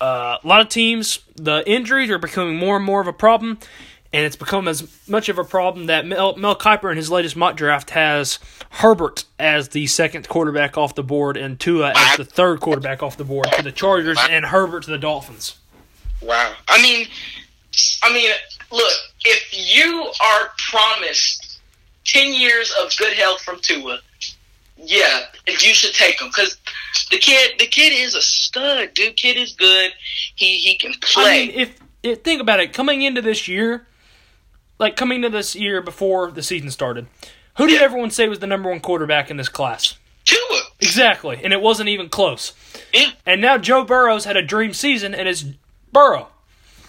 [0.00, 3.58] Uh, a lot of teams, the injuries are becoming more and more of a problem,
[4.16, 7.36] and it's become as much of a problem that Mel, Mel Kiper in his latest
[7.36, 8.38] mock draft has
[8.70, 13.18] Herbert as the second quarterback off the board and Tua as the third quarterback off
[13.18, 15.58] the board to the Chargers and Herbert to the Dolphins.
[16.22, 16.54] wow.
[16.66, 17.08] I mean,
[18.02, 18.30] I mean,
[18.72, 18.92] look,
[19.26, 21.60] if you are promised
[22.06, 23.98] ten years of good health from Tua,
[24.78, 26.56] yeah, you should take him because
[27.10, 29.16] the kid, the kid is a stud, dude.
[29.16, 29.92] Kid is good.
[30.36, 31.22] He he can play.
[31.22, 33.86] I mean, if, if think about it, coming into this year,
[34.78, 37.06] like coming to this year before the season started,
[37.56, 39.96] who did everyone say was the number one quarterback in this class?
[40.24, 42.52] Tua, Exactly, and it wasn't even close.
[42.92, 45.44] yeah, And now Joe Burrow's had a dream season, and it's
[45.92, 46.28] Burrow.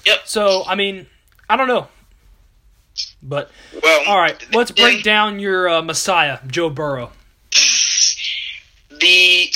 [0.06, 0.20] yep.
[0.26, 1.08] So I mean,
[1.50, 1.88] I don't know,
[3.24, 3.50] but
[3.82, 7.12] Well, all right, let's break down your uh, Messiah, Joe Burrow.
[8.90, 9.50] The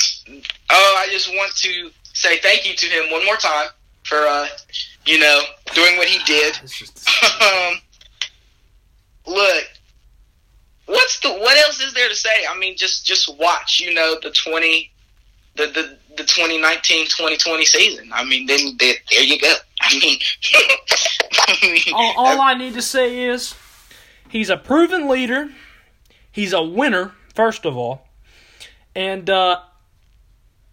[0.70, 3.68] oh, I just want to say thank you to him one more time
[4.04, 4.46] for uh,
[5.06, 5.40] you know,
[5.74, 6.54] doing what he did.
[6.66, 7.08] Just
[7.42, 7.74] um,
[9.26, 9.64] look,
[10.86, 12.46] what's the what else is there to say?
[12.48, 13.80] I mean, just just watch.
[13.80, 14.92] You know, the twenty,
[15.56, 18.10] the the the 2019-2020 season.
[18.12, 19.54] I mean, then there, there you go.
[19.80, 20.18] I mean,
[21.48, 23.54] I mean, all, all I need to say is
[24.28, 25.48] he's a proven leader.
[26.30, 28.06] He's a winner, first of all.
[28.94, 29.60] And uh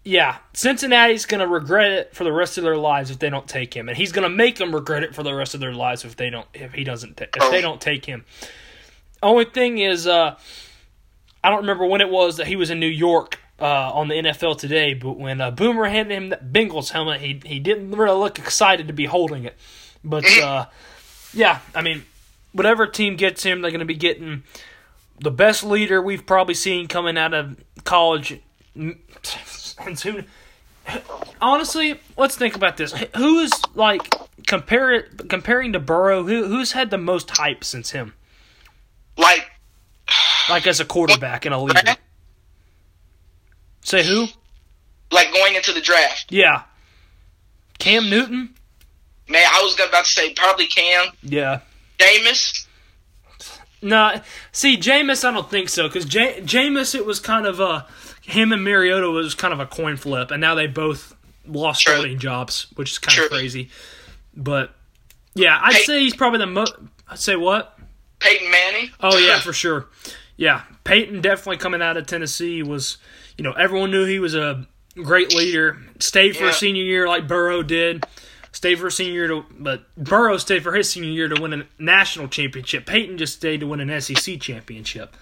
[0.04, 3.46] yeah, Cincinnati's going to regret it for the rest of their lives if they don't
[3.46, 5.74] take him, and he's going to make them regret it for the rest of their
[5.74, 8.24] lives if they don't if he doesn't if they don't take him.
[9.22, 10.38] Only thing is uh
[11.42, 14.14] I don't remember when it was that he was in New York uh, on the
[14.14, 18.18] NFL today, but when uh, Boomer handed him that Bengals helmet, he he didn't really
[18.18, 19.56] look excited to be holding it.
[20.04, 20.66] But uh,
[21.32, 22.04] yeah, I mean,
[22.52, 24.44] whatever team gets him, they're going to be getting
[25.20, 28.40] the best leader we've probably seen coming out of college.
[29.86, 30.26] And soon,
[31.40, 32.92] honestly, let's think about this.
[33.16, 34.14] Who is like
[34.46, 36.24] compare it comparing to Burrow?
[36.24, 38.14] Who who's had the most hype since him?
[39.16, 39.50] like
[40.48, 41.96] Like as a quarterback and a leader.
[43.82, 44.26] Say who?
[45.12, 46.26] like going into the draft.
[46.30, 46.62] Yeah.
[47.80, 48.54] Cam Newton?
[49.28, 51.60] Man, I was about to say probably Cam, Yeah.
[51.98, 52.66] Jameis.
[53.82, 54.20] No,
[54.52, 57.86] see, Jameis, I don't think so because J- Jameis, it was kind of a
[58.22, 61.14] him and Mariota was kind of a coin flip, and now they both
[61.46, 61.94] lost True.
[61.94, 63.24] starting jobs, which is kind True.
[63.26, 63.70] of crazy.
[64.36, 64.74] But
[65.34, 66.74] yeah, I'd Hey- say he's probably the most.
[67.08, 67.76] I'd say what?
[68.20, 68.90] Peyton Manning.
[69.00, 69.86] Oh yeah, for sure.
[70.36, 72.98] Yeah, Peyton definitely coming out of Tennessee was,
[73.36, 74.66] you know, everyone knew he was a
[74.96, 75.78] great leader.
[75.98, 76.50] Stayed for Yeah.
[76.50, 78.04] a senior year like Burrow did.
[78.52, 81.52] Stayed for a senior year to, but Burrow stayed for his senior year to win
[81.52, 82.84] a national championship.
[82.86, 85.14] Peyton just stayed to win an SEC championship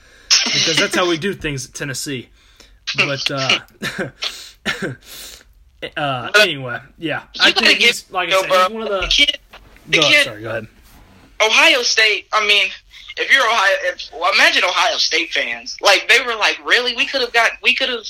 [0.44, 2.28] because that's how we do things at Tennessee.
[2.96, 3.58] But uh,
[5.96, 9.06] uh, anyway, yeah, You gotta think he's like I said, one of the the.
[9.08, 9.38] kid.
[9.86, 10.66] The Go, kid sorry, go ahead.
[11.40, 12.26] Ohio State.
[12.32, 12.68] I mean,
[13.16, 15.76] if you're Ohio, if, well, imagine Ohio State fans.
[15.80, 16.94] Like they were like, really?
[16.96, 17.52] We could have got.
[17.62, 18.04] We could have.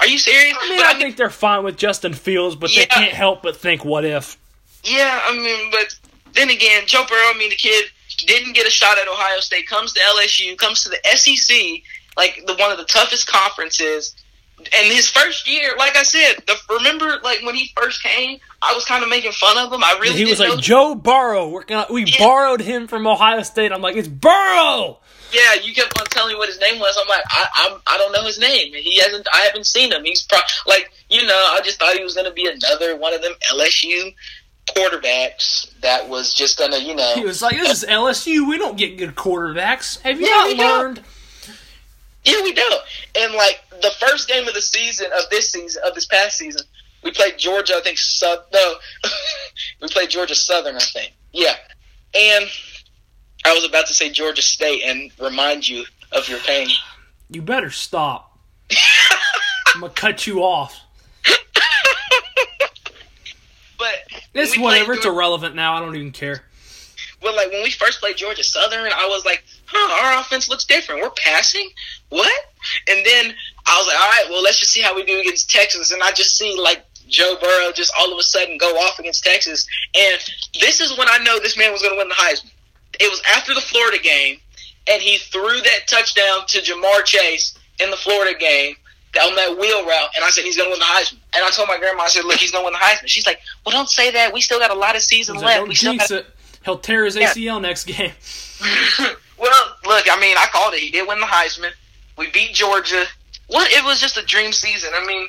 [0.00, 0.56] Are you serious?
[0.60, 3.56] I mean, But I think they're fine with Justin Fields, but they can't help but
[3.56, 4.36] think, what if?
[4.82, 5.94] Yeah, I mean, but
[6.32, 7.30] then again, Joe Burrow.
[7.32, 7.84] I mean, the kid
[8.26, 9.68] didn't get a shot at Ohio State.
[9.68, 10.56] Comes to LSU.
[10.56, 11.82] Comes to the SEC,
[12.16, 14.14] like the one of the toughest conferences.
[14.58, 18.74] And his first year, like I said, the, remember, like when he first came, I
[18.74, 19.82] was kind of making fun of him.
[19.82, 21.48] I really he was like Joe Burrow.
[21.48, 22.18] We're gonna we Yeah.
[22.24, 23.72] borrowed him from Ohio State.
[23.72, 24.98] I'm like, it's Burrow.
[25.32, 26.96] Yeah, you kept on telling me what his name was.
[27.00, 28.74] I'm like, I, I'm, I don't know his name.
[28.74, 29.26] He hasn't.
[29.32, 30.04] I haven't seen him.
[30.04, 33.14] He's pro- like, you know, I just thought he was going to be another one
[33.14, 34.14] of them LSU
[34.68, 37.14] quarterbacks that was just going to, you know.
[37.14, 38.48] He was like, this is LSU.
[38.48, 40.00] We don't get good quarterbacks.
[40.02, 41.06] Have you Yeah, not learned?" don't.
[42.24, 42.70] Yeah, we do.
[43.18, 46.62] And like the first game of the season of this season of this past season,
[47.02, 47.74] we played Georgia.
[47.76, 48.74] I think Sou- no,
[49.82, 50.76] we played Georgia Southern.
[50.76, 51.12] I think.
[51.32, 51.56] Yeah,
[52.14, 52.46] and
[53.44, 56.68] I was about to say Georgia State and remind you of your pain.
[57.28, 58.38] You better stop.
[59.74, 60.78] I'm gonna cut you off.
[63.78, 63.94] but
[64.34, 64.92] It's whatever.
[64.94, 65.74] It's irrelevant now.
[65.74, 66.44] I don't even care.
[67.22, 70.01] Well, like when we first played Georgia Southern, I was like, "Huh,
[70.32, 71.02] offense looks different.
[71.02, 71.70] We're passing,
[72.08, 72.32] what?"
[72.88, 73.34] And then
[73.66, 76.02] I was like, "All right, well, let's just see how we do against Texas." And
[76.02, 79.66] I just see like Joe Burrow just all of a sudden go off against Texas,
[79.94, 80.18] and
[80.60, 82.50] this is when I know this man was going to win the Heisman.
[83.00, 84.38] It was after the Florida game,
[84.88, 88.76] and he threw that touchdown to Ja'Marr Chase in the Florida game
[89.22, 91.18] on that wheel route, and I said he's going to win the Heisman.
[91.34, 93.26] And I told my grandma, I said, "Look, he's going to win the Heisman." She's
[93.26, 94.32] like, "Well, don't say that.
[94.32, 95.58] We still got a lot of season like, left.
[95.58, 96.26] don't we still got."
[96.64, 97.32] He'll tear his Yeah.
[97.32, 98.12] ACL next game.
[99.42, 100.80] well, look, I mean, I called it.
[100.80, 101.72] He did win the Heisman.
[102.16, 103.04] We beat Georgia.
[103.48, 103.70] What?
[103.72, 104.90] It was just a dream season.
[104.94, 105.28] I mean,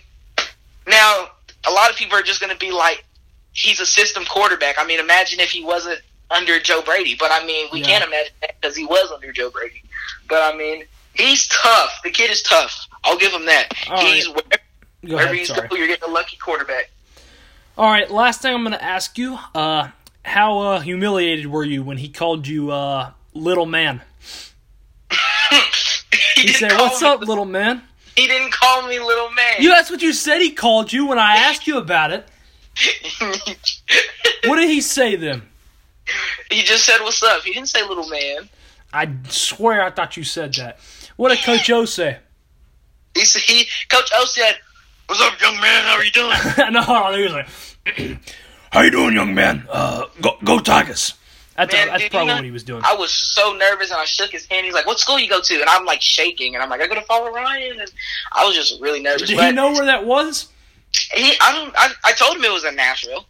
[0.88, 1.30] now
[1.68, 3.04] a lot of people are just going to be like,
[3.54, 4.76] he's a system quarterback.
[4.80, 6.00] I mean, imagine if he wasn't
[6.32, 7.16] under Joe Brady.
[7.20, 7.88] But I mean, we Yeah.
[7.88, 9.82] can't imagine that because he was under Joe Brady.
[10.30, 12.00] But I mean, he's tough.
[12.04, 12.88] The kid is tough.
[13.04, 13.74] I'll give him that.
[13.90, 14.36] All he's right.
[14.36, 14.64] wherever,
[15.06, 15.68] Go wherever he's Sorry.
[15.68, 16.90] go, you're getting a lucky quarterback.
[17.78, 18.10] All right.
[18.10, 19.38] Last thing I'm gonna ask you.
[19.56, 19.90] Uh,
[20.26, 24.02] how uh, humiliated were you when he called you uh, little man?
[26.36, 27.84] he He said, "What's up, little man?"
[28.16, 29.56] He didn't call me little man.
[29.60, 29.70] You.
[29.70, 30.40] That's what you said.
[30.42, 32.28] He called you when I asked you about it.
[34.46, 35.44] What did he say then?
[36.52, 38.50] he just said, "What's up?" He didn't say little man.
[38.92, 40.80] I swear I thought you said that.
[41.16, 42.18] What did Coach O say?
[43.16, 44.56] He said, he Coach O said,
[45.08, 45.84] "What's up, young man?
[45.86, 46.38] How are you doing?"
[46.74, 47.14] no, hold on.
[47.18, 48.20] He was like,
[48.72, 49.66] "How you doing, young man?
[49.70, 51.14] Uh, go, go Tigers."
[51.56, 52.82] That's, Man, that's you probably know- what he was doing.
[52.84, 54.66] I was so nervous, and I shook his hand.
[54.66, 56.88] He's like, "What school you go to?" And I'm like shaking, and I'm like, "I
[56.88, 57.92] go to Father Ryan," and
[58.32, 59.28] I was just really nervous.
[59.30, 60.48] Did but he know where that was?
[61.14, 63.26] He, I, don't, I, I told him it was in Nashville.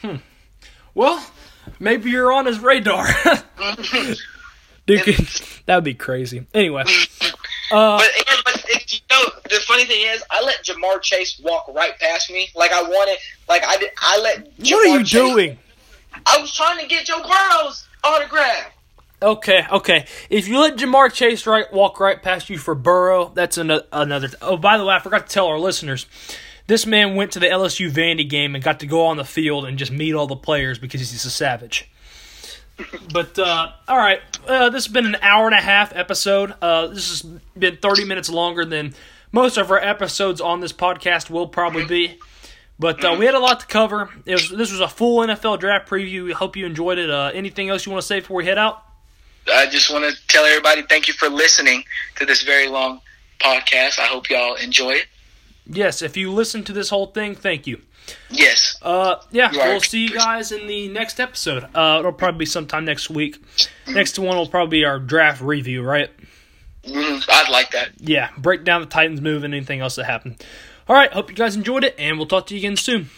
[0.00, 0.16] Hmm.
[0.94, 1.24] Well,
[1.80, 3.06] maybe you're on his radar.
[4.86, 5.04] Dude,
[5.66, 6.44] that would be crazy.
[6.52, 6.82] Anyway,
[7.72, 8.10] uh, But,
[8.44, 12.30] but if, you know, the funny thing is, I let Ja'Marr Chase walk right past
[12.30, 12.48] me.
[12.56, 13.18] Like I wanted,
[13.48, 13.90] like I did.
[14.00, 14.56] I let.
[14.58, 15.58] Ja'Marr what are you Chase- doing?
[16.26, 18.72] I was trying to get Joe Burrow's autograph.
[19.22, 20.06] Okay, okay.
[20.30, 23.86] If you let Ja'Marr Chase right walk right past you for Burrow, that's another.
[23.92, 26.06] another oh, by the way, I forgot to tell our listeners.
[26.66, 29.64] This man went to the LSU Vandy game and got to go on the field
[29.64, 31.88] and just meet all the players because he's a savage.
[33.12, 36.54] But uh, all right, uh, this has been an hour and a half episode.
[36.60, 37.22] Uh, this has
[37.56, 38.94] been thirty minutes longer than
[39.30, 42.18] most of our episodes on this podcast will probably be.
[42.82, 44.10] But uh, we had a lot to cover.
[44.26, 46.24] It was, this was a full NFL draft preview.
[46.24, 47.08] We hope you enjoyed it.
[47.08, 48.82] Uh, anything else you want to say before we head out?
[49.50, 51.84] I just want to tell everybody thank you for listening
[52.16, 53.00] to this very long
[53.38, 54.00] podcast.
[54.00, 55.06] I hope y'all enjoy it.
[55.64, 57.80] Yes, if you listen to this whole thing, thank you.
[58.30, 58.76] Yes.
[58.82, 61.64] Uh, yeah, we'll see you guys in the next episode.
[61.74, 63.40] Uh, it'll probably be sometime next week.
[63.86, 66.10] Next one will probably be our draft review, right?
[66.84, 67.90] Mm, I'd like that.
[67.98, 70.44] Yeah, break down the Titans move and anything else that happened.
[70.88, 73.08] All right, hope you guys enjoyed it, and we'll talk to you again soon.